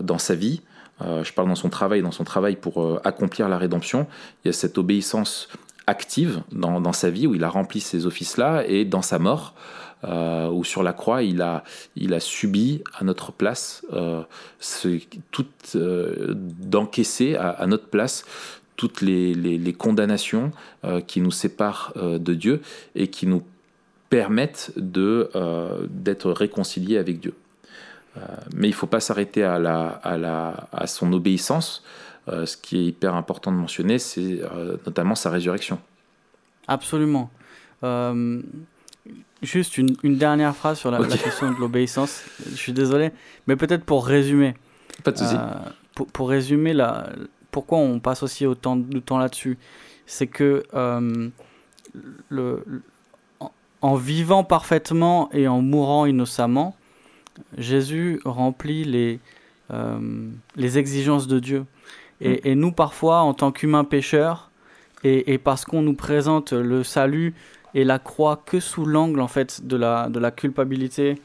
dans 0.00 0.18
sa 0.18 0.34
vie. 0.34 0.62
je 1.00 1.32
parle 1.32 1.48
dans 1.48 1.54
son 1.54 1.68
travail, 1.68 2.02
dans 2.02 2.12
son 2.12 2.24
travail 2.24 2.56
pour 2.56 3.00
accomplir 3.04 3.48
la 3.48 3.58
rédemption. 3.58 4.06
Il 4.44 4.48
y 4.48 4.50
a 4.50 4.52
cette 4.52 4.78
obéissance 4.78 5.48
active 5.88 6.42
dans, 6.52 6.92
sa 6.92 7.10
vie 7.10 7.26
où 7.26 7.34
il 7.34 7.44
a 7.44 7.48
rempli 7.48 7.80
ces 7.80 8.06
offices-là 8.06 8.64
et 8.66 8.84
dans 8.84 9.02
sa 9.02 9.18
mort 9.18 9.54
euh, 10.04 10.48
où 10.48 10.64
sur 10.64 10.82
la 10.82 10.92
croix, 10.92 11.22
il 11.22 11.42
a, 11.42 11.64
subi 12.20 12.82
à 12.98 13.04
notre 13.04 13.32
place, 13.32 13.84
euh, 13.92 14.22
euh, 15.74 16.34
d'encaisser 16.34 17.36
à, 17.36 17.66
notre 17.66 17.88
place 17.88 18.24
toutes 18.76 19.00
les, 19.00 19.34
les, 19.34 19.72
condamnations 19.72 20.52
euh, 20.84 21.00
qui 21.00 21.20
nous 21.20 21.32
séparent 21.32 21.92
de 21.96 22.34
Dieu 22.34 22.60
et 22.94 23.08
qui 23.08 23.26
nous 23.26 23.42
permettent 24.10 24.72
de, 24.76 25.30
d'être 25.90 26.30
réconciliés 26.30 26.98
avec 26.98 27.20
Dieu. 27.20 27.34
mais 28.54 28.68
il 28.68 28.70
ne 28.70 28.76
faut 28.76 28.86
pas 28.86 29.00
s'arrêter 29.00 29.44
à, 29.44 29.58
la, 29.58 29.88
à, 29.88 30.16
la, 30.16 30.68
à 30.72 30.86
son 30.86 31.12
obéissance. 31.12 31.84
ce 32.26 32.56
qui 32.56 32.78
est 32.78 32.84
hyper 32.84 33.14
important 33.14 33.52
de 33.52 33.56
mentionner, 33.56 33.98
c'est 33.98 34.40
notamment 34.86 35.14
sa 35.14 35.30
résurrection. 35.30 35.78
Absolument. 36.66 37.30
Juste 39.42 39.78
une, 39.78 39.94
une, 40.02 40.16
dernière 40.16 40.54
phrase 40.56 40.78
sur 40.78 40.90
la, 40.90 40.98
question 41.04 41.52
de 41.52 41.60
l'obéissance. 41.60 42.24
Je 42.50 42.56
suis 42.56 42.72
désolé, 42.72 43.12
mais 43.46 43.54
peut-être 43.54 43.84
pour 43.84 44.04
résumer. 44.04 44.54
Pas 45.04 45.12
de 45.12 45.18
souci. 45.18 45.36
Euh, 45.36 45.70
pour, 45.94 46.08
pour, 46.08 46.28
résumer, 46.28 46.72
la, 46.72 47.08
pourquoi 47.52 47.78
on 47.78 48.00
passe 48.00 48.24
aussi 48.24 48.46
autant 48.46 48.74
de 48.74 48.98
temps 48.98 49.18
là-dessus, 49.18 49.56
c'est 50.06 50.26
que 50.26 50.64
euh, 50.74 51.28
le, 52.28 52.64
en, 53.82 53.94
vivant 53.94 54.44
parfaitement 54.44 55.28
et 55.32 55.48
en 55.48 55.60
mourant 55.60 56.06
innocemment, 56.06 56.76
Jésus 57.56 58.20
remplit 58.24 58.84
les, 58.84 59.20
euh, 59.72 60.28
les 60.56 60.78
exigences 60.78 61.26
de 61.26 61.38
Dieu. 61.38 61.64
Et, 62.20 62.34
mm. 62.34 62.40
et, 62.44 62.54
nous, 62.54 62.72
parfois, 62.72 63.20
en 63.20 63.34
tant 63.34 63.52
qu'humains 63.52 63.84
pécheurs, 63.84 64.50
et, 65.04 65.32
et 65.32 65.38
parce 65.38 65.64
qu'on 65.64 65.82
nous 65.82 65.94
présente 65.94 66.52
le 66.52 66.82
salut 66.82 67.34
et 67.74 67.84
la 67.84 67.98
croix 67.98 68.42
que 68.44 68.60
sous 68.60 68.84
l'angle 68.84 69.20
en 69.20 69.28
fait 69.28 69.66
de 69.66 69.76
la, 69.76 70.08
de 70.08 70.18
la 70.18 70.30
culpabilité 70.30 71.20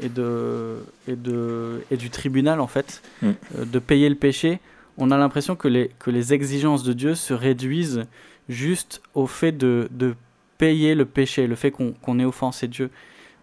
et, 0.00 0.08
de, 0.08 0.78
et, 1.06 1.16
de, 1.16 1.84
et 1.90 1.96
du 1.96 2.10
tribunal 2.10 2.60
en 2.60 2.66
fait, 2.66 3.02
mm. 3.20 3.30
euh, 3.58 3.64
de 3.64 3.78
payer 3.78 4.08
le 4.08 4.16
péché, 4.16 4.60
on 4.98 5.10
a 5.10 5.18
l'impression 5.18 5.56
que 5.56 5.68
les, 5.68 5.90
que 5.98 6.10
les 6.10 6.34
exigences 6.34 6.82
de 6.82 6.92
Dieu 6.92 7.14
se 7.14 7.34
réduisent 7.34 8.06
juste 8.48 9.02
au 9.14 9.26
fait 9.26 9.52
de, 9.52 9.88
de 9.90 10.14
payer 10.62 10.94
le 10.94 11.06
péché, 11.06 11.48
le 11.48 11.56
fait 11.56 11.72
qu'on 11.72 12.18
ait 12.20 12.24
offensé 12.24 12.68
Dieu. 12.68 12.88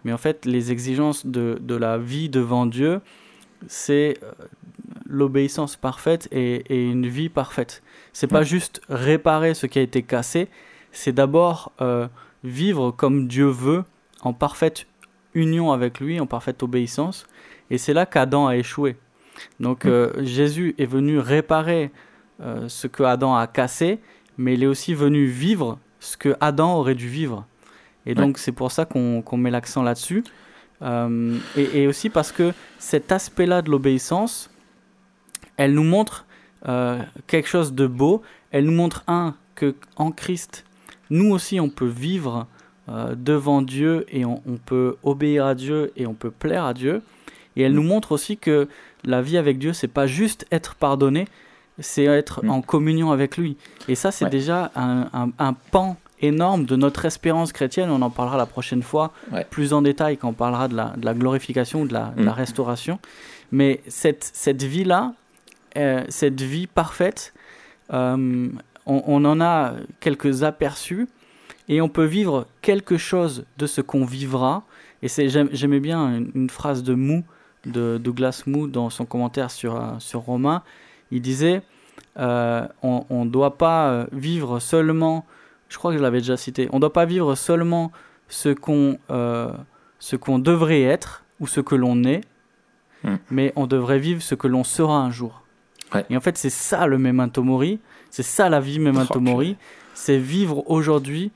Mais 0.05 0.13
en 0.13 0.17
fait, 0.17 0.45
les 0.45 0.71
exigences 0.71 1.25
de, 1.25 1.57
de 1.59 1.75
la 1.75 1.97
vie 1.97 2.29
devant 2.29 2.65
Dieu, 2.65 3.01
c'est 3.67 4.13
euh, 4.23 4.31
l'obéissance 5.05 5.75
parfaite 5.75 6.29
et, 6.31 6.63
et, 6.73 6.81
une 6.89 7.07
vie 7.07 7.27
parfaite. 7.27 7.83
C'est 8.13 8.27
pas 8.27 8.43
juste 8.43 8.79
réparer 8.87 9.53
ce 9.53 9.65
qui 9.65 9.79
a 9.79 9.81
été 9.81 10.01
cassé, 10.01 10.47
c'est 10.93 11.11
d'abord 11.11 11.73
euh, 11.81 12.07
vivre 12.45 12.91
comme 12.91 13.27
Dieu 13.27 13.47
veut, 13.47 13.83
en 14.21 14.31
parfaite 14.31 14.87
union 15.33 15.73
avec 15.73 15.99
lui, 15.99 16.21
en 16.21 16.25
parfaite 16.25 16.63
obéissance. 16.63 17.27
Et 17.69 17.77
c'est 17.77 17.93
là 17.93 18.05
qu'Adam 18.05 18.47
a 18.47 18.55
échoué. 18.55 18.95
Donc 19.59 19.85
euh, 19.85 20.13
Jésus 20.23 20.73
est 20.77 20.85
venu 20.85 21.19
réparer 21.19 21.91
euh, 22.39 22.69
ce 22.69 22.87
que 22.87 23.03
Adam 23.03 23.35
a 23.35 23.45
cassé, 23.45 23.99
mais 24.37 24.53
il 24.53 24.63
est 24.63 24.67
aussi 24.67 24.93
venu 24.93 25.25
vivre 25.25 25.79
ce 25.99 26.17
que 26.17 26.35
Adam 26.39 26.75
aurait 26.75 26.95
dû 26.95 27.07
vivre. 27.07 27.45
Et 28.05 28.15
donc 28.15 28.37
c'est 28.37 28.51
pour 28.51 28.71
ça 28.71 28.85
qu'on 28.85 29.37
met 29.37 29.51
l'accent 29.51 29.83
là-dessus. 29.83 30.23
Euh, 30.81 31.37
et, 31.57 31.81
et, 31.81 31.87
aussi 31.87 32.09
parce 32.09 32.31
que 32.31 32.53
cet 32.77 33.11
aspect-là 33.11 33.61
de 33.61 33.69
l'obéissance, 33.69 34.49
elle 35.57 35.73
nous 35.73 35.83
montre 35.83 36.25
quelque 37.27 37.47
chose 37.47 37.73
de 37.73 37.87
beau. 37.87 38.21
Elle 38.51 38.65
nous 38.65 38.73
montre 38.73 39.03
un 39.07 39.35
que 39.55 39.75
en 39.97 40.11
Christ 40.11 40.65
nous 41.09 41.31
aussi, 41.31 41.59
on 41.59 41.69
peut 41.69 41.87
vivre 41.87 42.47
euh, 42.87 43.15
devant 43.15 43.61
Dieu 43.61 44.05
et 44.09 44.25
on, 44.25 44.41
peut 44.65 44.97
obéir 45.03 45.45
à 45.45 45.55
Dieu 45.55 45.91
et 45.95 46.05
on 46.05 46.13
peut 46.13 46.31
plaire 46.31 46.65
à 46.65 46.73
Dieu. 46.73 47.01
Et 47.55 47.63
elle 47.63 47.73
nous 47.73 47.83
montre 47.83 48.11
aussi 48.11 48.37
que 48.37 48.67
la 49.03 49.21
vie 49.21 49.37
avec 49.37 49.57
Dieu, 49.57 49.73
c'est 49.73 49.87
pas 49.87 50.07
juste 50.07 50.45
être 50.51 50.75
pardonné, 50.75 51.27
c'est 51.79 52.05
être 52.05 52.43
mm. 52.43 52.49
en 52.49 52.61
communion 52.61 53.11
avec 53.11 53.37
lui. 53.37 53.57
Et 53.87 53.95
ça, 53.95 54.11
c'est 54.11 54.29
déjà 54.29 54.71
un, 54.75 55.53
pan 55.71 55.97
énorme 56.21 56.65
de 56.65 56.75
notre 56.75 57.05
espérance 57.05 57.53
chrétienne. 57.53 57.89
On 57.89 58.01
en 58.01 58.09
parlera 58.09 58.37
la 58.37 58.45
prochaine 58.45 58.83
fois 58.83 59.13
plus 59.49 59.73
en 59.73 59.81
détail 59.81 60.17
quand 60.17 60.29
on 60.29 60.33
parlera 60.33 60.67
de 60.67 60.75
la, 60.75 61.13
glorification 61.13 61.81
ou 61.81 61.87
de 61.87 61.93
la, 61.93 62.13
mm. 62.15 62.27
restauration. 62.29 62.99
Mais 63.51 63.81
cette, 63.87 64.29
cette 64.33 64.63
vie-là, 64.63 65.13
euh, 65.77 66.03
cette 66.09 66.41
vie 66.41 66.67
parfaite, 66.67 67.33
euh, 67.93 68.49
on, 68.85 69.25
en 69.25 69.41
a 69.41 69.73
quelques 69.99 70.43
aperçus 70.43 71.07
et 71.67 71.81
on 71.81 71.89
peut 71.89 72.05
vivre 72.05 72.47
quelque 72.61 72.97
chose 72.97 73.45
de 73.57 73.67
ce 73.67 73.81
qu'on 73.81 74.05
vivra. 74.05 74.63
Et 75.01 75.07
j'aimais 75.07 75.79
bien 75.79 76.23
une, 76.33 76.49
phrase 76.49 76.83
de 76.83 76.93
Mou, 76.93 77.23
de 77.65 77.97
Douglas 77.97 78.43
Mou, 78.47 78.67
dans 78.67 78.89
son 78.89 79.05
commentaire 79.05 79.51
sur, 79.51 79.75
euh, 79.75 79.91
sur 79.99 80.21
Romain. 80.21 80.63
Il 81.11 81.21
disait 81.21 81.61
euh, 82.17 82.67
on 82.81 83.25
ne 83.25 83.29
doit 83.29 83.57
pas 83.57 84.05
vivre 84.11 84.59
seulement, 84.59 85.25
je 85.69 85.77
crois 85.77 85.91
que 85.91 85.97
je 85.97 86.03
l'avais 86.03 86.19
déjà 86.19 86.37
cité, 86.37 86.67
on 86.71 86.77
ne 86.77 86.81
doit 86.81 86.93
pas 86.93 87.05
vivre 87.05 87.35
seulement 87.35 87.91
ce 88.29 88.49
qu'on 88.49 88.97
euh, 89.09 89.51
ce 89.99 90.15
qu'on 90.15 90.39
devrait 90.39 90.83
être 90.83 91.25
ou 91.39 91.47
ce 91.47 91.59
que 91.59 91.75
l'on 91.75 92.03
est, 92.03 92.21
hmm. 93.03 93.15
mais 93.31 93.51
on 93.55 93.67
devrait 93.67 93.99
vivre 93.99 94.21
ce 94.21 94.35
que 94.35 94.47
l'on 94.47 94.63
sera 94.63 94.97
un 94.97 95.11
jour. 95.11 95.43
Et 96.09 96.15
en 96.15 96.21
fait, 96.21 96.37
c'est 96.37 96.51
ça 96.51 96.85
le 96.85 96.99
memento 96.99 97.41
mori, 97.41 97.79
c'est 98.11 98.23
ça 98.23 98.47
la 98.47 98.59
vie 98.59 98.77
Memento 98.77 99.15
oh, 99.15 99.19
Mori, 99.19 99.57
c'est 99.95 100.19
vivre 100.19 100.69
aujourd'hui 100.69 101.31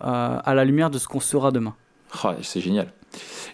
euh, 0.00 0.38
à 0.42 0.54
la 0.54 0.64
lumière 0.64 0.90
de 0.90 0.98
ce 0.98 1.08
qu'on 1.08 1.18
sera 1.18 1.50
demain. 1.50 1.74
Oh, 2.22 2.30
c'est 2.40 2.60
génial. 2.60 2.92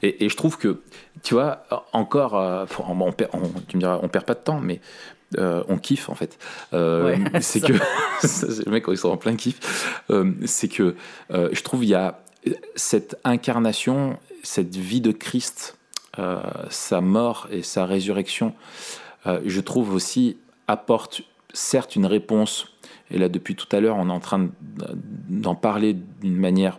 Et, 0.03 0.29
je 0.29 0.37
trouve 0.37 0.59
que, 0.59 0.83
tu 1.23 1.35
vois, 1.35 1.64
encore, 1.95 2.37
euh, 2.37 2.66
on, 2.87 3.12
perd, 3.12 3.31
tu 3.68 3.77
me 3.77 3.81
diras, 3.81 3.99
on 4.03 4.09
perd 4.09 4.27
pas 4.27 4.35
de 4.35 4.41
temps, 4.41 4.61
mais 4.61 4.81
euh, 5.39 5.62
on 5.68 5.78
kiffe 5.78 6.09
en 6.09 6.14
fait. 6.14 6.39
c'est 7.41 7.61
que, 7.61 7.72
le 8.64 8.70
mec, 8.70 8.85
ils 8.89 8.97
sont 8.97 9.11
en 9.11 9.16
plein 9.16 9.37
kiff, 9.37 10.05
c'est 10.45 10.68
que 10.68 10.95
je 11.30 11.62
trouve 11.62 11.85
il 11.85 11.91
y 11.91 11.95
a 11.95 12.20
cette 12.74 13.16
incarnation, 13.24 14.18
cette 14.43 14.76
vie 14.76 15.01
de 15.01 15.12
Christ, 15.12 15.76
sa 16.70 17.01
mort 17.01 17.49
et 17.51 17.62
sa 17.62 17.87
résurrection, 17.87 18.55
je 19.26 19.61
trouve 19.61 19.95
aussi 19.95 20.37
apporte 20.68 21.22
certes 21.53 21.97
une 21.97 22.07
réponse, 22.07 22.66
et 23.11 23.18
là 23.18 23.28
depuis 23.28 23.55
tout 23.55 23.68
à 23.74 23.80
l'heure 23.80 23.97
on 23.97 24.09
est 24.09 24.12
en 24.12 24.20
train 24.20 24.49
d'en 25.28 25.55
parler 25.55 25.97
d'une 26.20 26.37
manière 26.37 26.78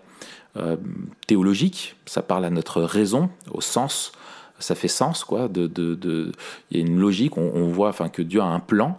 euh, 0.55 0.77
théologique, 1.25 1.95
ça 2.05 2.21
parle 2.21 2.45
à 2.45 2.51
notre 2.51 2.83
raison, 2.83 3.31
au 3.49 3.59
sens, 3.59 4.11
ça 4.59 4.75
fait 4.75 4.87
sens, 4.87 5.23
quoi, 5.23 5.49
il 5.55 6.31
y 6.71 6.77
a 6.77 6.79
une 6.79 6.99
logique, 6.99 7.37
on, 7.37 7.67
voit 7.67 7.91
que 7.91 8.21
Dieu 8.21 8.41
a 8.41 8.45
un 8.45 8.59
plan, 8.59 8.97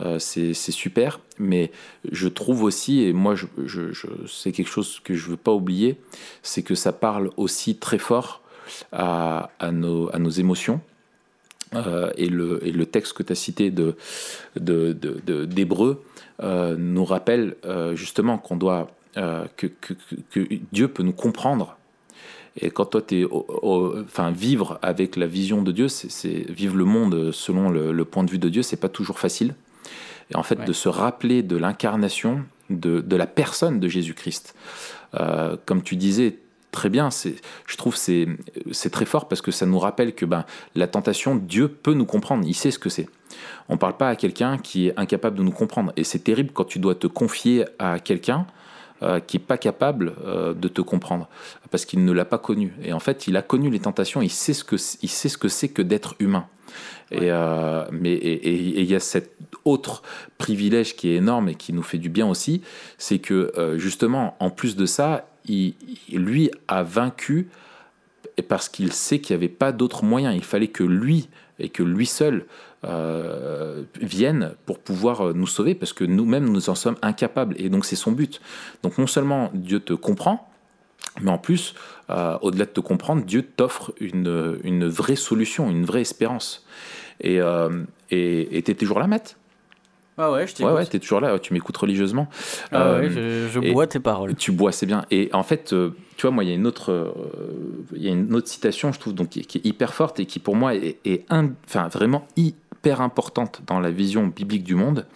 euh, 0.00 0.18
c'est 0.18 0.54
super, 0.54 1.20
mais 1.38 1.70
je 2.10 2.26
trouve 2.26 2.64
aussi, 2.64 3.02
et 3.02 3.12
moi 3.12 3.34
c'est 4.28 4.52
quelque 4.52 4.68
chose 4.68 5.00
que 5.04 5.14
je 5.14 5.26
ne 5.26 5.30
veux 5.32 5.36
pas 5.36 5.52
oublier, 5.52 6.00
c'est 6.42 6.62
que 6.62 6.74
ça 6.74 6.92
parle 6.92 7.30
aussi 7.36 7.76
très 7.76 7.98
fort 7.98 8.42
à, 8.92 9.50
nos, 9.70 10.30
émotions, 10.30 10.80
euh, 11.74 12.10
et, 12.16 12.28
le, 12.28 12.86
texte 12.86 13.12
que 13.12 13.22
tu 13.22 13.32
as 13.32 13.36
cité 13.36 13.70
d'Hébreu 13.70 13.96
de, 14.56 14.92
de, 14.92 15.98
euh, 16.42 16.76
nous 16.76 17.04
rappelle 17.04 17.54
justement 17.94 18.38
qu'on 18.38 18.56
doit 18.56 18.90
que, 19.14 19.68
Dieu 20.72 20.88
peut 20.88 21.04
nous 21.04 21.12
comprendre. 21.12 21.76
Et 22.56 22.70
quand 22.70 22.86
toi, 22.86 23.02
tu 23.02 23.22
es 23.22 23.26
enfin, 23.30 24.30
vivre 24.30 24.78
avec 24.82 25.16
la 25.16 25.26
vision 25.26 25.62
de 25.62 25.72
Dieu, 25.72 25.88
c'est 25.88 26.50
vivre 26.50 26.76
le 26.76 26.84
monde 26.84 27.32
selon 27.32 27.68
le, 27.68 27.92
le, 27.92 28.04
point 28.04 28.22
de 28.22 28.30
vue 28.30 28.38
de 28.38 28.48
Dieu, 28.48 28.62
c'est 28.62 28.76
pas 28.76 28.88
toujours 28.88 29.18
facile. 29.18 29.54
Et 30.30 30.36
en 30.36 30.42
fait, 30.42 30.58
ouais. 30.58 30.64
de 30.64 30.72
se 30.72 30.88
rappeler 30.88 31.42
de 31.42 31.56
l'incarnation, 31.56 32.44
de, 32.70 33.00
de, 33.00 33.16
la 33.16 33.26
personne 33.26 33.80
de 33.80 33.88
Jésus-Christ. 33.88 34.54
Euh, 35.14 35.56
comme 35.66 35.82
tu 35.82 35.96
disais, 35.96 36.38
très 36.70 36.88
bien. 36.88 37.08
Je 37.66 37.76
trouve 37.76 37.94
c'est 37.96 38.26
c'est 38.72 38.90
très 38.90 39.04
fort 39.04 39.28
parce 39.28 39.40
que 39.40 39.52
ça 39.52 39.64
nous 39.64 39.78
rappelle 39.78 40.14
que 40.14 40.26
ben, 40.26 40.44
la 40.74 40.86
tentation, 40.86 41.36
Dieu 41.36 41.68
peut 41.68 41.94
nous 41.94 42.06
comprendre. 42.06 42.44
Il 42.46 42.54
sait 42.54 42.70
ce 42.70 42.78
que 42.78 42.88
c'est. 42.88 43.08
On 43.68 43.74
ne 43.74 43.78
parle 43.78 43.96
pas 43.96 44.08
à 44.08 44.16
quelqu'un 44.16 44.58
qui 44.58 44.88
est 44.88 44.98
incapable 44.98 45.38
de 45.38 45.42
nous 45.42 45.52
comprendre. 45.52 45.92
Et 45.96 46.04
c'est 46.04 46.18
terrible 46.18 46.50
quand 46.52 46.64
tu 46.64 46.78
dois 46.78 46.94
te 46.94 47.06
confier 47.06 47.64
à 47.78 47.98
quelqu'un 47.98 48.46
euh, 49.02 49.18
qui 49.18 49.38
n'est 49.38 49.44
pas 49.44 49.58
capable 49.58 50.14
euh, 50.24 50.54
de 50.54 50.68
te 50.68 50.80
comprendre 50.80 51.28
parce 51.70 51.84
qu'il 51.84 52.04
ne 52.04 52.12
l'a 52.12 52.24
pas 52.24 52.38
connu. 52.38 52.72
Et 52.82 52.92
en 52.92 53.00
fait, 53.00 53.26
il 53.26 53.36
a 53.36 53.42
connu 53.42 53.68
les 53.68 53.80
tentations. 53.80 54.22
Il 54.22 54.30
sait 54.30 54.52
ce 54.52 54.62
que 54.62 54.76
il 55.02 55.08
sait 55.08 55.28
ce 55.28 55.36
que 55.36 55.48
c'est 55.48 55.68
que 55.68 55.82
d'être 55.82 56.14
humain. 56.20 56.46
Et, 57.10 57.30
euh, 57.30 57.84
mais 57.90 58.12
et 58.12 58.54
il 58.54 58.84
y 58.84 58.94
a 58.94 59.00
cet 59.00 59.36
autre 59.64 60.02
privilège 60.38 60.96
qui 60.96 61.10
est 61.10 61.16
énorme 61.16 61.48
et 61.48 61.54
qui 61.54 61.72
nous 61.72 61.82
fait 61.82 61.98
du 61.98 62.08
bien 62.08 62.26
aussi, 62.26 62.62
c'est 62.96 63.18
que 63.18 63.74
justement, 63.76 64.36
en 64.40 64.50
plus 64.50 64.76
de 64.76 64.86
ça, 64.86 65.28
il, 65.46 65.74
lui 66.12 66.50
a 66.68 66.82
vaincu 66.82 67.48
parce 68.48 68.68
qu'il 68.68 68.92
sait 68.92 69.20
qu'il 69.20 69.36
n'y 69.36 69.44
avait 69.44 69.52
pas 69.52 69.72
d'autre 69.72 70.04
moyen. 70.04 70.32
Il 70.32 70.44
fallait 70.44 70.68
que 70.68 70.84
lui 70.84 71.28
et 71.58 71.68
que 71.68 71.82
lui 71.82 72.06
seul 72.06 72.46
euh, 72.84 73.82
vienne 74.00 74.52
pour 74.66 74.78
pouvoir 74.78 75.34
nous 75.34 75.46
sauver 75.46 75.74
parce 75.74 75.92
que 75.92 76.04
nous-mêmes 76.04 76.48
nous 76.48 76.70
en 76.70 76.74
sommes 76.74 76.96
incapables. 77.02 77.54
Et 77.58 77.68
donc 77.68 77.84
c'est 77.84 77.96
son 77.96 78.12
but. 78.12 78.40
Donc 78.82 78.98
non 78.98 79.06
seulement 79.06 79.50
Dieu 79.54 79.80
te 79.80 79.92
comprend, 79.92 80.48
mais 81.20 81.30
en 81.30 81.38
plus, 81.38 81.74
euh, 82.10 82.38
au-delà 82.42 82.64
de 82.64 82.70
te 82.70 82.80
comprendre, 82.80 83.24
Dieu 83.24 83.42
t'offre 83.42 83.92
une, 84.00 84.58
une, 84.64 84.86
vraie 84.86 85.16
solution, 85.16 85.70
une 85.70 85.84
vraie 85.84 86.02
espérance. 86.02 86.66
Et 87.20 87.40
euh, 87.40 87.70
tu 88.08 88.16
es 88.16 88.74
toujours 88.74 88.98
là, 88.98 89.06
Matt? 89.06 89.36
Ah 90.16 90.30
ouais, 90.30 90.46
je. 90.46 90.62
Ouais, 90.62 90.72
ouais, 90.72 90.86
t'es 90.86 91.00
toujours 91.00 91.20
là, 91.20 91.38
tu 91.40 91.52
m'écoutes 91.52 91.76
religieusement. 91.76 92.28
Ah 92.70 92.94
ouais, 92.94 93.10
je, 93.10 93.48
je 93.48 93.72
bois 93.72 93.86
tes 93.86 93.98
paroles. 93.98 94.36
Tu 94.36 94.52
bois, 94.52 94.70
c'est 94.70 94.86
bien. 94.86 95.04
Et 95.10 95.28
en 95.32 95.42
fait, 95.42 95.72
euh, 95.72 95.90
tu 96.16 96.22
vois, 96.22 96.30
moi, 96.30 96.44
il 96.44 96.50
y 96.50 96.52
a 96.52 96.54
une 96.54 96.66
autre, 96.66 96.92
euh, 96.92 97.10
il 97.96 98.02
y 98.02 98.08
a 98.08 98.12
une 98.12 98.32
autre 98.34 98.48
citation, 98.48 98.92
je 98.92 99.00
trouve, 99.00 99.14
donc, 99.14 99.30
qui, 99.30 99.42
qui, 99.42 99.58
est 99.58 99.66
hyper 99.66 99.92
forte 99.92 100.20
et 100.20 100.26
qui, 100.26 100.38
pour 100.38 100.54
moi, 100.54 100.76
est, 100.76 100.98
est 101.04 101.24
un, 101.30 101.50
enfin, 101.66 101.88
vraiment 101.88 102.28
hyper 102.84 103.00
importante 103.00 103.62
dans 103.66 103.80
la 103.80 103.90
vision 103.90 104.26
biblique 104.26 104.64
du 104.64 104.74
monde. 104.74 105.06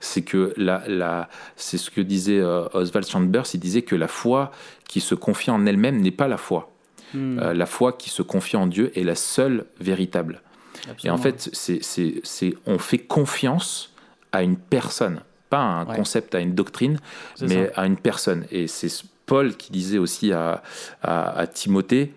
C'est 0.00 0.22
que 0.22 0.52
la, 0.58 0.82
la, 0.86 1.28
c'est 1.56 1.78
ce 1.78 1.90
que 1.90 2.02
disait 2.02 2.38
euh, 2.38 2.68
Oswald 2.74 3.08
Chambers, 3.08 3.46
il 3.54 3.60
disait 3.60 3.82
que 3.82 3.96
la 3.96 4.08
foi 4.08 4.52
qui 4.86 5.00
se 5.00 5.14
confie 5.14 5.50
en 5.50 5.64
elle-même 5.64 6.00
n'est 6.00 6.10
pas 6.10 6.28
la 6.28 6.36
foi. 6.36 6.70
Hmm. 7.14 7.38
Euh, 7.38 7.54
la 7.54 7.66
foi 7.66 7.92
qui 7.92 8.10
se 8.10 8.22
confie 8.22 8.56
en 8.56 8.66
Dieu 8.66 8.92
est 8.94 9.04
la 9.04 9.14
seule 9.14 9.64
véritable. 9.80 10.42
Absolument. 10.90 11.00
Et 11.04 11.10
en 11.10 11.22
fait, 11.22 11.48
c'est, 11.52 11.82
c'est, 11.82 12.20
c'est, 12.24 12.54
on 12.66 12.78
fait 12.78 12.98
confiance 12.98 13.94
à 14.32 14.42
une 14.42 14.58
personne, 14.58 15.22
pas 15.48 15.58
à 15.58 15.62
un 15.62 15.86
ouais. 15.86 15.96
concept, 15.96 16.34
à 16.34 16.40
une 16.40 16.54
doctrine, 16.54 16.98
mais 17.40 17.66
ça. 17.68 17.80
à 17.80 17.86
une 17.86 17.96
personne. 17.96 18.44
Et 18.50 18.66
c'est 18.66 18.92
Paul 19.24 19.56
qui 19.56 19.72
disait 19.72 19.98
aussi 19.98 20.32
à, 20.32 20.62
à, 21.02 21.38
à 21.38 21.46
Timothée, 21.46 22.12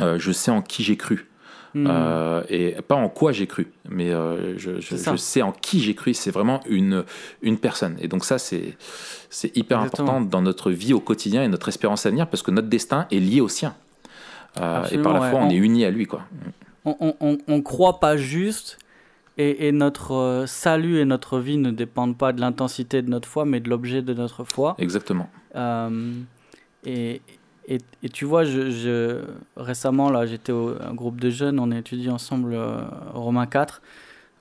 euh, 0.00 0.18
je 0.18 0.32
sais 0.32 0.50
en 0.50 0.60
qui 0.60 0.84
j'ai 0.84 0.98
cru. 0.98 1.29
Mmh. 1.72 1.86
Euh, 1.88 2.42
et 2.48 2.76
pas 2.82 2.96
en 2.96 3.08
quoi 3.08 3.30
j'ai 3.30 3.46
cru, 3.46 3.68
mais 3.88 4.10
euh, 4.10 4.58
je, 4.58 4.80
je, 4.80 4.96
je, 4.96 5.16
sais 5.16 5.42
en 5.42 5.52
qui 5.52 5.80
j'ai 5.80 5.94
cru. 5.94 6.14
C'est 6.14 6.32
vraiment 6.32 6.60
une, 6.68 7.04
une 7.42 7.58
personne. 7.58 7.96
Et 8.00 8.08
donc 8.08 8.24
ça, 8.24 8.38
c'est 8.38 8.76
c'est 9.28 9.56
hyper 9.56 9.78
Exactement. 9.78 10.08
important 10.08 10.28
dans 10.28 10.42
notre 10.42 10.72
vie 10.72 10.92
au 10.92 11.00
quotidien 11.00 11.44
et 11.44 11.48
notre 11.48 11.68
espérance 11.68 12.06
à 12.06 12.10
venir 12.10 12.26
parce 12.26 12.42
que 12.42 12.50
notre 12.50 12.68
destin 12.68 13.06
est 13.12 13.20
lié 13.20 13.40
au 13.40 13.48
sien. 13.48 13.74
Euh, 14.60 14.84
et 14.90 14.98
par 14.98 15.12
la 15.12 15.20
foi, 15.20 15.38
ouais. 15.38 15.44
on, 15.44 15.46
on, 15.46 15.50
est 15.50 15.56
unis 15.56 15.84
à 15.84 15.90
lui. 15.92 16.06
Quoi. 16.06 16.22
On, 16.84 17.14
on, 17.20 17.38
on, 17.46 17.62
croit 17.62 18.00
pas 18.00 18.16
juste 18.16 18.78
et, 19.38 19.68
et, 19.68 19.72
notre 19.72 20.44
salut 20.48 20.98
et 20.98 21.04
notre 21.04 21.38
vie 21.38 21.56
ne 21.56 21.70
dépendent 21.70 22.18
pas 22.18 22.32
de 22.32 22.40
l'intensité 22.40 23.00
de 23.00 23.10
notre 23.10 23.28
foi, 23.28 23.44
mais 23.44 23.60
de 23.60 23.70
l'objet 23.70 24.02
de 24.02 24.12
notre 24.12 24.42
foi. 24.42 24.74
Exactement. 24.78 25.30
Et, 26.84 27.20
et, 27.70 27.78
et, 28.02 28.08
tu 28.08 28.24
vois, 28.24 28.42
je, 28.42 28.70
je 28.70 29.22
récemment, 29.56 30.10
là, 30.10 30.26
j'étais 30.26 30.50
au 30.50 30.74
un 30.82 30.92
groupe 30.92 31.20
de 31.20 31.30
jeunes, 31.30 31.60
on 31.60 31.70
a 31.70 31.78
étudié 31.78 32.10
ensemble 32.10 32.52
euh, 32.52 32.82
Romains 33.14 33.46
4, 33.46 33.80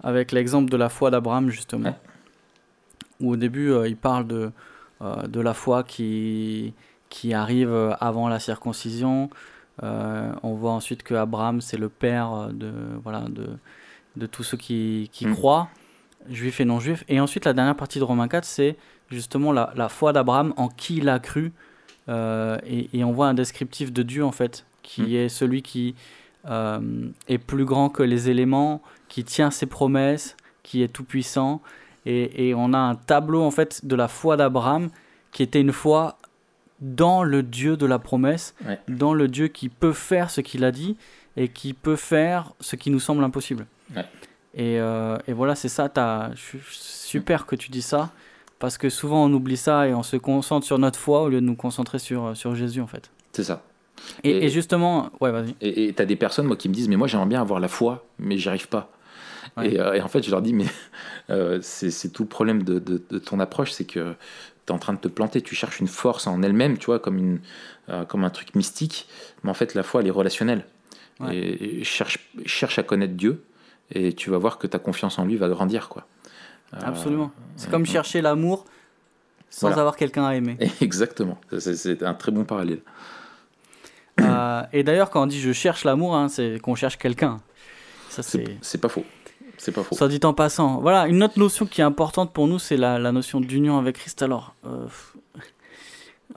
avec 0.03 0.31
l'exemple 0.31 0.71
de 0.71 0.77
la 0.77 0.89
foi 0.89 1.11
d'Abraham, 1.11 1.51
justement. 1.51 1.89
Ouais. 1.89 1.95
Où 3.21 3.33
au 3.33 3.35
début, 3.35 3.69
euh, 3.69 3.87
il 3.87 3.97
parle 3.97 4.25
de, 4.25 4.51
euh, 5.03 5.27
de 5.27 5.39
la 5.41 5.53
foi 5.53 5.83
qui, 5.83 6.73
qui 7.09 7.35
arrive 7.35 7.95
avant 7.99 8.27
la 8.29 8.39
circoncision. 8.39 9.29
Euh, 9.83 10.31
on 10.41 10.55
voit 10.55 10.71
ensuite 10.71 11.03
que 11.03 11.13
Abraham, 11.13 11.61
c'est 11.61 11.77
le 11.77 11.89
père 11.89 12.49
de, 12.51 12.73
voilà, 13.03 13.21
de, 13.29 13.47
de 14.15 14.25
tous 14.25 14.43
ceux 14.43 14.57
qui, 14.57 15.11
qui 15.13 15.27
mmh. 15.27 15.35
croient, 15.35 15.69
juifs 16.29 16.61
et 16.61 16.65
non 16.65 16.79
juifs. 16.79 17.03
Et 17.07 17.19
ensuite, 17.19 17.45
la 17.45 17.53
dernière 17.53 17.75
partie 17.75 17.99
de 17.99 18.03
Romains 18.03 18.27
4, 18.27 18.43
c'est 18.43 18.75
justement 19.11 19.51
la, 19.51 19.71
la 19.75 19.87
foi 19.87 20.13
d'Abraham 20.13 20.51
en 20.57 20.67
qui 20.67 20.97
il 20.97 21.09
a 21.09 21.19
cru 21.19 21.45
euh, 21.45 21.68
et, 22.09 22.89
et, 22.93 23.03
on 23.03 23.11
voit 23.11 23.27
un 23.27 23.33
descriptif 23.33 23.93
de 23.93 24.03
Dieu 24.03 24.25
en 24.25 24.31
fait, 24.31 24.65
qui 24.81 25.01
mmh. 25.01 25.15
est 25.15 25.29
celui 25.29 25.61
qui 25.61 25.95
euh, 26.47 27.09
est 27.27 27.37
plus 27.37 27.65
grand 27.65 27.89
que 27.89 28.01
les 28.01 28.29
éléments, 28.29 28.81
qui 29.09 29.23
tient 29.23 29.51
ses 29.51 29.65
promesses, 29.65 30.37
qui 30.63 30.83
est 30.83 30.87
tout 30.87 31.03
puissant. 31.03 31.61
Et, 32.05 32.49
et, 32.49 32.55
on 32.55 32.73
a 32.73 32.77
un 32.77 32.95
tableau 32.95 33.43
en 33.43 33.51
fait 33.51 33.85
de 33.85 33.95
la 33.95 34.07
foi 34.07 34.37
d'Abraham 34.37 34.89
qui 35.31 35.43
était 35.43 35.59
une 35.59 35.73
foi 35.73 36.17
dans 36.79 37.23
le 37.23 37.43
Dieu 37.43 37.75
de 37.75 37.85
la 37.85 37.99
promesse, 37.99 38.55
ouais. 38.65 38.79
dans 38.87 39.13
le 39.13 39.27
Dieu 39.27 39.49
qui 39.49 39.67
peut 39.67 39.91
faire 39.91 40.29
ce 40.29 40.39
qu'il 40.39 40.63
a 40.63 40.71
dit 40.71 40.95
et 41.35 41.49
qui 41.49 41.73
peut 41.73 41.97
faire 41.97 42.53
ce 42.61 42.77
qui 42.77 42.89
nous 42.89 43.01
semble 43.01 43.23
impossible. 43.23 43.67
Ouais. 43.95 44.05
Et, 44.55 44.79
euh, 44.79 45.17
et, 45.27 45.33
voilà, 45.33 45.55
c'est 45.55 45.67
ça. 45.67 45.91
As, 45.97 46.31
super 46.69 47.45
que 47.45 47.55
tu 47.55 47.69
dis 47.69 47.81
ça 47.81 48.11
parce 48.59 48.77
que 48.77 48.89
souvent 48.89 49.25
on 49.25 49.33
oublie 49.33 49.57
ça 49.57 49.87
et 49.87 49.93
on 49.93 50.03
se 50.03 50.17
concentre 50.17 50.65
sur 50.65 50.77
notre 50.77 50.99
foi 50.99 51.23
au 51.23 51.29
lieu 51.29 51.41
de 51.41 51.45
nous 51.45 51.55
concentrer 51.55 51.99
sur, 51.99 52.35
sur 52.35 52.55
Jésus 52.55 52.81
en 52.81 52.87
fait. 52.87 53.09
C'est 53.31 53.43
ça. 53.43 53.63
Et, 54.23 54.31
et, 54.31 54.45
et, 54.45 54.49
justement, 54.49 55.11
ouais, 55.19 55.31
vas-y. 55.31 55.55
Et 55.61 55.93
tu 55.93 56.01
as 56.01 56.05
des 56.05 56.15
personnes 56.15 56.47
moi, 56.47 56.55
qui 56.55 56.69
me 56.69 56.73
disent, 56.73 56.87
mais 56.87 56.95
moi 56.95 57.07
j'aimerais 57.07 57.27
bien 57.27 57.41
avoir 57.41 57.59
la 57.59 57.67
foi, 57.67 58.05
mais 58.17 58.37
j'y 58.37 58.47
arrive 58.49 58.67
pas. 58.67 58.91
Ouais. 59.57 59.73
Et, 59.73 59.79
euh, 59.79 59.93
et, 59.93 60.01
en 60.01 60.07
fait, 60.07 60.23
je 60.23 60.31
leur 60.31 60.41
dis, 60.41 60.53
mais 60.53 60.65
euh, 61.29 61.59
c'est 61.61 62.09
tout 62.11 62.23
le 62.23 62.29
problème 62.29 62.63
de, 62.63 62.79
de, 62.79 63.01
de 63.09 63.19
ton 63.19 63.39
approche, 63.39 63.71
c'est 63.71 63.85
que 63.85 64.15
tu 64.65 64.71
es 64.71 64.75
en 64.75 64.79
train 64.79 64.93
de 64.93 64.99
te 64.99 65.07
planter, 65.07 65.41
tu 65.41 65.55
cherches 65.55 65.79
une 65.79 65.87
force 65.87 66.27
en 66.27 66.41
elle-même, 66.43 66.77
tu 66.77 66.87
vois, 66.87 66.99
comme, 66.99 67.17
une, 67.17 67.39
euh, 67.89 68.05
comme 68.05 68.23
un 68.23 68.29
truc 68.29 68.55
mystique, 68.55 69.07
mais 69.43 69.49
en 69.49 69.55
fait, 69.55 69.73
la 69.73 69.83
foi, 69.83 70.01
elle 70.01 70.07
est 70.07 70.11
relationnelle. 70.11 70.65
Ouais. 71.19 71.35
Et, 71.35 71.83
cherche, 71.83 72.29
cherche 72.45 72.79
à 72.79 72.83
connaître 72.83 73.13
Dieu, 73.13 73.43
et 73.91 74.13
tu 74.13 74.29
vas 74.29 74.37
voir 74.37 74.57
que 74.57 74.67
ta 74.67 74.79
confiance 74.79 75.19
en 75.19 75.25
lui 75.25 75.35
va 75.35 75.49
grandir, 75.49 75.89
quoi. 75.89 76.05
Absolument. 76.71 77.31
C'est 77.55 77.69
comme 77.69 77.85
chercher 77.85 78.21
l'amour 78.21 78.65
sans 79.49 79.67
voilà. 79.67 79.81
avoir 79.81 79.97
quelqu'un 79.97 80.25
à 80.25 80.35
aimer. 80.35 80.57
Exactement. 80.81 81.37
C'est 81.57 82.03
un 82.03 82.13
très 82.13 82.31
bon 82.31 82.43
parallèle. 82.43 82.81
Euh, 84.19 84.61
et 84.73 84.83
d'ailleurs, 84.83 85.09
quand 85.09 85.23
on 85.23 85.27
dit 85.27 85.39
je 85.39 85.53
cherche 85.53 85.85
l'amour, 85.85 86.15
hein, 86.15 86.27
c'est 86.27 86.59
qu'on 86.61 86.75
cherche 86.75 86.97
quelqu'un. 86.97 87.39
Ça, 88.09 88.21
c'est 88.21 88.81
pas 88.81 88.89
faux. 88.89 89.05
C'est 89.57 89.71
pas 89.71 89.83
faux. 89.83 89.95
Soit 89.95 90.07
dit 90.07 90.19
en 90.23 90.33
passant. 90.33 90.79
Voilà, 90.79 91.07
une 91.07 91.21
autre 91.23 91.37
notion 91.37 91.65
qui 91.65 91.81
est 91.81 91.83
importante 91.83 92.31
pour 92.31 92.47
nous, 92.47 92.59
c'est 92.59 92.77
la, 92.77 92.97
la, 92.97 93.11
notion 93.11 93.41
d'union 93.41 93.77
avec 93.77 93.97
Christ. 93.97 94.21
Alors, 94.21 94.55
euh, 94.65 94.87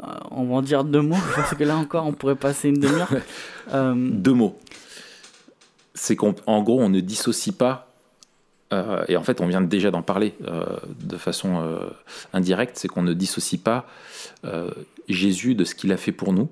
euh, 0.01 0.07
on 0.31 0.45
va 0.47 0.55
en 0.55 0.63
dire 0.63 0.85
deux 0.85 1.03
mots, 1.03 1.17
parce 1.37 1.55
que 1.55 1.65
là 1.65 1.77
encore, 1.77 2.07
on 2.07 2.13
pourrait 2.13 2.37
passer 2.37 2.69
une 2.69 2.81
demi-heure. 2.81 3.11
Euh, 3.73 3.95
deux 3.97 4.33
mots. 4.35 4.59
C'est 5.95 6.17
qu'en 6.17 6.63
gros, 6.63 6.83
on 6.83 6.89
ne 6.89 6.99
dissocie 6.99 7.57
pas 7.57 7.92
euh, 8.73 9.05
et 9.09 9.17
en 9.17 9.23
fait, 9.23 9.41
on 9.41 9.47
vient 9.47 9.61
déjà 9.61 9.91
d'en 9.91 10.03
parler 10.03 10.35
euh, 10.47 10.65
de 11.01 11.17
façon 11.17 11.61
euh, 11.63 11.91
indirecte, 12.33 12.77
c'est 12.77 12.89
qu'on 12.89 13.03
ne 13.03 13.13
dissocie 13.13 13.61
pas 13.61 13.87
Jésus 15.09 15.55
de 15.55 15.65
ce 15.65 15.75
qu'il 15.75 15.93
a 15.93 15.97
fait 15.97 16.13
pour 16.13 16.33
nous. 16.33 16.49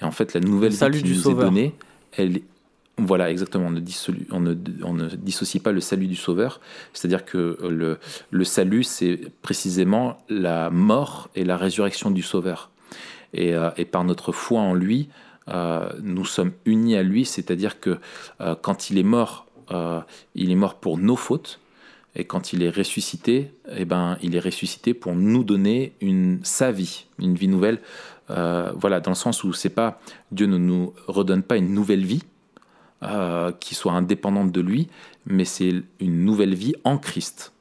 Et 0.00 0.04
en 0.04 0.10
fait, 0.10 0.34
la 0.34 0.40
nouvelle 0.40 0.72
vie 0.72 1.02
qui 1.02 1.08
nous 1.08 1.14
sauveur. 1.14 1.46
est 1.46 1.50
donnée, 1.50 1.74
elle, 2.16 2.40
voilà, 2.98 3.30
exactement, 3.30 3.66
on 3.66 3.70
ne, 3.70 3.80
dissocie, 3.80 4.26
on, 4.30 4.40
ne, 4.40 4.54
on 4.82 4.92
ne, 4.92 5.08
dissocie 5.08 5.62
pas 5.62 5.72
le 5.72 5.80
salut 5.80 6.06
du 6.06 6.16
Sauveur. 6.16 6.60
C'est-à-dire 6.92 7.24
que 7.24 7.58
le, 7.68 7.98
le 8.30 8.44
salut, 8.44 8.84
c'est 8.84 9.18
précisément 9.40 10.18
la 10.28 10.70
mort 10.70 11.30
et 11.34 11.44
la 11.44 11.56
résurrection 11.56 12.10
du 12.10 12.22
Sauveur. 12.22 12.70
Et, 13.32 13.54
et 13.78 13.84
par 13.86 14.04
notre 14.04 14.30
foi 14.32 14.60
en 14.60 14.74
lui, 14.74 15.08
nous 16.02 16.24
sommes 16.26 16.52
unis 16.66 16.96
à 16.96 17.02
lui, 17.02 17.24
c'est-à-dire 17.24 17.80
que 17.80 17.98
quand 18.60 18.90
il 18.90 18.98
est 18.98 19.02
mort 19.02 19.46
il 20.34 20.50
est 20.50 20.54
mort 20.54 20.76
pour 20.76 20.98
nos 20.98 21.16
fautes. 21.16 21.60
Et 22.14 22.24
quand 22.24 22.52
il 22.52 22.62
est 22.62 22.70
ressuscité, 22.70 23.54
eh 23.74 23.84
ben, 23.84 24.18
il 24.22 24.36
est 24.36 24.40
ressuscité 24.40 24.92
pour 24.92 25.14
nous 25.14 25.44
donner 25.44 25.94
sa 26.42 26.70
vie, 26.70 27.06
une 27.18 27.34
vie 27.36 27.48
nouvelle. 27.48 27.80
Euh, 28.30 28.70
voilà, 28.76 29.00
dans 29.00 29.10
le 29.10 29.16
sens 29.16 29.44
où 29.44 29.52
c'est 29.52 29.70
pas 29.70 29.98
Dieu 30.30 30.46
ne 30.46 30.58
nous 30.58 30.92
redonne 31.06 31.42
pas 31.42 31.56
une 31.56 31.72
nouvelle 31.72 32.04
vie, 32.04 32.22
qui 33.58 33.74
soit 33.74 33.92
indépendante 33.92 34.52
de 34.52 34.60
lui, 34.60 34.88
mais 35.26 35.44
c'est 35.44 35.82
une 35.98 36.24
nouvelle 36.24 36.54
vie 36.54 36.74
en 36.84 36.98
Christ. 36.98 37.52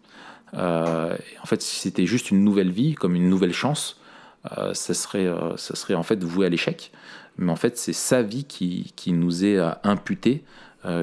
en 0.53 1.45
fait, 1.45 1.61
si 1.63 1.79
c'était 1.79 2.05
juste 2.05 2.29
une 2.29 2.43
nouvelle 2.43 2.69
vie, 2.69 2.93
comme 2.93 3.15
une 3.15 3.27
nouvelle 3.27 3.53
chance, 3.53 3.99
ça, 4.73 4.93
serait, 4.93 5.33
serait 5.57 5.95
en 5.95 6.03
fait 6.03 6.23
voué 6.23 6.45
à 6.45 6.49
l'échec. 6.49 6.91
Mais 7.37 7.51
en 7.51 7.55
fait, 7.55 7.77
c'est 7.79 7.93
sa 7.93 8.21
vie 8.21 8.43
qui, 8.43 8.93
qui 8.95 9.13
nous 9.13 9.43
est 9.43 9.57
imputée, 9.83 10.43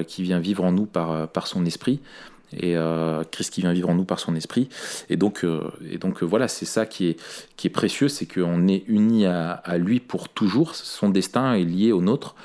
qui 0.07 0.23
vient 0.23 0.39
vivre 0.39 0.63
en 0.63 0.71
nous 0.71 0.85
par, 0.85 1.27
par 1.29 1.47
son 1.47 1.65
esprit 1.65 2.01
et 2.53 2.75
euh, 2.75 3.23
Christ 3.31 3.53
qui 3.53 3.61
vient 3.61 3.73
vivre 3.73 3.89
en 3.89 3.95
nous 3.95 4.05
par 4.05 4.19
son 4.19 4.35
esprit. 4.35 4.69
Et 5.09 5.17
donc, 5.17 5.43
euh, 5.43 5.71
et 5.89 5.97
donc 5.97 6.23
euh, 6.23 6.25
voilà, 6.25 6.47
c'est 6.47 6.65
ça 6.65 6.85
qui 6.85 7.07
est, 7.07 7.21
qui 7.57 7.67
est 7.67 7.71
précieux, 7.71 8.07
c'est 8.07 8.25
qu'on 8.25 8.67
est 8.67 8.83
unis 8.87 9.25
à, 9.25 9.77
lui 9.77 9.99
pour 9.99 10.29
toujours. 10.29 10.75
Son 10.75 11.09
destin 11.09 11.53
est 11.53 11.63
lié 11.63 11.91
au 11.91 12.01
nôtre. 12.01 12.35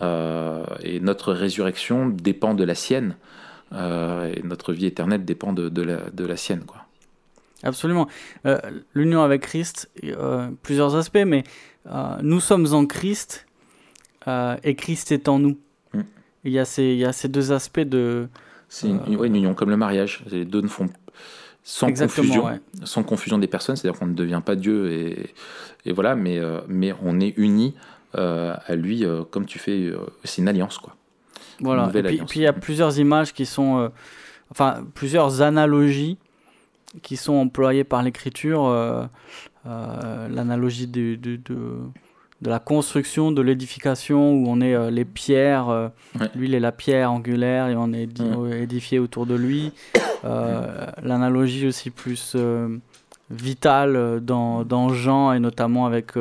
et 0.00 1.00
notre 1.00 1.32
résurrection 1.32 2.08
dépend 2.08 2.54
de 2.54 2.64
la 2.64 2.74
sienne. 2.74 3.16
et 3.72 4.42
notre 4.44 4.72
vie 4.72 4.86
éternelle 4.86 5.24
dépend 5.24 5.52
de, 5.52 5.68
de, 5.68 5.82
la, 5.82 6.10
de 6.10 6.24
la, 6.24 6.36
sienne. 6.36 6.64
Quoi. 6.66 6.86
Absolument. 7.62 8.08
L'union 8.94 9.22
avec 9.22 9.42
Christ, 9.42 9.90
plusieurs 10.62 10.96
aspects, 10.96 11.26
mais 11.26 11.44
nous 12.22 12.40
sommes 12.40 12.72
en 12.72 12.86
Christ 12.86 13.46
et 14.26 14.74
Christ 14.74 15.12
est 15.12 15.28
en 15.28 15.38
nous. 15.38 15.58
Il, 16.44 16.52
y 16.52 16.58
a 16.58 16.64
ces, 16.64 16.82
il 16.82 16.98
y 16.98 17.04
a 17.04 17.12
ces 17.12 17.28
deux 17.28 17.52
aspects 17.52 17.80
de, 17.80 18.28
c'est 18.70 18.88
une, 18.88 19.24
union 19.24 19.52
comme 19.52 19.68
le 19.68 19.76
mariage. 19.76 20.22
Les 20.30 20.44
deux 20.44 20.60
ne 20.60 20.68
font 20.68 20.88
sans 21.64 21.92
confusion, 21.92 22.60
sans 22.84 23.02
confusion 23.02 23.36
des 23.36 23.48
personnes, 23.48 23.76
c'est-à-dire 23.76 23.98
qu'on 23.98 24.06
ne 24.06 24.14
devient 24.14 24.40
pas 24.44 24.54
Dieu 24.54 24.92
et, 24.92 25.34
et 25.84 25.92
voilà, 25.92 26.14
mais, 26.14 26.38
euh, 26.38 26.60
mais 26.68 26.94
on 27.02 27.20
est 27.20 27.34
unis 27.36 27.74
euh, 28.14 28.54
à 28.64 28.76
lui 28.76 29.04
euh, 29.04 29.24
comme 29.24 29.44
tu 29.44 29.58
fais, 29.58 29.92
c'est 30.24 30.40
une 30.40 30.48
alliance 30.48 30.78
quoi. 30.78 30.96
Voilà. 31.58 31.90
et 31.94 32.02
puis, 32.26 32.40
il 32.40 32.42
y 32.42 32.46
a 32.46 32.54
plusieurs 32.54 32.98
images 32.98 33.34
qui 33.34 33.44
sont, 33.44 33.90
enfin 34.50 34.82
plusieurs 34.94 35.42
analogies 35.42 36.16
qui 37.02 37.16
sont 37.16 37.34
employées 37.34 37.84
par 37.84 38.02
l'écriture. 38.02 39.08
L'analogie 39.66 40.86
de, 40.86 41.16
de, 41.16 41.36
de 41.36 41.76
la 42.48 42.58
construction, 42.58 43.32
de 43.32 43.42
l'édification, 43.42 44.32
où 44.32 44.46
on 44.48 44.60
est 44.60 44.74
euh, 44.74 44.90
les 44.90 45.04
pierres, 45.04 45.68
euh, 45.68 45.88
lui 46.34 46.48
il 46.48 46.54
est 46.54 46.60
la 46.60 46.72
pierre 46.72 47.12
angulaire 47.12 47.68
et 47.68 47.76
on 47.76 47.92
est 47.92 48.08
édifié 48.62 48.98
autour 48.98 49.26
de 49.26 49.34
lui. 49.34 49.72
Euh, 50.24 50.86
l'analogie 51.02 51.66
aussi 51.66 51.90
plus 51.90 52.36
vitale 53.30 54.20
dans, 54.22 54.64
dans, 54.64 54.88
Jean 54.88 55.32
et 55.32 55.38
notamment 55.38 55.86
avec 55.86 56.12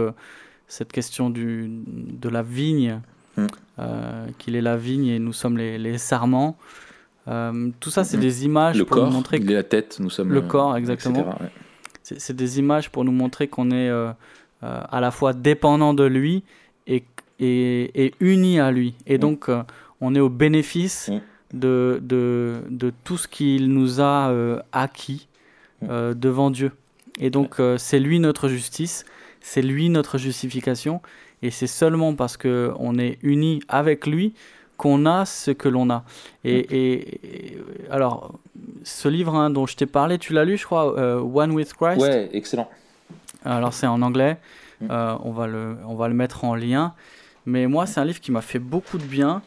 cette 0.68 0.92
question 0.92 1.30
du, 1.30 1.70
de 1.88 2.30
la 2.30 2.44
vigne, 2.44 3.00
qu'il 4.38 4.56
est 4.56 4.62
la 4.62 4.76
vigne 4.76 5.08
et 5.08 5.20
nous 5.20 5.34
sommes 5.34 5.58
les, 5.58 5.78
les 5.78 5.98
sarments. 5.98 6.58
tout 7.80 7.90
ça, 7.90 8.04
c'est 8.04 8.18
des 8.18 8.46
images 8.46 8.78
le 8.78 8.86
pour 8.86 8.98
corps, 8.98 9.08
nous 9.08 9.14
montrer 9.14 9.38
il 9.38 9.50
est 9.50 9.56
la 9.56 9.64
tête, 9.64 9.98
nous 10.00 10.10
sommes 10.10 10.34
le 10.34 10.42
corps, 10.42 10.76
exactement. 10.76 11.34
C'est 12.04 12.36
des 12.36 12.60
images 12.60 12.90
pour 12.90 13.06
nous 13.06 13.12
montrer 13.12 13.48
qu'on 13.48 13.72
est 13.72 13.90
euh, 14.62 14.82
à 14.92 15.00
la 15.00 15.10
fois 15.10 15.32
dépendant 15.32 15.94
de 15.94 16.04
lui 16.04 16.44
et, 16.86 17.06
et, 17.40 18.06
et 18.06 18.14
uni 18.20 18.60
à 18.60 18.72
lui. 18.72 18.94
Et 19.08 19.16
mm. 19.16 19.22
donc, 19.22 19.48
euh, 19.48 19.64
on 20.02 20.14
est 20.16 20.20
au 20.20 20.28
bénéfice 20.28 21.08
mm. 21.08 21.58
de, 21.58 22.00
de, 22.02 22.58
de, 22.70 22.92
tout 23.06 23.16
ce 23.16 23.30
qu'il 23.30 23.72
nous 23.72 24.02
a 24.02 24.32
euh, 24.32 24.60
acquis 24.74 25.30
mm. 25.82 26.14
devant 26.14 26.52
Dieu. 26.52 26.74
Et 27.22 27.30
donc, 27.30 27.62
c'est 27.78 28.00
lui 28.00 28.20
notre 28.20 28.50
justice, 28.50 29.06
c'est 29.40 29.62
lui 29.62 29.90
notre 29.90 30.18
justification. 30.18 31.02
Et 31.42 31.52
c'est 31.52 31.68
seulement 31.68 32.14
parce 32.16 32.36
qu'on 32.36 32.98
est 32.98 33.18
uni 33.24 33.62
avec 33.70 34.08
lui 34.08 34.34
qu'on 34.76 35.06
a 35.06 35.26
ce 35.26 35.52
que 35.52 35.70
l'on 35.70 35.90
a. 35.90 36.04
Et, 36.44 36.98
et, 36.98 37.58
alors, 37.90 38.34
ce 38.84 39.08
livre 39.08 39.36
hein, 39.36 39.50
dont 39.50 39.66
je 39.66 39.78
t'ai 39.78 39.86
parlé, 39.86 40.18
tu 40.18 40.34
l'as 40.34 40.44
lu, 40.44 40.58
je 40.58 40.66
crois, 40.66 40.98
One 41.22 41.52
with 41.52 41.74
Christ? 41.74 42.02
Ouais, 42.02 42.30
excellent. 42.34 42.70
Alors 43.46 43.74
c'est 43.74 43.88
en 43.88 44.02
anglais, 44.02 44.38
mm. 44.82 44.88
euh, 44.90 45.16
on, 45.24 45.32
va 45.32 45.48
le, 45.48 45.78
on 45.86 45.96
va 45.96 46.08
le 46.08 46.14
mettre 46.14 46.44
en 46.44 46.56
lien. 46.56 46.94
Mais 47.46 47.68
moi, 47.68 47.86
c'est 47.86 48.00
un 48.00 48.06
livre 48.06 48.20
qui 48.20 48.32
m'a 48.32 48.42
fait 48.42 48.60
beaucoup 48.60 48.98
de 48.98 49.04
bien 49.04 49.42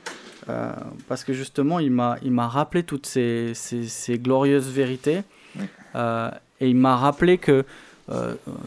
euh, 0.48 0.72
parce 1.08 1.24
que 1.24 1.32
justement, 1.32 1.78
il 1.78 1.92
m'a, 1.92 2.48
rappelé 2.48 2.82
toutes 2.82 3.06
ces, 3.06 3.52
ces, 3.54 4.18
glorieuses 4.18 4.68
vérités. 4.70 5.22
Euh, 5.94 6.30
et 6.60 6.68
il 6.68 6.76
m'a 6.76 6.96
rappelé 6.96 7.38
que 7.38 7.64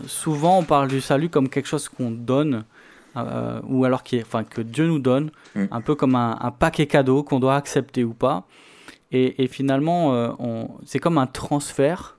souvent, 0.07 0.59
on 0.59 0.63
parle 0.63 0.87
du 0.87 1.01
salut 1.01 1.29
comme 1.29 1.49
quelque 1.49 1.67
chose 1.67 1.89
qu'on 1.89 2.11
donne. 2.11 2.63
ou 3.67 3.83
alors 3.83 4.03
qui 4.03 4.17
est, 4.17 4.21
enfin, 4.21 4.43
que 4.43 4.61
Dieu 4.61 4.87
nous 4.87 4.99
donne, 4.99 5.31
mm. 5.55 5.65
un 5.71 5.81
peu 5.81 5.95
comme 5.95 6.15
un, 6.15 6.53
paquet 6.57 6.85
cadeau 6.85 7.23
qu'on 7.23 7.39
doit 7.39 7.55
accepter 7.55 8.03
ou 8.03 8.13
pas. 8.13 8.43
Et, 9.11 9.43
et 9.43 9.47
finalement, 9.47 10.37
c'est 10.85 10.99
comme 10.99 11.17
un 11.17 11.27
transfert, 11.27 12.17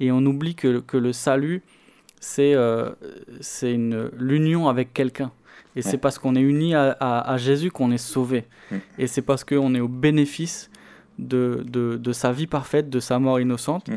et 0.00 0.12
on 0.12 0.24
oublie 0.24 0.54
que, 0.54 0.80
que 0.80 0.96
le 0.96 1.12
salut, 1.12 1.62
c'est 2.24 2.54
euh, 2.54 2.90
l'union 4.18 4.68
avec 4.68 4.92
quelqu'un. 4.94 5.30
Et 5.76 5.82
c'est 5.82 5.98
parce 5.98 6.18
qu'on 6.18 6.36
est 6.36 6.40
uni 6.40 6.74
à, 6.74 6.92
à, 6.92 7.36
Jésus 7.36 7.70
qu'on 7.70 7.90
est 7.90 7.98
sauvé. 7.98 8.44
Mm. 8.70 8.76
Et 8.98 9.06
c'est 9.08 9.22
parce 9.22 9.42
qu'on 9.42 9.74
est 9.74 9.80
au 9.80 9.88
bénéfice 9.88 10.70
de, 11.18 11.64
de, 11.66 11.96
de, 11.96 12.12
sa 12.12 12.30
vie 12.30 12.46
parfaite, 12.46 12.88
de 12.90 13.00
sa 13.00 13.18
mort 13.18 13.40
innocente. 13.40 13.88
Mm. 13.88 13.96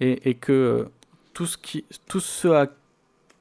Et, 0.00 0.30
et, 0.30 0.34
que 0.34 0.52
euh, 0.52 0.84
tout 1.34 1.46
ce, 1.46 1.58
qui, 1.58 1.84
tout 2.08 2.20
ce 2.20 2.48
à 2.48 2.66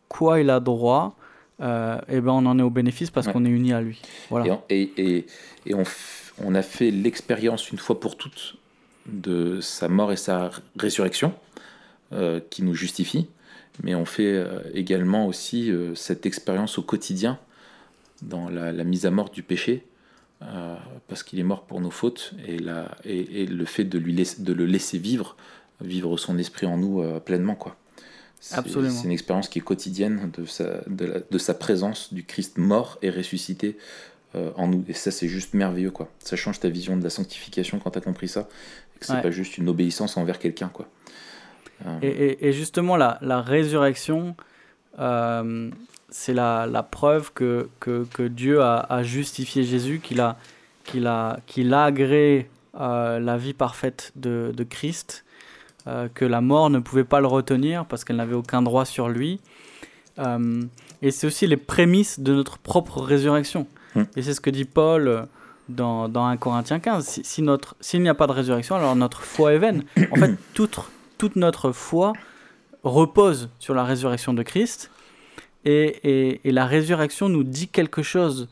quoi 0.09 0.41
il 0.41 0.49
a 0.49 0.59
droit, 0.59 1.15
euh, 1.61 1.97
et 2.07 2.17
eh 2.17 2.21
ben 2.21 2.33
on 2.33 2.45
en 2.45 2.59
est 2.59 2.63
au 2.63 2.69
bénéfice 2.69 3.09
parce 3.09 3.27
qu'on 3.27 3.45
est 3.45 3.49
uni 3.49 3.73
à 3.73 3.81
lui. 3.81 4.01
Voilà. 4.29 4.61
Et, 4.69 4.91
et, 4.97 5.25
et 5.65 5.73
on, 5.73 5.83
on, 6.43 6.53
a 6.53 6.61
fait 6.61 6.91
l'expérience 6.91 7.71
une 7.71 7.79
fois 7.79 7.99
pour 7.99 8.17
toutes 8.17 8.57
de 9.07 9.61
sa 9.61 9.87
mort 9.87 10.11
et 10.11 10.17
sa 10.17 10.51
résurrection 10.77 11.33
euh, 12.11 12.39
qui 12.49 12.63
nous 12.63 12.75
justifie 12.75 13.27
mais 13.83 13.95
on 13.95 14.05
fait 14.05 14.33
euh, 14.33 14.59
également 14.73 15.27
aussi 15.27 15.71
euh, 15.71 15.93
cette 15.95 16.25
expérience 16.25 16.77
au 16.77 16.81
quotidien 16.81 17.39
dans 18.21 18.49
la, 18.49 18.71
mise 18.83 19.05
à 19.05 19.11
mort 19.11 19.29
du 19.29 19.43
péché, 19.43 19.85
euh, 20.41 20.75
parce 21.07 21.21
qu'il 21.21 21.37
est 21.39 21.43
mort 21.43 21.65
pour 21.65 21.81
nos 21.81 21.91
fautes, 21.91 22.33
et, 22.47 22.57
la, 22.57 22.97
et, 23.05 23.45
le 23.45 23.65
fait 23.65 23.83
de, 23.83 23.99
lui 23.99 24.15
de 24.15 24.53
le 24.53 24.65
laisser 24.65 24.97
vivre, 24.97 25.37
vivre 25.81 26.17
son 26.17 26.39
esprit 26.39 26.65
en 26.65 26.77
nous 26.77 27.03
pleinement. 27.19 27.53
quoi. 27.53 27.77
C'est, 28.39 28.67
C'est 28.67 29.03
une 29.03 29.11
expérience 29.11 29.49
qui 29.49 29.59
est 29.59 29.61
quotidienne 29.61 30.31
de 30.35 30.45
sa, 30.45 30.81
de, 30.87 31.23
de, 31.29 31.37
sa 31.37 31.53
présence 31.53 32.11
du 32.11 32.23
Christ 32.23 32.57
mort 32.57 32.97
et 33.03 33.11
ressuscité 33.11 33.77
en 34.33 34.67
nous. 34.67 34.83
Et 34.87 34.93
ça, 34.93 35.11
c'est 35.11 35.27
juste 35.27 35.53
merveilleux. 35.53 35.91
quoi. 35.91 36.09
Ça 36.17 36.35
change 36.35 36.59
ta 36.59 36.69
vision 36.69 36.97
de 36.97 37.03
la 37.03 37.11
sanctification 37.11 37.77
quand 37.77 37.91
tu 37.91 37.99
as 37.99 38.01
compris 38.01 38.27
ça. 38.27 38.49
Et 38.95 38.99
que 38.99 39.05
c'est 39.05 39.21
pas 39.21 39.29
juste 39.29 39.59
une 39.59 39.69
obéissance 39.69 40.17
envers 40.17 40.39
quelqu'un. 40.39 40.69
quoi. 40.69 40.89
Ah. 41.85 41.99
Et, 42.01 42.51
justement, 42.53 42.95
la, 42.95 43.17
la 43.21 43.41
résurrection, 43.41 44.35
euh, 44.99 45.69
c'est 46.09 46.33
la, 46.33 46.65
la, 46.65 46.83
preuve 46.83 47.31
que, 47.33 47.69
que, 47.79 48.05
que 48.13 48.23
Dieu 48.23 48.61
a, 48.61 48.79
a, 48.79 49.03
justifié 49.03 49.63
Jésus, 49.63 49.99
qu'il 49.99 50.19
a, 50.21 50.37
qu'il 50.83 51.07
a, 51.07 51.39
qu'il 51.45 51.73
a 51.73 51.85
agréé 51.85 52.49
euh, 52.79 53.19
la 53.19 53.37
vie 53.37 53.53
parfaite 53.53 54.11
de, 54.15 54.51
de 54.55 54.63
Christ, 54.63 55.23
euh, 55.85 56.07
que 56.13 56.25
la 56.25 56.41
mort 56.41 56.69
ne 56.69 56.79
pouvait 56.79 57.03
pas 57.03 57.19
le 57.19 57.27
retenir 57.27 57.85
parce 57.85 58.03
qu'elle 58.03 58.17
n'avait 58.17 58.35
aucun 58.35 58.61
droit 58.61 58.85
sur 58.85 59.09
lui. 59.09 59.39
et 61.01 61.11
c'est 61.11 61.27
aussi 61.27 61.45
les 61.45 61.57
prémices 61.57 62.19
de 62.19 62.33
notre 62.33 62.57
propre 62.57 63.01
résurrection. 63.01 63.67
Hum. 63.95 64.07
Et 64.15 64.23
c'est 64.23 64.33
ce 64.33 64.41
que 64.41 64.49
dit 64.49 64.65
Paul 64.65 65.27
dans, 65.69 66.09
dans 66.09 66.25
1 66.25 66.37
Corinthiens 66.37 66.79
15. 66.79 67.05
Si, 67.05 67.23
si 67.23 67.41
notre, 67.41 67.75
s'il 67.81 68.01
n'y 68.01 68.09
a 68.09 68.15
pas 68.15 68.27
de 68.27 68.31
résurrection, 68.31 68.75
alors 68.75 68.95
notre 68.95 69.21
foi 69.21 69.53
est 69.53 69.59
vaine. 69.59 69.83
En 70.11 70.15
fait, 70.15 70.35
toute, 70.53 70.79
toute 71.17 71.35
notre 71.35 71.71
foi 71.71 72.13
repose 72.83 73.49
sur 73.59 73.73
la 73.73 73.83
résurrection 73.83 74.33
de 74.33 74.43
Christ. 74.43 74.91
Et, 75.65 76.39
la 76.45 76.65
résurrection 76.65 77.29
nous 77.29 77.43
dit 77.43 77.67
quelque 77.67 78.01
chose 78.01 78.47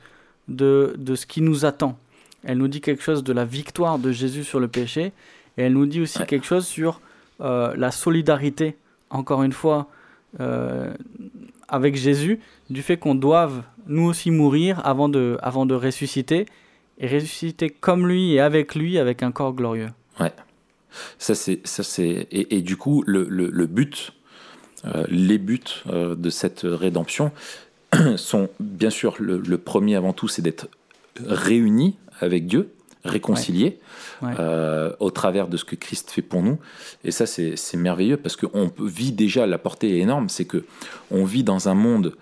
de, 0.47 0.95
ce 1.15 1.25
qui 1.25 1.41
nous 1.41 1.65
attend. 1.65 1.97
Elle 2.43 2.57
nous 2.57 2.67
dit 2.67 2.81
quelque 2.81 3.01
chose 3.01 3.23
de 3.23 3.33
la 3.33 3.45
victoire 3.45 3.99
de 3.99 4.11
Jésus 4.11 4.43
sur 4.43 4.59
le 4.59 4.67
péché. 4.67 5.13
Et 5.57 5.63
elle 5.63 5.73
nous 5.73 5.85
dit 5.85 6.01
aussi 6.01 6.23
quelque 6.25 6.45
chose 6.45 6.67
sur 6.67 6.99
euh, 7.41 7.73
la 7.77 7.91
solidarité, 7.91 8.75
encore 9.09 9.43
une 9.43 9.53
fois, 9.53 9.87
euh, 10.39 10.93
avec 11.69 11.95
Jésus, 11.95 12.39
du 12.69 12.81
fait 12.81 12.97
qu'on 12.97 13.15
doive 13.15 13.63
nous 13.87 14.03
aussi 14.03 14.31
mourir 14.31 14.81
avant 14.85 15.09
de, 15.09 15.37
avant 15.41 15.65
de 15.65 15.73
ressusciter, 15.75 16.45
et 16.97 17.07
ressusciter 17.07 17.69
comme 17.69 18.07
lui 18.07 18.33
et 18.33 18.39
avec 18.39 18.75
lui, 18.75 18.97
avec 18.97 19.23
un 19.23 19.31
corps 19.31 19.53
glorieux. 19.53 19.89
Ouais. 20.19 20.31
Ça, 21.19 21.35
c'est, 21.35 21.65
ça, 21.65 21.83
c'est, 21.83 22.27
et, 22.31 22.61
du 22.61 22.77
coup, 22.77 23.03
le, 23.05 23.23
le, 23.27 23.65
but, 23.67 24.13
euh, 24.85 25.05
les 25.09 25.37
buts 25.37 25.61
euh, 25.89 26.15
de 26.15 26.29
cette 26.29 26.61
rédemption 26.63 27.31
sont 28.17 28.49
bien 28.59 28.89
sûr 28.89 29.15
le, 29.19 29.57
premier 29.57 29.95
avant 29.95 30.13
tout, 30.13 30.27
c'est 30.27 30.41
d'être 30.41 30.67
réunis 31.25 31.95
avec 32.19 32.47
Dieu, 32.47 32.71
réconciliés 33.03 33.79
euh, 34.23 34.91
au 34.99 35.11
travers 35.11 35.47
de 35.47 35.57
ce 35.57 35.65
que 35.65 35.75
Christ 35.75 36.09
fait 36.09 36.21
pour 36.23 36.41
nous. 36.41 36.57
Et 37.03 37.11
ça, 37.11 37.25
c'est, 37.25 37.55
c'est 37.55 37.77
merveilleux 37.77 38.17
parce 38.17 38.35
qu'on 38.35 38.71
vit 38.79 39.11
déjà, 39.11 39.45
la 39.45 39.57
portée 39.57 39.97
est 39.97 40.01
énorme, 40.01 40.29
c'est 40.29 40.45
que 40.45 40.65
on 41.11 41.23
vit 41.23 41.43
dans 41.43 41.69
un 41.69 41.75
monde 41.75 42.15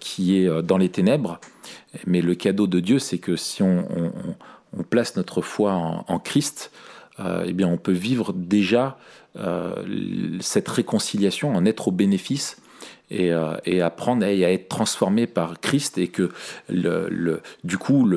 qui 0.00 0.36
est 0.36 0.62
dans 0.62 0.78
les 0.78 0.88
ténèbres, 0.88 1.40
mais 2.06 2.20
le 2.22 2.34
cadeau 2.34 2.66
de 2.66 2.80
Dieu, 2.80 2.98
c'est 2.98 3.18
que 3.18 3.36
si 3.36 3.62
on, 3.62 3.86
on 3.96 4.34
on 4.78 4.82
place 4.82 5.16
notre 5.16 5.42
foi 5.42 5.72
en, 5.72 6.18
Christ, 6.18 6.70
eh 7.18 7.52
bien, 7.52 7.68
on 7.68 7.76
peut 7.76 7.92
vivre 7.92 8.32
déjà 8.32 8.98
cette 10.40 10.68
réconciliation, 10.68 11.54
en 11.54 11.64
être 11.64 11.88
au 11.88 11.90
bénéfice 11.90 12.56
et, 13.10 13.32
apprendre 13.80 14.24
à, 14.24 14.30
être 14.30 14.68
transformé 14.68 15.26
par 15.26 15.60
Christ 15.60 15.98
et 15.98 16.08
que 16.08 16.30
le, 16.68 17.40
du 17.64 17.78
coup 17.78 18.08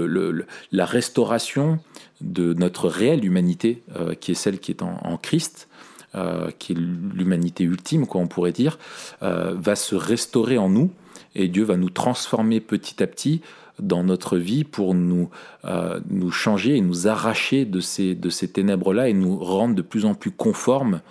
la 0.71 0.85
restauration 0.85 1.79
de 2.21 2.53
notre 2.53 2.87
réelle 2.87 3.25
humanité, 3.25 3.83
qui 4.19 4.31
est 4.31 4.35
celle 4.35 4.59
qui 4.59 4.71
est 4.71 4.81
en 4.81 5.17
Christ, 5.17 5.67
euh, 6.15 6.51
qui 6.57 6.71
est 6.71 6.75
l'humanité 6.75 7.65
ultime, 7.65 8.07
quoi 8.07 8.21
on 8.21 8.27
pourrait 8.27 8.53
dire, 8.53 8.79
euh, 9.23 9.53
va 9.55 9.75
se 9.75 9.93
restaurer 9.93 10.57
en 10.57 10.69
nous 10.69 10.89
et 11.35 11.49
Dieu 11.49 11.63
va 11.63 11.75
nous 11.75 11.89
transformer 11.89 12.61
petit 12.61 13.03
à 13.03 13.07
petit 13.07 13.41
dans 13.79 14.03
notre 14.03 14.37
vie 14.37 14.63
pour 14.63 14.93
nous, 14.93 15.29
euh, 15.65 15.99
nous 16.09 16.31
changer 16.31 16.75
et 16.77 16.81
nous 16.81 17.07
arracher 17.07 17.65
de 17.65 17.79
ces, 17.79 18.15
de 18.15 18.29
ces 18.29 18.47
ténèbres-là 18.47 19.09
et 19.09 19.13
nous 19.13 19.37
rendre 19.37 19.75
de 19.75 19.81
plus 19.81 20.05
en 20.05 20.13
plus 20.13 20.31
conformes 20.31 21.01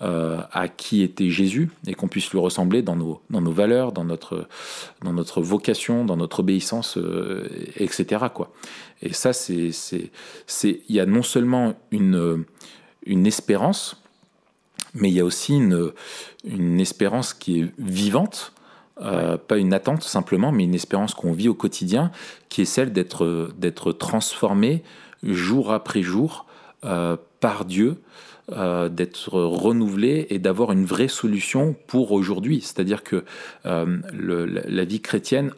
à 0.00 0.68
qui 0.68 1.02
était 1.02 1.28
Jésus 1.28 1.70
et 1.88 1.94
qu'on 1.94 2.06
puisse 2.06 2.30
lui 2.30 2.38
ressembler 2.38 2.82
dans 2.82 2.94
nos, 2.94 3.20
dans 3.30 3.40
nos 3.40 3.50
valeurs, 3.50 3.90
dans 3.90 4.04
notre, 4.04 4.46
dans 5.02 5.12
notre 5.12 5.42
vocation, 5.42 6.04
dans 6.04 6.16
notre 6.16 6.38
obéissance, 6.38 6.96
etc. 7.74 8.26
Quoi. 8.32 8.52
Et 9.02 9.12
ça, 9.12 9.32
il 9.50 9.72
y 10.88 11.00
a 11.00 11.06
non 11.06 11.24
seulement 11.24 11.74
une, 11.90 12.44
une 13.06 13.26
espérance, 13.26 14.00
mais 14.94 15.08
il 15.08 15.14
y 15.14 15.20
a 15.20 15.24
aussi 15.24 15.54
une, 15.54 15.92
une 16.44 16.80
espérance 16.80 17.34
qui 17.34 17.60
est 17.60 17.72
vivante, 17.78 18.52
euh, 19.00 19.36
pas 19.36 19.58
une 19.58 19.72
attente 19.72 20.02
simplement, 20.02 20.50
mais 20.50 20.64
une 20.64 20.74
espérance 20.74 21.14
qu'on 21.14 21.32
vit 21.32 21.48
au 21.48 21.54
quotidien, 21.54 22.10
qui 22.48 22.62
est 22.62 22.66
celle 22.66 22.92
d'être, 22.92 23.50
d'être 23.56 23.92
transformé 23.92 24.82
jour 25.22 25.72
après 25.72 26.02
jour 26.02 26.46
euh, 26.84 27.16
par 27.40 27.64
Dieu, 27.64 27.96
euh, 28.52 28.88
d'être 28.88 29.40
renouvelé 29.40 30.26
et 30.30 30.38
d'avoir 30.38 30.72
une 30.72 30.84
vraie 30.84 31.08
solution 31.08 31.76
pour 31.86 32.12
aujourd'hui. 32.12 32.60
C'est-à-dire 32.60 33.02
que 33.04 33.24
le, 33.64 34.44
la 34.44 34.84
vie 34.84 35.00
chrétienne 35.00 35.52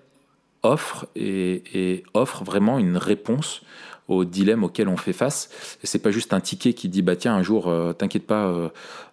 offre 0.62 1.06
et, 1.16 1.62
et, 1.74 2.02
offre 2.12 2.44
vraiment 2.44 2.78
une 2.78 2.98
réponse 2.98 3.62
au 4.10 4.24
dilemme 4.24 4.64
auquel 4.64 4.88
on 4.88 4.96
fait 4.96 5.12
face. 5.12 5.48
C'est 5.82 6.02
pas 6.02 6.10
juste 6.10 6.34
un 6.34 6.40
ticket 6.40 6.74
qui 6.74 6.88
dit 6.88 7.02
bah 7.02 7.16
tiens 7.16 7.34
un 7.34 7.42
jour 7.42 7.68
euh, 7.68 7.92
t'inquiète 7.92 8.26
pas 8.26 8.46
euh, 8.46 8.68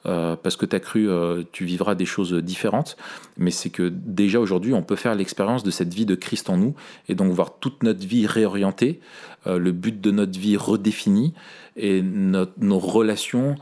euh, 0.06 0.36
parce 0.36 0.56
que 0.56 0.66
tu 0.66 0.76
as 0.76 0.80
cru 0.80 1.08
tu 1.52 1.66
vivras 1.66 1.96
des 1.96 2.06
choses 2.06 2.34
différentes, 2.34 2.98
mais 3.38 3.52
c'est 3.52 3.70
que 3.70 3.90
déjà 3.90 4.40
aujourd'hui 4.40 4.74
on 4.74 4.84
peut 4.84 4.96
faire 4.96 5.16
l'expérience 5.16 5.64
de 5.64 5.72
cette 5.72 5.94
vie 5.94 6.06
de 6.06 6.16
Christ 6.16 6.50
en 6.50 6.58
nous 6.58 6.76
et 7.08 7.16
donc 7.16 7.32
voir 7.32 7.60
toute 7.60 7.84
notre 7.84 8.06
vie 8.06 8.26
réorientée, 8.26 9.00
le 9.46 9.72
but 9.72 10.02
de 10.02 10.12
notre 10.12 10.38
vie 10.38 10.58
redéfini 10.58 11.34
et 11.76 12.02
nos 12.02 12.80
relations 12.80 13.56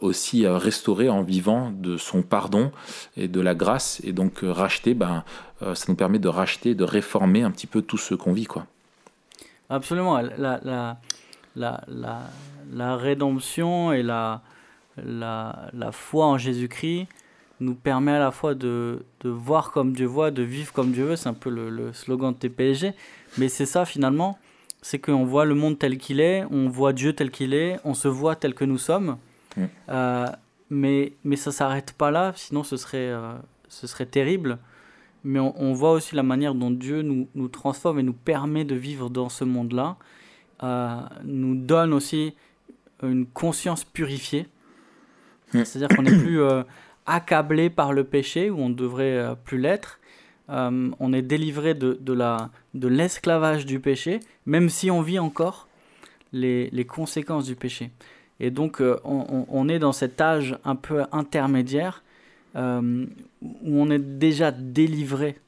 aussi 0.00 0.46
restaurées 0.46 1.08
en 1.08 1.22
vivant 1.22 1.72
de 1.72 1.96
son 1.96 2.22
pardon 2.22 2.70
et 3.16 3.28
de 3.28 3.40
la 3.40 3.54
grâce 3.54 4.00
et 4.04 4.12
donc 4.12 4.40
racheter, 4.42 4.94
ben, 4.94 5.24
ça 5.60 5.84
nous 5.88 5.96
permet 5.96 6.18
de 6.18 6.28
racheter, 6.28 6.74
de 6.74 6.84
réformer 6.84 7.42
un 7.42 7.50
petit 7.50 7.66
peu 7.66 7.82
tout 7.82 7.98
ce 7.98 8.14
qu'on 8.14 8.32
vit 8.32 8.46
quoi. 8.46 8.66
Absolument. 9.68 10.20
La, 10.20 10.60
la, 10.62 10.98
la, 11.56 11.80
la, 11.88 12.20
la 12.72 12.96
rédemption 12.96 13.92
et 13.92 14.02
la, 14.02 14.42
la, 14.96 15.70
la 15.72 15.92
foi 15.92 16.26
en 16.26 16.38
Jésus-Christ 16.38 17.08
nous 17.60 17.74
permet 17.74 18.12
à 18.12 18.18
la 18.18 18.30
fois 18.30 18.54
de, 18.54 19.04
de, 19.20 19.30
voir 19.30 19.70
comme 19.70 19.92
Dieu 19.92 20.06
voit, 20.06 20.30
de 20.30 20.42
vivre 20.42 20.72
comme 20.72 20.92
Dieu 20.92 21.04
veut. 21.04 21.16
C'est 21.16 21.28
un 21.28 21.34
peu 21.34 21.50
le, 21.50 21.70
le, 21.70 21.92
slogan 21.92 22.32
de 22.32 22.38
TPSG. 22.38 22.92
Mais 23.38 23.48
c'est 23.48 23.66
ça 23.66 23.84
finalement, 23.84 24.38
c'est 24.82 24.98
qu'on 24.98 25.24
voit 25.24 25.44
le 25.44 25.54
monde 25.54 25.78
tel 25.78 25.98
qu'il 25.98 26.20
est, 26.20 26.44
on 26.50 26.68
voit 26.68 26.92
Dieu 26.92 27.12
tel 27.14 27.30
qu'il 27.30 27.54
est, 27.54 27.78
on 27.84 27.94
se 27.94 28.08
voit 28.08 28.36
tel 28.36 28.54
que 28.54 28.64
nous 28.64 28.78
sommes. 28.78 29.16
Mm. 29.56 29.64
Euh, 29.88 30.26
mais, 30.68 31.12
mais 31.24 31.36
ça 31.36 31.50
ne 31.50 31.54
s'arrête 31.54 31.92
pas 31.92 32.10
là, 32.10 32.32
sinon 32.36 32.62
ce 32.62 32.76
serait, 32.76 32.98
euh, 32.98 33.34
ce 33.68 33.86
serait 33.86 34.06
terrible 34.06 34.58
mais 35.26 35.40
on, 35.40 35.72
voit 35.72 35.90
aussi 35.90 36.14
la 36.14 36.22
manière 36.22 36.54
dont 36.54 36.70
Dieu 36.70 37.02
nous, 37.02 37.26
nous, 37.34 37.48
transforme 37.48 37.98
et 37.98 38.04
nous 38.04 38.12
permet 38.12 38.64
de 38.64 38.76
vivre 38.76 39.10
dans 39.10 39.28
ce 39.28 39.42
monde-là, 39.42 39.96
euh, 40.62 41.00
nous 41.24 41.56
donne 41.56 41.92
aussi 41.92 42.34
une 43.02 43.26
conscience 43.26 43.82
purifiée. 43.82 44.46
Hmm. 45.52 45.64
C'est-à-dire 45.64 45.96
qu'on 45.96 46.04
n'est 46.04 46.16
plus 46.16 46.40
euh, 46.40 46.62
accablé 47.06 47.70
par 47.70 47.92
le 47.92 48.04
péché, 48.04 48.50
où 48.50 48.60
on 48.60 48.68
ne 48.68 48.74
devrait 48.74 49.16
euh, 49.16 49.34
plus 49.34 49.58
l'être. 49.58 49.98
on 50.48 51.12
est 51.12 51.22
délivré 51.22 51.74
de, 51.74 51.98
de, 52.00 52.12
la, 52.12 52.50
de 52.74 52.86
l'esclavage 52.86 53.66
du 53.66 53.80
péché, 53.80 54.20
même 54.46 54.68
si 54.68 54.92
on 54.92 55.02
vit 55.02 55.18
encore 55.18 55.66
les, 56.32 56.70
les 56.70 56.84
conséquences 56.84 57.46
du 57.46 57.56
péché. 57.56 57.90
Et 58.38 58.52
donc 58.52 58.80
on, 58.80 59.46
on, 59.48 59.68
est 59.68 59.80
dans 59.80 59.92
cet 59.92 60.20
âge 60.20 60.56
un 60.64 60.76
peu 60.76 61.02
intermédiaire 61.10 62.04
euh, 62.56 63.04
où 63.62 63.80
on 63.80 63.90
est 63.90 63.98
déjà 63.98 64.50
délivré, 64.50 65.38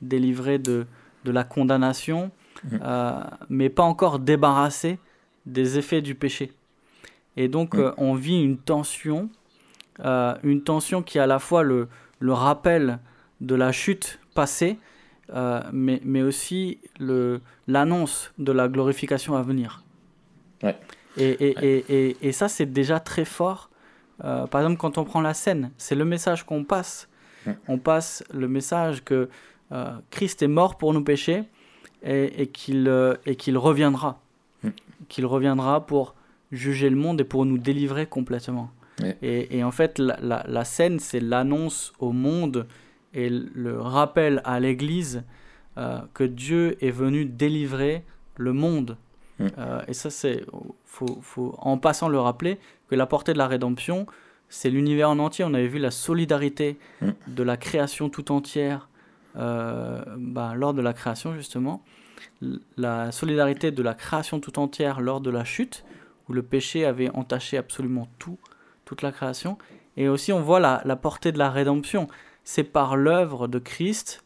délivré 0.00 0.58
de, 0.58 0.86
de 1.24 1.30
la 1.30 1.44
condamnation, 1.44 2.30
mmh. 2.64 2.76
euh, 2.82 3.20
mais 3.48 3.68
pas 3.68 3.82
encore 3.82 4.18
débarrassé 4.18 4.98
des 5.46 5.78
effets 5.78 6.02
du 6.02 6.14
péché. 6.14 6.52
Et 7.36 7.48
donc 7.48 7.74
mmh. 7.74 7.80
euh, 7.80 7.92
on 7.98 8.14
vit 8.14 8.42
une 8.42 8.58
tension, 8.58 9.28
une 10.42 10.62
tension 10.64 11.02
qui 11.02 11.18
est 11.18 11.20
à 11.20 11.26
la 11.26 11.38
fois 11.38 11.62
le, 11.62 11.88
le 12.18 12.32
rappel 12.32 12.98
de 13.40 13.54
la 13.54 13.70
chute 13.70 14.18
passée, 14.34 14.78
mais, 15.72 16.00
mais 16.04 16.22
aussi 16.22 16.78
l'annonce 17.68 18.32
de 18.38 18.52
la 18.52 18.68
glorification 18.68 19.36
à 19.36 19.42
venir. 19.42 19.84
Ouais. 20.62 20.76
Et, 21.16 21.30
et, 21.30 21.84
et, 21.88 22.16
et, 22.22 22.32
ça, 22.32 22.48
c'est 22.48 22.66
déjà 22.66 22.98
très 22.98 23.24
fort 23.24 23.70
euh, 24.22 24.46
par 24.46 24.60
exemple, 24.60 24.78
quand 24.78 24.98
on 24.98 25.04
prend 25.04 25.20
la 25.20 25.34
scène, 25.34 25.70
c'est 25.76 25.94
le 25.94 26.04
message 26.04 26.44
qu'on 26.44 26.64
passe. 26.64 27.08
On 27.68 27.76
passe 27.76 28.24
le 28.32 28.48
message 28.48 29.04
que 29.04 29.28
euh, 29.72 29.92
Christ 30.10 30.42
est 30.42 30.48
mort 30.48 30.78
pour 30.78 30.94
nous 30.94 31.04
pécher 31.04 31.44
et, 32.02 32.48
euh, 32.70 33.16
et 33.26 33.36
qu'il 33.36 33.58
reviendra. 33.58 34.20
Qu'il 35.08 35.26
reviendra 35.26 35.84
pour 35.84 36.14
juger 36.52 36.88
le 36.88 36.96
monde 36.96 37.20
et 37.20 37.24
pour 37.24 37.44
nous 37.44 37.58
délivrer 37.58 38.06
complètement. 38.06 38.70
Et, 39.20 39.58
et, 39.58 39.64
en 39.64 39.72
fait, 39.72 39.98
la, 39.98 40.16
la, 40.22 40.44
la 40.46 40.64
scène, 40.64 41.00
c'est 41.00 41.20
l'annonce 41.20 41.92
au 41.98 42.12
monde 42.12 42.66
et 43.12 43.28
le 43.28 43.78
rappel 43.80 44.40
à 44.44 44.60
l'Église 44.60 45.24
que 45.76 46.24
Dieu 46.24 46.82
est 46.82 46.92
venu 46.92 47.24
délivrer 47.24 48.04
le 48.36 48.52
monde. 48.52 48.96
Et 49.88 49.94
ça, 49.94 50.10
c'est 50.10 50.44
faut, 50.84 51.18
faut, 51.22 51.54
en 51.58 51.78
passant 51.78 52.08
le 52.08 52.20
rappeler, 52.20 52.58
que 52.88 52.94
la 52.94 53.06
portée 53.06 53.32
de 53.32 53.38
la 53.38 53.48
rédemption, 53.48 54.06
c'est 54.48 54.70
l'univers 54.70 55.10
en 55.10 55.18
entier. 55.18 55.44
On 55.44 55.54
avait 55.54 55.66
vu 55.66 55.78
la 55.78 55.90
solidarité 55.90 56.78
mm. 57.00 57.10
de 57.28 57.42
la 57.42 57.56
création 57.56 58.08
tout 58.08 58.30
entière 58.30 58.88
euh, 59.36 60.02
bah, 60.16 60.52
lors 60.54 60.74
de 60.74 60.82
la 60.82 60.92
création, 60.92 61.34
justement. 61.34 61.82
La 62.76 63.10
solidarité 63.12 63.70
de 63.70 63.82
la 63.82 63.94
création 63.94 64.40
tout 64.40 64.58
entière 64.58 65.00
lors 65.00 65.20
de 65.20 65.30
la 65.30 65.44
chute, 65.44 65.84
où 66.28 66.32
le 66.32 66.42
péché 66.42 66.84
avait 66.84 67.10
entaché 67.10 67.56
absolument 67.56 68.08
tout, 68.18 68.38
toute 68.84 69.02
la 69.02 69.12
création. 69.12 69.58
Et 69.96 70.08
aussi, 70.08 70.32
on 70.32 70.40
voit 70.40 70.60
la, 70.60 70.82
la 70.84 70.96
portée 70.96 71.32
de 71.32 71.38
la 71.38 71.50
rédemption. 71.50 72.08
C'est 72.44 72.64
par 72.64 72.96
l'œuvre 72.96 73.48
de 73.48 73.58
Christ 73.58 74.24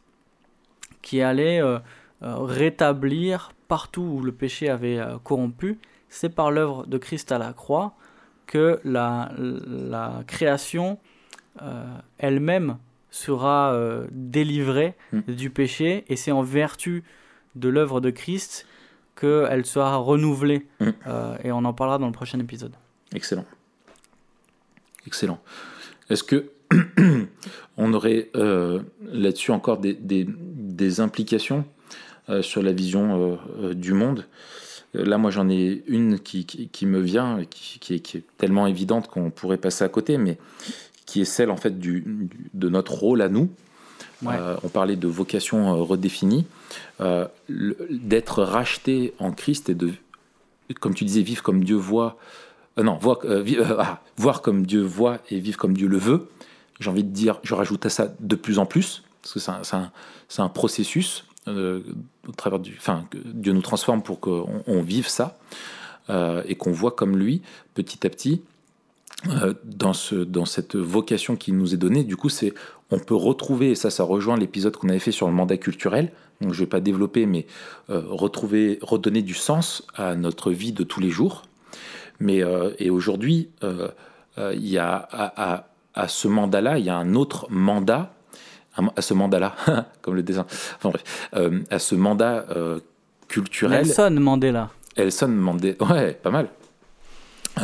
qui 1.02 1.22
allait 1.22 1.62
euh, 1.62 1.78
euh, 1.78 1.78
rétablir 2.20 3.52
partout 3.68 4.02
où 4.02 4.22
le 4.22 4.32
péché 4.32 4.68
avait 4.68 5.00
corrompu. 5.24 5.78
C'est 6.08 6.30
par 6.30 6.50
l'œuvre 6.50 6.86
de 6.86 6.98
Christ 6.98 7.32
à 7.32 7.38
la 7.38 7.52
croix 7.52 7.94
que 8.46 8.80
la, 8.82 9.30
la 9.36 10.24
création 10.26 10.98
euh, 11.62 11.84
elle-même 12.18 12.78
sera 13.10 13.72
euh, 13.72 14.06
délivrée 14.10 14.94
hmm. 15.12 15.20
du 15.28 15.50
péché 15.50 16.04
et 16.08 16.16
c'est 16.16 16.30
en 16.30 16.42
vertu 16.42 17.04
de 17.54 17.68
l'œuvre 17.68 18.00
de 18.00 18.10
Christ 18.10 18.66
qu'elle 19.16 19.66
sera 19.66 19.96
renouvelée. 19.96 20.66
Hmm. 20.80 20.90
Euh, 21.06 21.36
et 21.42 21.52
on 21.52 21.64
en 21.64 21.72
parlera 21.72 21.98
dans 21.98 22.06
le 22.06 22.12
prochain 22.12 22.38
épisode. 22.38 22.72
Excellent. 23.14 23.46
Excellent. 25.06 25.40
Est-ce 26.10 26.22
que 26.22 26.50
on 27.76 27.92
aurait 27.94 28.30
là-dessus 28.34 29.52
encore 29.52 29.78
des, 29.78 29.94
des, 29.94 30.26
des 30.28 31.00
implications? 31.00 31.64
Sur 32.42 32.62
la 32.62 32.72
vision 32.72 33.38
du 33.72 33.92
monde 33.92 34.26
Là, 34.94 35.18
moi, 35.18 35.30
j'en 35.30 35.50
ai 35.50 35.84
une 35.86 36.18
qui, 36.18 36.46
qui, 36.46 36.86
me 36.86 36.98
vient, 36.98 37.44
qui, 37.50 37.78
qui, 37.78 37.94
est, 37.94 38.00
qui, 38.00 38.16
est, 38.16 38.24
tellement 38.38 38.66
évidente 38.66 39.08
qu'on 39.08 39.30
pourrait 39.30 39.58
passer 39.58 39.84
à 39.84 39.88
côté, 39.88 40.16
mais 40.16 40.38
qui 41.04 41.20
est 41.20 41.26
celle, 41.26 41.50
en 41.50 41.56
fait, 41.56 41.78
du, 41.78 42.30
de 42.54 42.68
notre 42.68 42.94
rôle 42.94 43.20
à 43.20 43.28
nous. 43.28 43.50
Euh, 44.26 44.56
on 44.64 44.68
parlait 44.68 44.96
de 44.96 45.06
vocation 45.06 45.68
euh, 45.68 45.82
redéfinie, 45.82 46.46
euh, 47.00 47.26
d'être 47.48 48.42
racheté 48.42 49.14
en 49.18 49.30
Christ 49.30 49.68
et 49.68 49.74
de, 49.74 49.92
comme 50.80 50.94
tu 50.94 51.04
disais, 51.04 51.22
vivre 51.22 51.42
comme 51.42 51.62
Dieu 51.62 51.76
voit, 51.76 52.18
non, 52.76 52.96
voir, 52.96 53.18
ah, 53.78 54.02
voir 54.16 54.42
comme 54.42 54.66
Dieu 54.66 54.82
voit 54.82 55.18
et 55.30 55.38
vivre 55.38 55.58
comme 55.58 55.76
Dieu 55.76 55.88
le 55.88 55.98
veut. 55.98 56.28
J'ai 56.80 56.90
envie 56.90 57.04
de 57.04 57.12
dire, 57.12 57.40
je 57.42 57.54
rajoute 57.54 57.86
à 57.86 57.90
ça 57.90 58.12
de 58.18 58.36
plus 58.36 58.58
en 58.58 58.66
plus, 58.66 59.02
parce 59.22 59.34
que 59.34 59.40
c'est 59.40 59.50
un, 59.50 59.80
un, 59.80 60.44
un, 60.44 60.48
processus 60.48 61.24
au 62.28 62.32
travers 62.32 62.58
du, 62.58 62.74
enfin, 62.76 63.04
Dieu 63.24 63.52
nous 63.52 63.62
transforme 63.62 64.02
pour 64.02 64.20
qu'on 64.20 64.62
on 64.66 64.82
vive 64.82 65.08
ça 65.08 65.38
et 66.10 66.54
qu'on 66.54 66.72
voit 66.72 66.92
comme 66.92 67.18
lui 67.18 67.42
petit 67.74 68.06
à 68.06 68.10
petit. 68.10 68.42
dans, 69.64 69.92
ce, 69.92 70.14
dans 70.14 70.44
cette 70.44 70.76
vocation 70.76 71.34
qui 71.36 71.52
nous 71.52 71.74
est 71.74 71.76
donnée, 71.76 72.04
du 72.04 72.16
coup, 72.16 72.28
c'est 72.28 72.54
on 72.90 72.98
peut 72.98 73.16
retrouver, 73.16 73.72
et 73.72 73.74
ça, 73.74 73.90
ça 73.90 74.04
rejoint 74.04 74.36
l'épisode 74.36 74.76
qu'on 74.76 74.88
avait 74.88 75.00
fait 75.00 75.12
sur 75.12 75.26
le 75.26 75.34
mandat 75.34 75.56
culturel, 75.56 76.12
donc 76.40 76.52
je 76.52 76.60
ne 76.60 76.64
vais 76.64 76.70
pas 76.70 76.80
développer, 76.80 77.26
mais 77.26 77.46
retrouver, 77.88 78.78
redonner 78.80 79.22
du 79.22 79.34
sens 79.34 79.86
à 79.94 80.14
notre 80.14 80.52
vie 80.52 80.72
de 80.72 80.84
tous 80.84 81.00
les 81.00 81.10
jours. 81.10 81.42
Mais 82.20 82.42
et 82.78 82.90
aujourd'hui, 82.90 83.48
il 83.62 84.68
y 84.68 84.78
a 84.78 85.08
à, 85.12 85.66
à 85.94 86.08
ce 86.08 86.28
mandat-là, 86.28 86.78
il 86.78 86.84
y 86.84 86.90
a 86.90 86.96
un 86.96 87.14
autre 87.14 87.46
mandat, 87.50 88.14
à 88.96 89.02
ce 89.02 89.14
mandat-là, 89.14 89.54
comme 90.02 90.14
le 90.14 90.22
dessin, 90.22 90.46
enfin 90.76 90.90
bref, 90.90 91.28
euh, 91.34 91.60
à 91.70 91.78
ce 91.78 91.94
mandat 91.94 92.46
euh, 92.50 92.80
culturel. 93.28 93.84
Nelson 93.84 94.16
Mandela. 94.18 94.70
Nelson 94.96 95.28
Mandela, 95.28 95.74
ouais, 95.90 96.12
pas 96.14 96.30
mal. 96.30 96.48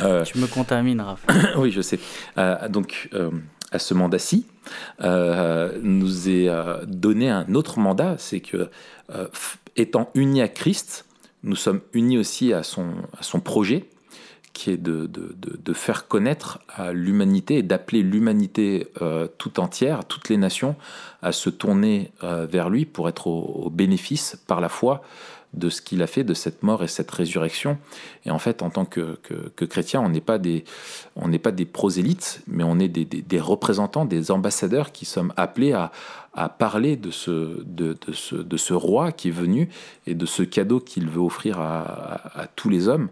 Euh, 0.02 0.24
tu 0.24 0.38
me 0.38 0.46
contamines, 0.46 1.00
Raph. 1.00 1.24
oui, 1.56 1.70
je 1.70 1.80
sais. 1.80 2.00
donc, 2.68 3.08
à 3.70 3.78
ce 3.78 3.94
mandat-ci, 3.94 4.46
nous 5.00 6.28
est 6.28 6.50
donné 6.86 7.30
un 7.30 7.54
autre 7.54 7.78
mandat, 7.78 8.16
c'est 8.18 8.40
que, 8.40 8.70
étant 9.76 10.10
unis 10.14 10.42
à 10.42 10.48
Christ, 10.48 11.06
nous 11.44 11.56
sommes 11.56 11.80
unis 11.92 12.18
aussi 12.18 12.52
à 12.52 12.62
son, 12.62 12.94
à 13.18 13.22
son 13.22 13.38
projet, 13.38 13.88
qui 14.54 14.70
est 14.70 14.76
de, 14.78 15.06
de, 15.06 15.34
de, 15.36 15.72
faire 15.74 16.06
connaître 16.06 16.60
à 16.68 16.92
l'humanité 16.92 17.58
et 17.58 17.62
d'appeler 17.62 18.02
l'humanité 18.02 18.86
euh, 19.02 19.26
tout 19.36 19.58
entière, 19.60 20.04
toutes 20.06 20.28
les 20.28 20.36
nations, 20.36 20.76
à 21.22 21.32
se 21.32 21.50
tourner 21.50 22.12
euh, 22.22 22.46
vers 22.46 22.70
lui 22.70 22.86
pour 22.86 23.08
être 23.08 23.26
au, 23.26 23.68
bénéfice 23.68 24.38
par 24.46 24.60
la 24.60 24.68
foi 24.68 25.02
de 25.54 25.68
ce 25.68 25.82
qu'il 25.82 26.02
a 26.02 26.06
fait, 26.06 26.24
de 26.24 26.34
cette 26.34 26.62
mort 26.62 26.84
et 26.84 26.88
cette 26.88 27.10
résurrection. 27.10 27.78
Et 28.24 28.30
en 28.30 28.38
fait, 28.38 28.62
en 28.62 28.70
tant 28.70 28.84
que, 28.84 29.18
que, 29.22 29.64
chrétien, 29.64 30.00
on 30.00 30.08
n'est 30.08 30.20
pas 30.20 30.38
des, 30.38 30.64
pas 31.42 31.52
des 31.52 31.64
prosélytes, 31.64 32.42
mais 32.46 32.64
on 32.64 32.78
est 32.78 32.88
des, 32.88 33.04
des, 33.04 33.40
représentants, 33.40 34.04
des 34.04 34.30
ambassadeurs 34.30 34.92
qui 34.92 35.04
sommes 35.04 35.32
appelés 35.36 35.72
à, 35.72 35.90
à 36.32 36.48
parler 36.48 36.96
de 36.96 37.10
ce, 37.10 37.62
de, 37.64 37.96
de, 38.06 38.12
ce, 38.12 38.36
de 38.36 38.56
ce 38.56 38.72
roi 38.72 39.12
qui 39.12 39.28
est 39.28 39.32
venu 39.32 39.68
et 40.06 40.14
de 40.14 40.26
ce 40.26 40.42
cadeau 40.42 40.80
qu'il 40.80 41.08
veut 41.08 41.22
offrir 41.22 41.60
à, 41.60 42.40
à 42.40 42.46
tous 42.46 42.68
les 42.68 42.88
hommes. 42.88 43.08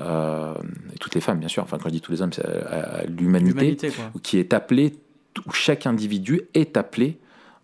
Euh, 0.00 0.54
et 0.94 0.98
toutes 0.98 1.14
les 1.14 1.20
femmes, 1.20 1.38
bien 1.38 1.48
sûr, 1.48 1.62
enfin 1.62 1.78
quand 1.78 1.88
je 1.88 1.94
dis 1.94 2.00
tous 2.00 2.12
les 2.12 2.22
hommes, 2.22 2.32
c'est 2.32 2.44
à, 2.44 3.04
l'humanité, 3.06 3.76
qui 4.22 4.38
est 4.38 4.52
appelée, 4.52 4.94
où 5.46 5.52
chaque 5.52 5.86
individu 5.86 6.42
est 6.54 6.76
appelé 6.76 7.18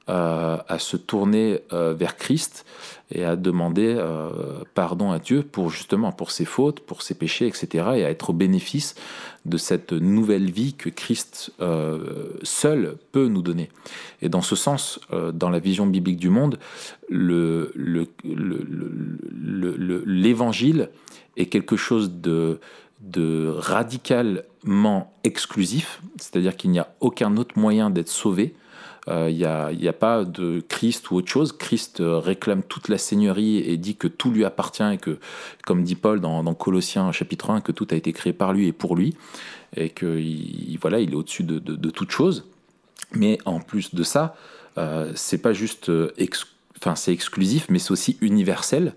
euh, 0.09 0.59
à 0.68 0.78
se 0.78 0.99
tourner 0.99 1.61
euh, 1.72 1.95
vers 1.95 2.16
Christ 2.16 2.66
et 3.11 3.24
à 3.24 3.37
demander 3.37 3.97
pardon 4.74 5.12
à 5.12 5.18
Dieu 5.18 5.43
pour 5.43 5.70
justement 5.70 6.11
pour 6.11 6.30
ses 6.30 6.45
fautes, 6.45 6.80
pour 6.80 7.03
ses 7.03 7.14
péchés, 7.14 7.47
etc. 7.47 7.68
et 7.97 8.05
à 8.05 8.11
être 8.11 8.30
au 8.30 8.32
bénéfice 8.32 8.95
de 9.45 9.57
cette 9.57 9.93
nouvelle 9.93 10.51
vie 10.51 10.74
que 10.74 10.89
Christ 10.89 11.53
seul 12.43 12.97
peut 13.12 13.28
nous 13.28 13.43
donner. 13.43 13.68
Et 14.22 14.28
dans 14.28 14.43
ce 14.43 14.57
sens, 14.57 14.99
dans 15.32 15.51
la 15.51 15.59
vision 15.59 15.87
biblique 15.87 16.16
du 16.16 16.30
monde, 16.30 16.59
l'évangile 20.14 20.78
le, 20.78 20.89
est 21.37 21.47
quelque 21.47 21.76
chose 21.76 22.12
de, 22.12 22.61
de 23.01 23.53
radicalement 23.57 25.12
exclusif, 25.24 26.01
c'est-à-dire 26.16 26.57
qu'il 26.57 26.70
n'y 26.70 26.78
a 26.78 26.95
aucun 27.01 27.37
autre 27.37 27.59
moyen 27.59 27.91
d'être 27.91 28.09
sauvé. 28.09 28.55
Euh, 29.07 29.28
il 29.28 29.37
n'y 29.37 29.45
a, 29.45 29.66
a, 29.68 29.93
pas 29.93 30.24
de 30.24 30.62
Christ 30.66 31.11
ou 31.11 31.16
autre 31.16 31.28
chose. 31.28 31.53
Christ 31.53 31.97
réclame 32.01 32.62
toute 32.62 32.89
la 32.89 32.97
seigneurie 32.97 33.59
et 33.59 33.76
dit 33.76 33.97
que 33.97 34.09
tout 34.09 34.30
lui 34.30 34.47
appartient 34.47 34.82
et 34.82 34.97
que, 34.97 35.18
comme 35.66 35.82
dit 35.82 35.95
Paul 35.95 36.20
dans, 36.20 36.43
dans 36.43 36.55
Colossiens 36.55 37.12
chapitre 37.12 37.51
1, 37.51 37.61
que 37.61 37.72
tout 37.72 37.87
a 37.91 37.97
été 37.97 38.14
créé 38.14 38.32
par 38.32 38.55
lui 38.55 38.66
et 38.66 38.72
pour 38.72 38.97
lui 38.97 39.14
et 39.76 39.91
que 39.91 40.18
il, 40.18 40.78
voilà, 40.80 41.01
il 41.01 41.12
est 41.12 41.16
au-dessus 41.16 41.43
de, 41.43 41.59
de, 41.59 41.76
de, 41.76 41.91
toute 41.91 42.11
chose. 42.11 42.45
Mais 43.12 43.39
en 43.45 43.61
plus 43.61 43.95
de 43.95 44.03
ça, 44.03 44.37
euh, 44.78 45.12
c'est 45.14 45.39
pas 45.39 45.53
juste, 45.53 45.91
enfin 46.78 46.95
c'est 46.95 47.12
exclusif, 47.12 47.66
mais 47.68 47.78
c'est 47.78 47.91
aussi 47.91 48.16
universel 48.20 48.95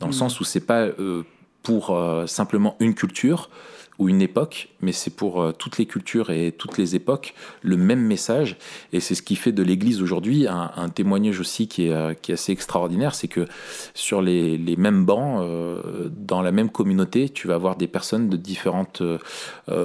dans 0.00 0.06
le 0.06 0.12
mmh. 0.12 0.16
sens 0.16 0.40
où 0.40 0.44
c'est 0.44 0.60
pas 0.60 0.82
euh, 0.82 1.24
pour 1.62 1.90
euh, 1.90 2.26
simplement 2.26 2.76
une 2.80 2.94
culture 2.94 3.50
ou 3.98 4.08
une 4.08 4.22
époque, 4.22 4.68
mais 4.80 4.92
c'est 4.92 5.10
pour 5.10 5.42
euh, 5.42 5.50
toutes 5.50 5.76
les 5.76 5.84
cultures 5.84 6.30
et 6.30 6.52
toutes 6.52 6.78
les 6.78 6.94
époques 6.94 7.34
le 7.62 7.76
même 7.76 8.00
message. 8.00 8.56
Et 8.92 9.00
c'est 9.00 9.16
ce 9.16 9.22
qui 9.22 9.34
fait 9.34 9.50
de 9.50 9.64
l'Église 9.64 10.00
aujourd'hui 10.00 10.46
un, 10.46 10.88
témoignage 10.88 11.40
aussi 11.40 11.66
qui 11.66 11.88
est, 11.88 11.92
euh, 11.92 12.14
qui 12.14 12.30
est 12.30 12.34
assez 12.34 12.52
extraordinaire, 12.52 13.16
c'est 13.16 13.26
que 13.26 13.46
sur 13.94 14.22
les, 14.22 14.76
mêmes 14.76 15.04
bancs, 15.04 15.44
dans 16.16 16.42
la 16.42 16.52
même 16.52 16.70
communauté, 16.70 17.28
tu 17.28 17.48
vas 17.48 17.56
avoir 17.56 17.74
des 17.74 17.88
personnes 17.88 18.28
de 18.28 18.36
différentes 18.36 19.02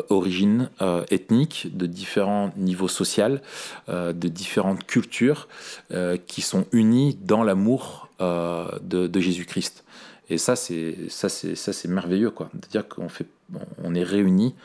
origines 0.10 0.70
ethniques, 1.10 1.76
de 1.76 1.88
différents 1.88 2.54
niveaux 2.58 2.88
sociaux, 2.88 3.40
de 3.88 4.28
différentes 4.28 4.86
cultures, 4.86 5.48
qui 6.28 6.42
sont 6.42 6.66
unies 6.72 7.18
dans 7.22 7.44
l'amour 7.44 8.10
de 8.20 9.20
Jésus-Christ. 9.20 9.83
Et 10.34 10.40
ça, 10.40 10.56
c'est 10.56 10.96
ça, 11.10 11.30
c'est 11.30 11.54
ça, 11.54 11.74
c'est 11.74 11.88
merveilleux, 11.88 12.32
quoi. 12.32 12.50
De 12.56 12.68
dire 12.68 12.88
qu'on 12.90 13.08
fait, 13.08 13.28
on 13.84 13.94
est 13.94 14.04
réunis 14.04 14.56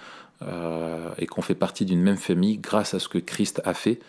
euh, 0.41 1.11
et 1.19 1.27
qu'on 1.27 1.43
fait 1.43 1.55
partie 1.55 1.85
d'une 1.85 2.01
même 2.01 2.17
famille 2.17 2.57
grâce 2.57 2.95
à 2.95 2.99
ce 2.99 3.09
que 3.09 3.19
Christ 3.19 3.61
a 3.67 3.75
fait 3.75 4.01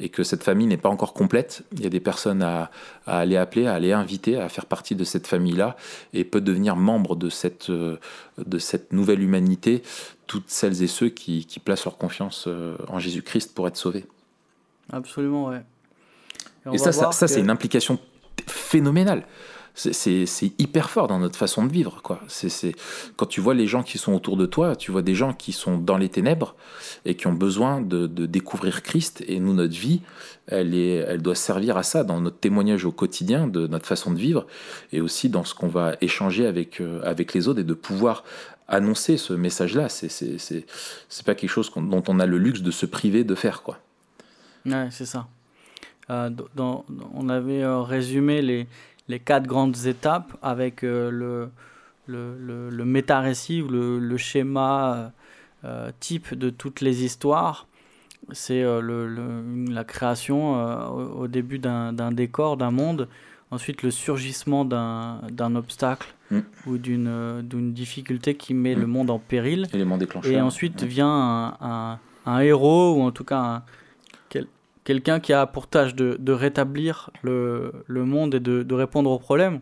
et 0.00 0.10
que 0.10 0.22
cette 0.22 0.44
famille 0.44 0.66
n'est 0.66 0.76
pas 0.76 0.90
encore 0.90 1.14
complète. 1.14 1.62
Il 1.72 1.82
y 1.82 1.86
a 1.86 1.88
des 1.88 1.98
personnes 1.98 2.42
à, 2.42 2.70
à, 3.06 3.20
aller 3.20 3.38
appeler, 3.38 3.66
à 3.66 3.74
aller 3.74 3.92
inviter 3.92 4.38
à 4.38 4.50
faire 4.50 4.66
partie 4.66 4.94
de 4.94 5.02
cette 5.02 5.26
famille-là 5.26 5.76
et 6.12 6.24
peut 6.24 6.42
devenir 6.42 6.76
membre 6.76 7.16
de 7.16 7.30
cette, 7.30 7.70
de 7.70 8.58
cette 8.58 8.92
nouvelle 8.92 9.22
humanité, 9.22 9.82
toutes 10.26 10.50
celles 10.50 10.82
et 10.82 10.88
ceux 10.88 11.08
qui, 11.08 11.46
qui 11.46 11.58
placent 11.58 11.86
leur 11.86 11.96
confiance 11.96 12.44
euh, 12.48 12.76
en 12.88 12.98
Jésus-Christ 12.98 13.54
pour 13.54 13.66
être 13.66 13.78
sauvés. 13.78 14.04
Absolument, 14.92 15.46
ouais. 15.46 15.62
Et, 16.70 16.74
et 16.74 16.78
ça, 16.78 16.92
ça, 16.92 17.12
ça 17.12 17.28
c'est 17.28 17.40
une 17.40 17.50
implication 17.50 17.98
phénoménale 18.46 19.24
c'est 19.78 20.52
hyper 20.58 20.90
fort 20.90 21.06
dans 21.06 21.20
notre 21.20 21.38
façon 21.38 21.64
de 21.64 21.72
vivre. 21.72 22.00
Quoi. 22.02 22.20
c'est 22.26 22.74
Quand 23.16 23.26
tu 23.26 23.40
vois 23.40 23.54
les 23.54 23.68
gens 23.68 23.84
qui 23.84 23.96
sont 23.96 24.12
autour 24.12 24.36
de 24.36 24.44
toi, 24.44 24.74
tu 24.74 24.90
vois 24.90 25.02
des 25.02 25.14
gens 25.14 25.32
qui 25.32 25.52
sont 25.52 25.78
dans 25.78 25.96
les 25.96 26.08
ténèbres 26.08 26.56
et 27.04 27.14
qui 27.14 27.28
ont 27.28 27.32
besoin 27.32 27.80
de, 27.80 28.06
découvrir 28.26 28.82
Christ. 28.82 29.22
Et 29.28 29.38
nous, 29.38 29.54
notre 29.54 29.76
vie, 29.76 30.00
elle, 30.48 30.74
est, 30.74 30.96
elle 30.96 31.22
doit 31.22 31.36
servir 31.36 31.76
à 31.76 31.84
ça, 31.84 32.02
dans 32.02 32.20
notre 32.20 32.38
témoignage 32.38 32.84
au 32.84 32.92
quotidien 32.92 33.46
de 33.46 33.68
notre 33.68 33.86
façon 33.86 34.10
de 34.10 34.18
vivre 34.18 34.46
et 34.92 35.00
aussi 35.00 35.28
dans 35.28 35.44
ce 35.44 35.54
qu'on 35.54 35.68
va 35.68 35.94
échanger 36.00 36.46
avec, 36.46 36.80
euh, 36.80 37.00
avec 37.04 37.32
les 37.32 37.46
autres 37.46 37.60
et 37.60 37.64
de 37.64 37.74
pouvoir 37.74 38.24
annoncer 38.66 39.16
ce 39.16 39.32
message-là. 39.32 39.88
C'est 39.88 41.24
pas 41.24 41.34
quelque 41.36 41.50
chose 41.50 41.70
dont 41.76 42.02
on 42.08 42.18
a 42.18 42.26
le 42.26 42.38
luxe 42.38 42.62
de 42.62 42.72
se 42.72 42.84
priver 42.84 43.22
de 43.22 43.36
faire. 43.36 43.62
Quoi. 43.62 43.78
Ouais, 44.66 44.88
c'est 44.90 45.06
ça. 45.06 45.28
Euh, 46.10 46.30
on 47.14 47.28
avait 47.28 47.62
euh, 47.62 47.82
résumé 47.82 48.40
les, 48.40 48.66
les 49.08 49.18
quatre 49.18 49.46
grandes 49.46 49.86
étapes 49.86 50.36
avec 50.42 50.84
euh, 50.84 51.10
le, 51.10 51.50
le, 52.06 52.70
le, 52.70 52.84
méta-récit 52.84 53.62
ou 53.62 53.68
le, 53.68 53.98
le 53.98 54.16
schéma 54.16 55.12
euh, 55.64 55.90
type 56.00 56.34
de 56.34 56.50
toutes 56.50 56.80
les 56.80 57.04
histoires. 57.04 57.66
C'est 58.32 58.62
euh, 58.62 59.60
la 59.70 59.84
création 59.84 60.54
au, 60.92 61.28
début 61.28 61.58
d'un 61.58 62.12
décor, 62.12 62.56
d'un 62.56 62.70
monde, 62.70 63.08
ensuite 63.50 63.82
le 63.82 63.90
surgissement 63.90 64.64
d'un 64.66 65.56
obstacle 65.56 66.14
mm. 66.30 66.38
ou 66.66 66.76
d'une 66.76 67.72
difficulté 67.72 68.34
qui 68.34 68.52
met 68.52 68.74
le 68.74 68.86
mm. 68.86 68.90
monde 68.90 69.10
en 69.10 69.18
péril. 69.18 69.66
Et 70.24 70.40
ensuite 70.40 70.82
vient 70.82 71.08
un, 71.08 71.56
un, 71.60 71.98
un, 72.26 72.40
héros, 72.40 72.96
ou 72.96 73.02
en 73.02 73.12
tout 73.12 73.24
cas 73.24 73.38
un, 73.38 73.62
quelqu'un 74.88 75.20
qui 75.20 75.34
a 75.34 75.46
pour 75.46 75.66
tâche 75.66 75.94
de, 75.94 76.16
de 76.18 76.32
rétablir 76.32 77.10
le, 77.20 77.84
le, 77.86 78.06
monde 78.06 78.36
et 78.36 78.40
de, 78.40 78.62
de, 78.62 78.74
répondre 78.74 79.10
aux 79.10 79.18
problèmes. 79.18 79.60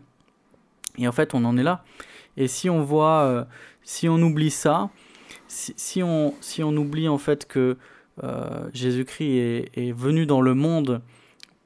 Et 0.97 1.05
en 1.05 1.11
fait, 1.11 1.33
on 1.33 1.43
en 1.43 1.57
est 1.57 1.63
là. 1.63 1.83
Et 2.37 2.47
si 2.47 2.69
on 2.69 2.81
voit, 2.81 3.23
euh, 3.23 3.43
si 3.83 4.07
on 4.07 4.15
oublie 4.21 4.51
ça, 4.51 4.89
si, 5.49 5.73
si, 5.75 6.01
on, 6.01 6.33
si 6.39 6.63
on 6.63 6.69
oublie 6.77 7.09
en 7.09 7.17
fait 7.17 7.45
que 7.45 7.75
euh, 8.23 8.69
Jésus-Christ 8.73 9.37
est, 9.37 9.71
est, 9.75 9.91
venu 9.91 10.25
dans 10.25 10.39
le 10.39 10.53
monde 10.53 11.01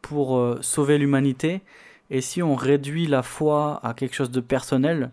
pour 0.01 0.39
euh, 0.39 0.57
sauver 0.62 0.97
l'humanité, 0.97 1.62
et 2.09 2.22
si 2.22 2.41
on 2.41 2.55
réduit 2.55 3.05
la 3.05 3.22
foi 3.22 3.80
à 3.84 3.93
quelque 3.93 4.16
chose 4.16 4.32
de 4.32 4.41
personnel, 4.41 5.12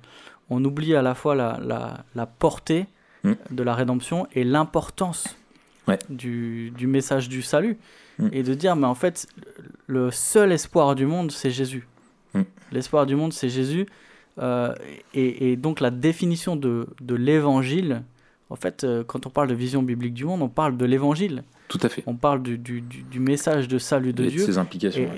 on 0.48 0.64
oublie 0.64 0.94
à 0.94 1.02
la 1.02 1.14
fois 1.14 1.34
la, 1.34 1.60
la, 1.62 2.02
la 2.14 2.24
portée 2.24 2.86
mmh. 3.24 3.32
de 3.50 3.62
la 3.62 3.74
rédemption 3.74 4.26
et 4.32 4.42
l'importance 4.42 5.36
ouais. 5.86 5.98
du, 6.08 6.70
du, 6.70 6.86
message 6.86 7.28
du 7.28 7.42
salut. 7.42 7.76
Mm. 8.18 8.28
et 8.32 8.42
de 8.42 8.54
dire, 8.54 8.76
mais 8.76 8.86
en 8.86 8.94
fait, 8.94 9.26
le 9.86 10.10
seul 10.10 10.52
espoir 10.52 10.94
du 10.94 11.06
monde, 11.06 11.30
c'est 11.30 11.50
Jésus. 11.50 11.86
Mm. 12.34 12.42
L'espoir 12.72 13.06
du 13.06 13.16
monde, 13.16 13.32
c'est 13.32 13.48
Jésus. 13.48 13.86
Euh, 14.38 14.74
et, 15.14 15.50
et, 15.52 15.56
donc 15.56 15.80
la 15.80 15.90
définition 15.90 16.56
de, 16.56 16.86
de 17.00 17.14
l'évangile, 17.14 18.02
en 18.50 18.56
fait, 18.56 18.84
euh, 18.84 19.04
quand 19.04 19.26
on 19.26 19.30
parle 19.30 19.48
de 19.48 19.54
vision 19.54 19.82
biblique 19.82 20.14
du 20.14 20.24
monde, 20.24 20.42
on 20.42 20.48
parle 20.48 20.76
de 20.76 20.84
l'évangile. 20.84 21.42
Tout 21.68 21.80
à 21.82 21.88
fait. 21.88 22.02
On 22.06 22.14
parle 22.14 22.42
du, 22.42 22.56
du, 22.56 22.80
du, 22.80 23.20
message 23.20 23.68
de 23.68 23.78
salut 23.78 24.12
de 24.12 24.24
et 24.24 24.28
Dieu. 24.28 24.40
De 24.40 24.46
ses 24.46 24.58
implications. 24.58 25.08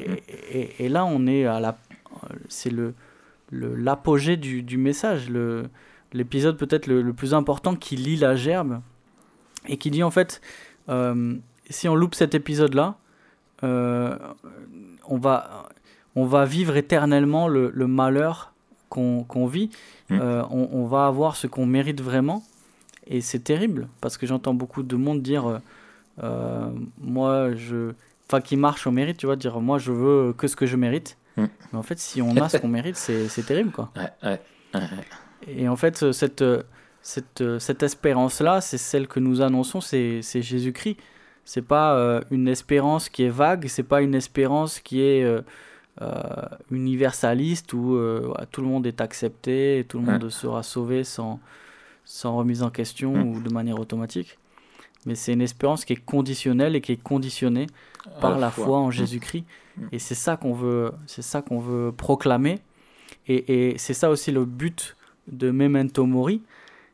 Et, 0.51 0.85
et, 0.85 0.89
là, 0.89 1.05
on 1.05 1.27
est 1.27 1.45
à 1.45 1.61
la, 1.61 1.79
c'est 2.49 2.71
le- 2.71 2.95
l'apogée 3.53 4.37
du, 4.37 4.63
du 4.63 4.79
message, 4.79 5.29
le 5.29 5.69
l'épisode 6.13 6.57
peut-être 6.57 6.87
le, 6.87 7.03
le 7.03 7.13
plus 7.13 7.35
important 7.35 7.77
qui 7.77 7.97
lit 7.97 8.17
la 8.17 8.35
gerbe 8.35 8.81
et 9.69 9.77
qui 9.77 9.91
dit 9.91 10.03
en 10.03 10.11
fait 10.11 10.41
euh, 10.89 11.37
si 11.71 11.89
on 11.89 11.95
loupe 11.95 12.15
cet 12.15 12.35
épisode 12.35 12.75
là 12.75 12.97
on 13.63 15.17
va 15.19 15.69
on 16.17 16.25
va 16.27 16.45
vivre 16.45 16.77
éternellement 16.77 17.49
le, 17.49 17.71
le 17.75 17.87
malheur 17.87 18.53
qu'on 18.89 19.25
qu'on 19.25 19.47
vit 19.47 19.71
Mm. 20.13 20.19
Euh, 20.21 20.43
on, 20.51 20.69
on 20.73 20.87
va 20.87 21.07
avoir 21.07 21.37
ce 21.37 21.47
qu'on 21.47 21.67
mérite 21.67 22.01
vraiment 22.03 22.43
et 23.07 23.21
c'est 23.21 23.39
terrible 23.39 23.87
parce 24.01 24.19
que 24.19 24.27
j'entends 24.27 24.55
beaucoup 24.55 24.83
de 24.83 24.97
monde 24.97 25.23
dire 25.23 25.47
euh, 25.49 25.59
euh, 26.25 26.69
moi 27.01 27.55
je 27.55 27.93
enfin 28.27 28.41
qui 28.41 28.57
marche 28.57 28.89
au 28.89 28.91
mérite 28.91 29.17
tu 29.19 29.27
vois 29.27 29.37
dire 29.37 29.61
moi 29.61 29.79
je 29.79 29.93
veux 29.93 30.33
que 30.33 30.49
ce 30.49 30.57
que 30.57 30.67
je 30.67 30.77
mérite 30.77 31.17
Mm. 31.37 31.45
mais 31.73 31.79
en 31.79 31.85
fait 31.85 32.01
si 32.01 32.21
on 32.21 32.37
a 32.39 32.49
ce 32.49 32.57
qu'on 32.57 32.67
mérite 32.67 32.97
c'est 32.97 33.47
terrible 33.47 33.71
quoi 33.71 33.93
Ouais, 33.97 34.11
ouais, 34.25 34.41
ouais, 34.75 34.81
ouais. 34.81 35.07
et 35.47 35.69
en 35.69 35.77
fait, 35.77 36.03
euh, 36.03 36.11
cette, 36.11 36.43
euh, 36.43 36.65
cette, 37.03 37.41
euh, 37.41 37.61
cette 37.61 37.85
espérance-là, 37.85 38.61
c'est 38.61 38.79
celle 38.79 39.07
que 39.07 39.21
nous 39.21 39.41
annonçons, 39.43 39.81
c'est 39.81 40.23
c'est 40.23 40.43
Jésus-Christ. 40.43 40.97
C'est 41.53 41.63
pas 41.67 41.95
euh, 41.97 42.21
une 42.31 42.47
espérance 42.47 43.09
qui 43.09 43.25
est 43.25 43.29
vague, 43.45 43.67
c'est 43.67 43.83
pas 43.95 44.03
une 44.03 44.15
espérance 44.15 44.79
qui 44.79 45.01
est 45.03 45.25
euh, 45.25 45.41
euh, 46.01 46.13
universaliste 46.71 47.73
où 47.73 47.99
tout 48.53 48.61
le 48.61 48.69
monde 48.69 48.87
est 48.87 49.01
accepté 49.01 49.79
et 49.81 49.85
tout 49.85 49.99
le 49.99 50.05
Ouais. 50.07 50.13
monde 50.13 50.31
sera 50.31 50.63
sauvé 50.63 51.03
sans, 51.03 51.41
sans 52.05 52.37
remise 52.37 52.63
en 52.63 52.71
question 52.71 53.13
Mm. 53.17 53.29
ou 53.29 53.41
de 53.41 53.53
manière 53.53 53.79
automatique. 53.81 54.39
Mais 55.07 55.17
c'est 55.17 55.33
une 55.33 55.41
espérance 55.43 55.85
qui 55.85 55.95
est 55.95 56.05
conditionnelle 56.05 56.77
et 56.77 56.81
qui 56.81 56.93
est 56.93 57.03
conditionnée 57.03 57.67
par 58.21 58.39
la 58.39 58.51
foi 58.51 58.79
en 58.79 58.89
Mm. 58.89 58.93
Jésus-Christ. 58.93 59.45
Mm. 59.77 59.83
Et 59.93 59.99
c'est 59.99 60.15
ça 60.15 60.37
qu'on 60.37 60.53
veut, 60.55 60.93
c'est 61.07 61.23
ça 61.23 61.43
qu'on 61.43 61.59
veut 61.59 61.91
proclamer. 61.91 62.61
Et, 63.27 63.71
et 63.73 63.79
c'est 63.79 63.95
ça 63.95 64.09
aussi 64.11 64.31
le 64.31 64.45
but 64.45 64.97
de 65.27 65.51
Memento 65.51 66.07
Mori, 66.07 66.43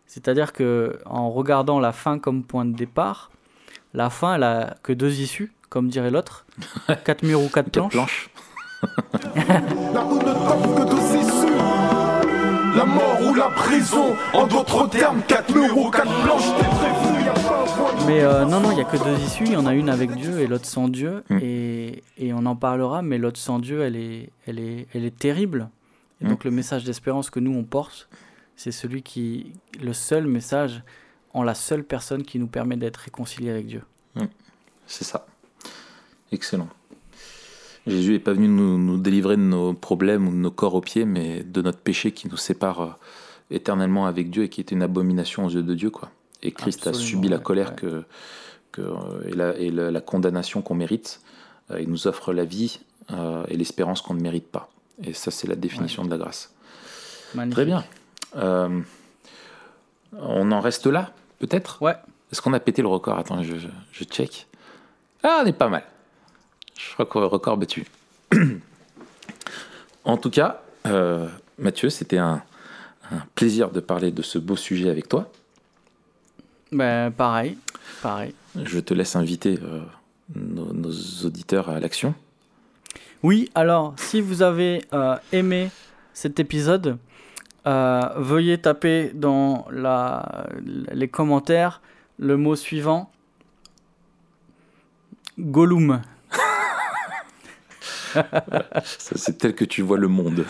c'est-à-dire 0.06 0.52
que 0.54 0.98
en 1.04 1.30
regardant 1.30 1.78
la 1.78 1.92
fin 1.92 2.18
comme 2.18 2.42
point 2.42 2.64
de 2.64 2.74
départ, 2.74 3.30
la 3.96 4.10
fin 4.10 4.34
elle 4.36 4.44
a 4.44 4.76
que 4.84 4.92
deux 4.92 5.20
issues, 5.20 5.52
comme 5.68 5.88
dirait 5.88 6.10
l'autre, 6.12 6.46
quatre 7.04 7.22
murs 7.24 7.40
ou 7.42 7.48
quatre 7.48 7.70
Quatre 7.70 7.88
planches. 7.90 7.92
planches. 7.92 8.30
La 9.92 10.00
route 10.02 10.22
ne 10.22 10.32
t'offre 10.32 10.74
que 10.74 10.90
deux 10.90 11.16
issues. 11.18 12.76
La 12.76 12.84
mort 12.84 13.18
ou 13.26 13.34
la 13.34 13.48
prison. 13.48 14.14
En 14.34 14.46
d'autres 14.46 14.86
termes, 14.88 15.22
quatre 15.26 15.54
murs 15.54 15.76
ou 15.78 15.90
quatre 15.90 16.12
planches. 16.22 16.52
T'es 16.58 17.24
y 17.24 17.28
a 17.28 17.32
pas 17.32 18.04
Mais 18.06 18.20
euh, 18.20 18.44
non, 18.44 18.60
non, 18.60 18.70
il 18.72 18.78
y 18.78 18.80
a 18.82 18.84
que 18.84 18.98
deux 19.02 19.18
issues. 19.24 19.44
Il 19.46 19.52
y 19.52 19.56
en 19.56 19.64
a 19.66 19.72
une 19.72 19.88
avec 19.88 20.14
Dieu 20.14 20.40
et 20.40 20.46
l'autre 20.46 20.66
sans 20.66 20.88
Dieu. 20.88 21.24
Mm. 21.30 21.38
Et, 21.42 22.02
et 22.18 22.32
on 22.34 22.44
en 22.44 22.54
parlera, 22.54 23.00
mais 23.02 23.16
l'autre 23.18 23.38
sans 23.40 23.58
Dieu, 23.58 23.80
elle 23.82 23.96
est, 23.96 24.28
elle 24.46 24.58
est, 24.58 24.86
elle 24.94 25.04
est 25.04 25.16
terrible. 25.18 25.68
Et 26.20 26.24
Mm. 26.26 26.28
donc 26.28 26.44
le 26.44 26.50
message 26.50 26.84
d'espérance 26.84 27.30
que 27.30 27.40
nous 27.40 27.52
on 27.54 27.64
porte, 27.64 28.08
c'est 28.56 28.72
celui 28.72 29.02
qui, 29.02 29.52
le 29.82 29.92
seul 29.94 30.26
message 30.26 30.82
en 31.36 31.42
la 31.42 31.54
seule 31.54 31.84
personne 31.84 32.22
qui 32.24 32.38
nous 32.38 32.46
permet 32.46 32.76
d'être 32.76 32.96
réconciliés 32.98 33.50
avec 33.50 33.66
Dieu. 33.66 33.82
C'est 34.86 35.04
ça. 35.04 35.26
Excellent. 36.32 36.68
Jésus 37.86 38.12
n'est 38.12 38.18
pas 38.20 38.32
venu 38.32 38.48
nous, 38.48 38.78
nous 38.78 38.96
délivrer 38.98 39.36
de 39.36 39.42
nos 39.42 39.74
problèmes 39.74 40.26
ou 40.28 40.30
de 40.30 40.36
nos 40.36 40.50
corps 40.50 40.74
aux 40.74 40.80
pieds, 40.80 41.04
mais 41.04 41.42
de 41.42 41.60
notre 41.62 41.78
péché 41.78 42.12
qui 42.12 42.28
nous 42.28 42.36
sépare 42.36 42.80
euh, 42.80 42.88
éternellement 43.50 44.06
avec 44.06 44.30
Dieu 44.30 44.44
et 44.44 44.48
qui 44.48 44.60
est 44.60 44.70
une 44.70 44.82
abomination 44.82 45.44
aux 45.46 45.50
yeux 45.50 45.62
de 45.62 45.74
Dieu. 45.74 45.90
Quoi. 45.90 46.10
Et 46.42 46.52
Christ 46.52 46.86
Absolument, 46.86 47.04
a 47.04 47.10
subi 47.10 47.28
la 47.28 47.36
ouais, 47.36 47.42
colère 47.42 47.70
ouais. 47.70 47.76
que, 47.76 48.04
que, 48.72 48.82
euh, 48.82 49.28
et, 49.28 49.32
la, 49.34 49.56
et 49.56 49.70
la- 49.70 49.90
la 49.90 50.00
condamnation 50.00 50.62
qu'on 50.62 50.74
mérite. 50.74 51.20
Euh, 51.70 51.80
il 51.80 51.88
nous 51.88 52.06
offre 52.06 52.32
la 52.32 52.44
vie 52.44 52.80
euh, 53.12 53.44
et 53.48 53.56
l'espérance 53.56 54.02
qu'on 54.02 54.14
ne 54.14 54.20
mérite 54.22 54.48
pas. 54.48 54.68
Et 55.02 55.12
ça, 55.12 55.30
c'est 55.30 55.46
la 55.48 55.56
définition 55.56 56.04
de 56.04 56.10
la 56.10 56.16
grâce. 56.18 56.54
Magnifique. 57.34 57.54
Très 57.56 57.64
bien. 57.66 57.84
Euh, 58.36 58.80
on 60.12 60.50
en 60.52 60.60
reste 60.60 60.86
là, 60.86 61.12
peut-être 61.38 61.80
Ouais. 61.82 61.96
Est-ce 62.32 62.42
qu'on 62.42 62.52
a 62.52 62.60
pété 62.60 62.82
le 62.82 62.88
record? 62.88 63.18
Attends, 63.18 63.42
je, 63.42 63.56
je, 63.56 63.68
je 63.92 64.04
check. 64.04 64.46
Ah, 65.22 65.40
on 65.42 65.46
est 65.46 65.52
pas 65.52 65.68
mal. 65.68 65.84
Je 66.78 66.92
crois 66.94 67.06
que 67.06 67.18
record 67.18 67.56
battu. 67.56 67.86
en 70.04 70.16
tout 70.16 70.30
cas, 70.30 70.62
euh, 70.86 71.28
Mathieu, 71.58 71.88
c'était 71.88 72.18
un, 72.18 72.42
un 73.10 73.22
plaisir 73.34 73.70
de 73.70 73.80
parler 73.80 74.10
de 74.10 74.22
ce 74.22 74.38
beau 74.38 74.56
sujet 74.56 74.90
avec 74.90 75.08
toi. 75.08 75.30
Ben, 76.72 77.10
pareil, 77.12 77.56
pareil. 78.02 78.34
Je 78.64 78.80
te 78.80 78.92
laisse 78.92 79.14
inviter 79.16 79.58
euh, 79.62 79.80
nos, 80.34 80.72
nos 80.72 80.92
auditeurs 81.24 81.70
à 81.70 81.78
l'action. 81.78 82.14
Oui, 83.22 83.50
alors, 83.54 83.94
si 83.96 84.20
vous 84.20 84.42
avez 84.42 84.84
euh, 84.92 85.16
aimé 85.32 85.70
cet 86.12 86.38
épisode, 86.40 86.98
euh, 87.66 88.00
veuillez 88.16 88.58
taper 88.58 89.10
dans 89.14 89.66
la, 89.70 90.46
les 90.92 91.08
commentaires 91.08 91.80
le 92.18 92.36
mot 92.36 92.56
suivant 92.56 93.10
Gollum. 95.38 96.00
C'est 98.84 99.36
tel 99.36 99.54
que 99.54 99.64
tu 99.66 99.82
vois 99.82 99.98
le 99.98 100.08
monde. 100.08 100.44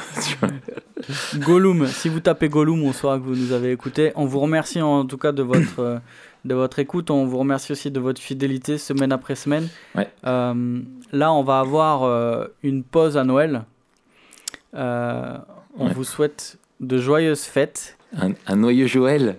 Gollum. 1.37 1.87
Si 1.89 2.09
vous 2.09 2.21
tapez 2.21 2.49
Gollum, 2.49 2.83
on 2.85 2.93
saura 2.93 3.19
que 3.19 3.25
vous 3.25 3.35
nous 3.35 3.53
avez 3.53 3.73
écouté. 3.73 4.13
On 4.15 4.25
vous 4.27 4.39
remercie 4.41 4.81
en 4.81 5.05
tout 5.05 5.19
cas 5.19 5.33
de 5.33 5.43
votre, 5.43 6.01
de 6.45 6.55
votre 6.55 6.79
écoute. 6.79 7.11
On 7.11 7.27
vous 7.27 7.39
remercie 7.39 7.73
aussi 7.73 7.91
de 7.91 7.99
votre 7.99 8.21
fidélité 8.21 8.79
semaine 8.79 9.11
après 9.11 9.35
semaine. 9.35 9.69
Ouais. 9.97 10.09
Euh, 10.27 10.81
là, 11.13 11.33
on 11.33 11.43
va 11.43 11.59
avoir 11.59 12.05
euh, 12.05 12.47
une 12.63 12.85
pause 12.85 13.17
à 13.17 13.25
Noël. 13.25 13.65
Euh, 14.75 15.37
on 15.79 15.89
Ouais. 15.89 15.93
vous 15.93 16.05
souhaite 16.05 16.59
de 16.81 16.99
joyeuses 16.99 17.43
fêtes. 17.45 17.97
un, 18.17 18.33
un 18.47 18.57
noyau 18.57 18.87
Joël. 18.87 19.37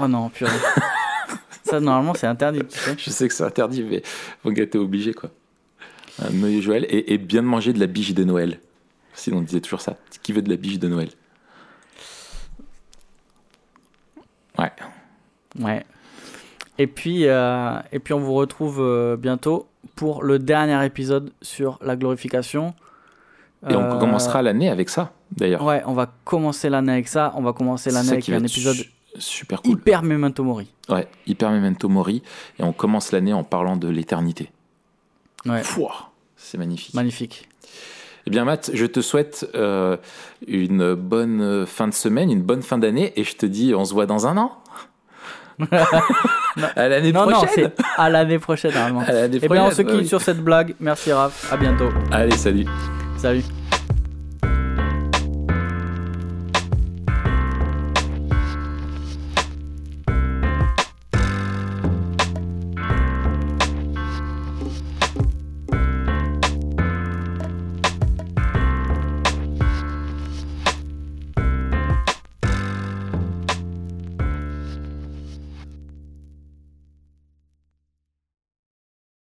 Oh 0.00 0.08
non, 0.08 0.28
purée. 0.28 0.50
Ça, 1.64 1.80
normalement, 1.80 2.12
c'est 2.14 2.26
interdit, 2.26 2.60
tu 2.66 2.78
sais. 2.78 2.94
Je 2.98 3.10
sais 3.10 3.26
que 3.26 3.32
c'est 3.32 3.42
interdit, 3.44 3.82
mais 3.82 4.52
gars, 4.52 4.66
t'es 4.66 4.76
obligé, 4.76 5.14
quoi. 5.14 5.30
Un 6.22 6.30
noyau 6.30 6.60
Joël 6.60 6.84
et, 6.90 7.14
et 7.14 7.18
bien 7.18 7.42
de 7.42 7.46
manger 7.46 7.72
de 7.72 7.80
la 7.80 7.86
biche 7.86 8.12
de 8.12 8.22
Noël. 8.22 8.60
Sinon, 9.14 9.38
on 9.38 9.42
disait 9.42 9.60
toujours 9.60 9.80
ça. 9.80 9.96
Qui 10.22 10.32
veut 10.32 10.42
de 10.42 10.50
la 10.50 10.56
biche 10.56 10.78
de 10.78 10.88
Noël? 10.88 11.08
Ouais. 14.58 14.72
Ouais. 15.58 15.84
Et 16.78 16.86
puis, 16.86 17.26
euh, 17.26 17.78
et 17.92 17.98
puis 17.98 18.14
on 18.14 18.20
vous 18.20 18.34
retrouve 18.34 18.80
euh, 18.80 19.16
bientôt 19.16 19.68
pour 19.96 20.22
le 20.22 20.38
dernier 20.38 20.84
épisode 20.84 21.32
sur 21.40 21.78
la 21.82 21.96
glorification. 21.96 22.74
Et 23.68 23.74
Euh, 23.74 23.94
on 23.94 23.98
commencera 23.98 24.42
l'année 24.42 24.68
avec 24.68 24.88
ça, 24.90 25.12
d'ailleurs. 25.36 25.62
Ouais, 25.64 25.82
on 25.86 25.92
va 25.94 26.10
commencer 26.24 26.68
l'année 26.68 26.92
avec 26.92 27.08
ça. 27.08 27.32
On 27.36 27.42
va 27.42 27.52
commencer 27.52 27.90
l'année 27.90 28.10
avec 28.12 28.28
un 28.28 28.42
épisode 28.44 28.76
su- 28.76 28.90
super 29.18 29.62
cool. 29.62 29.72
hyper 29.72 30.02
memento 30.02 30.42
mori. 30.44 30.70
Ouais, 30.88 31.08
hyper 31.26 31.50
memento 31.50 31.88
mori. 31.88 32.22
Et 32.58 32.62
on 32.62 32.72
commence 32.72 33.12
l'année 33.12 33.32
en 33.32 33.44
parlant 33.44 33.76
de 33.76 33.88
l'éternité. 33.88 34.50
Ouais, 35.46 35.62
C'est 36.36 36.58
magnifique. 36.58 36.94
magnifique. 36.94 37.48
Eh 38.26 38.30
bien, 38.30 38.44
Matt, 38.44 38.70
je 38.72 38.86
te 38.86 39.00
souhaite 39.00 39.46
euh, 39.54 39.98
une 40.48 40.94
bonne 40.94 41.66
fin 41.66 41.86
de 41.88 41.92
semaine, 41.94 42.30
une 42.30 42.40
bonne 42.42 42.62
fin 42.62 42.78
d'année, 42.78 43.12
et 43.16 43.24
je 43.24 43.36
te 43.36 43.44
dis, 43.44 43.74
on 43.74 43.84
se 43.84 43.92
voit 43.92 44.06
dans 44.06 44.26
un 44.26 44.38
an. 44.38 44.52
à 46.76 46.88
l'année 46.88 47.12
Non, 47.12 47.26
non, 47.26 47.32
prochaine. 47.32 47.70
c'est 47.76 47.84
à 47.98 48.08
l'année 48.10 48.38
prochaine, 48.38 48.72
normalement. 48.72 49.00
À 49.00 49.12
l'année 49.12 49.36
Et 49.42 49.48
bien, 49.48 49.64
on 49.66 49.70
se 49.70 49.82
quitte 49.82 49.94
oui. 49.94 50.06
sur 50.08 50.20
cette 50.22 50.40
blague. 50.42 50.74
Merci, 50.80 51.12
Raph. 51.12 51.52
À 51.52 51.56
bientôt. 51.58 51.90
Allez, 52.10 52.36
salut. 52.36 52.66
Salut. 53.24 53.73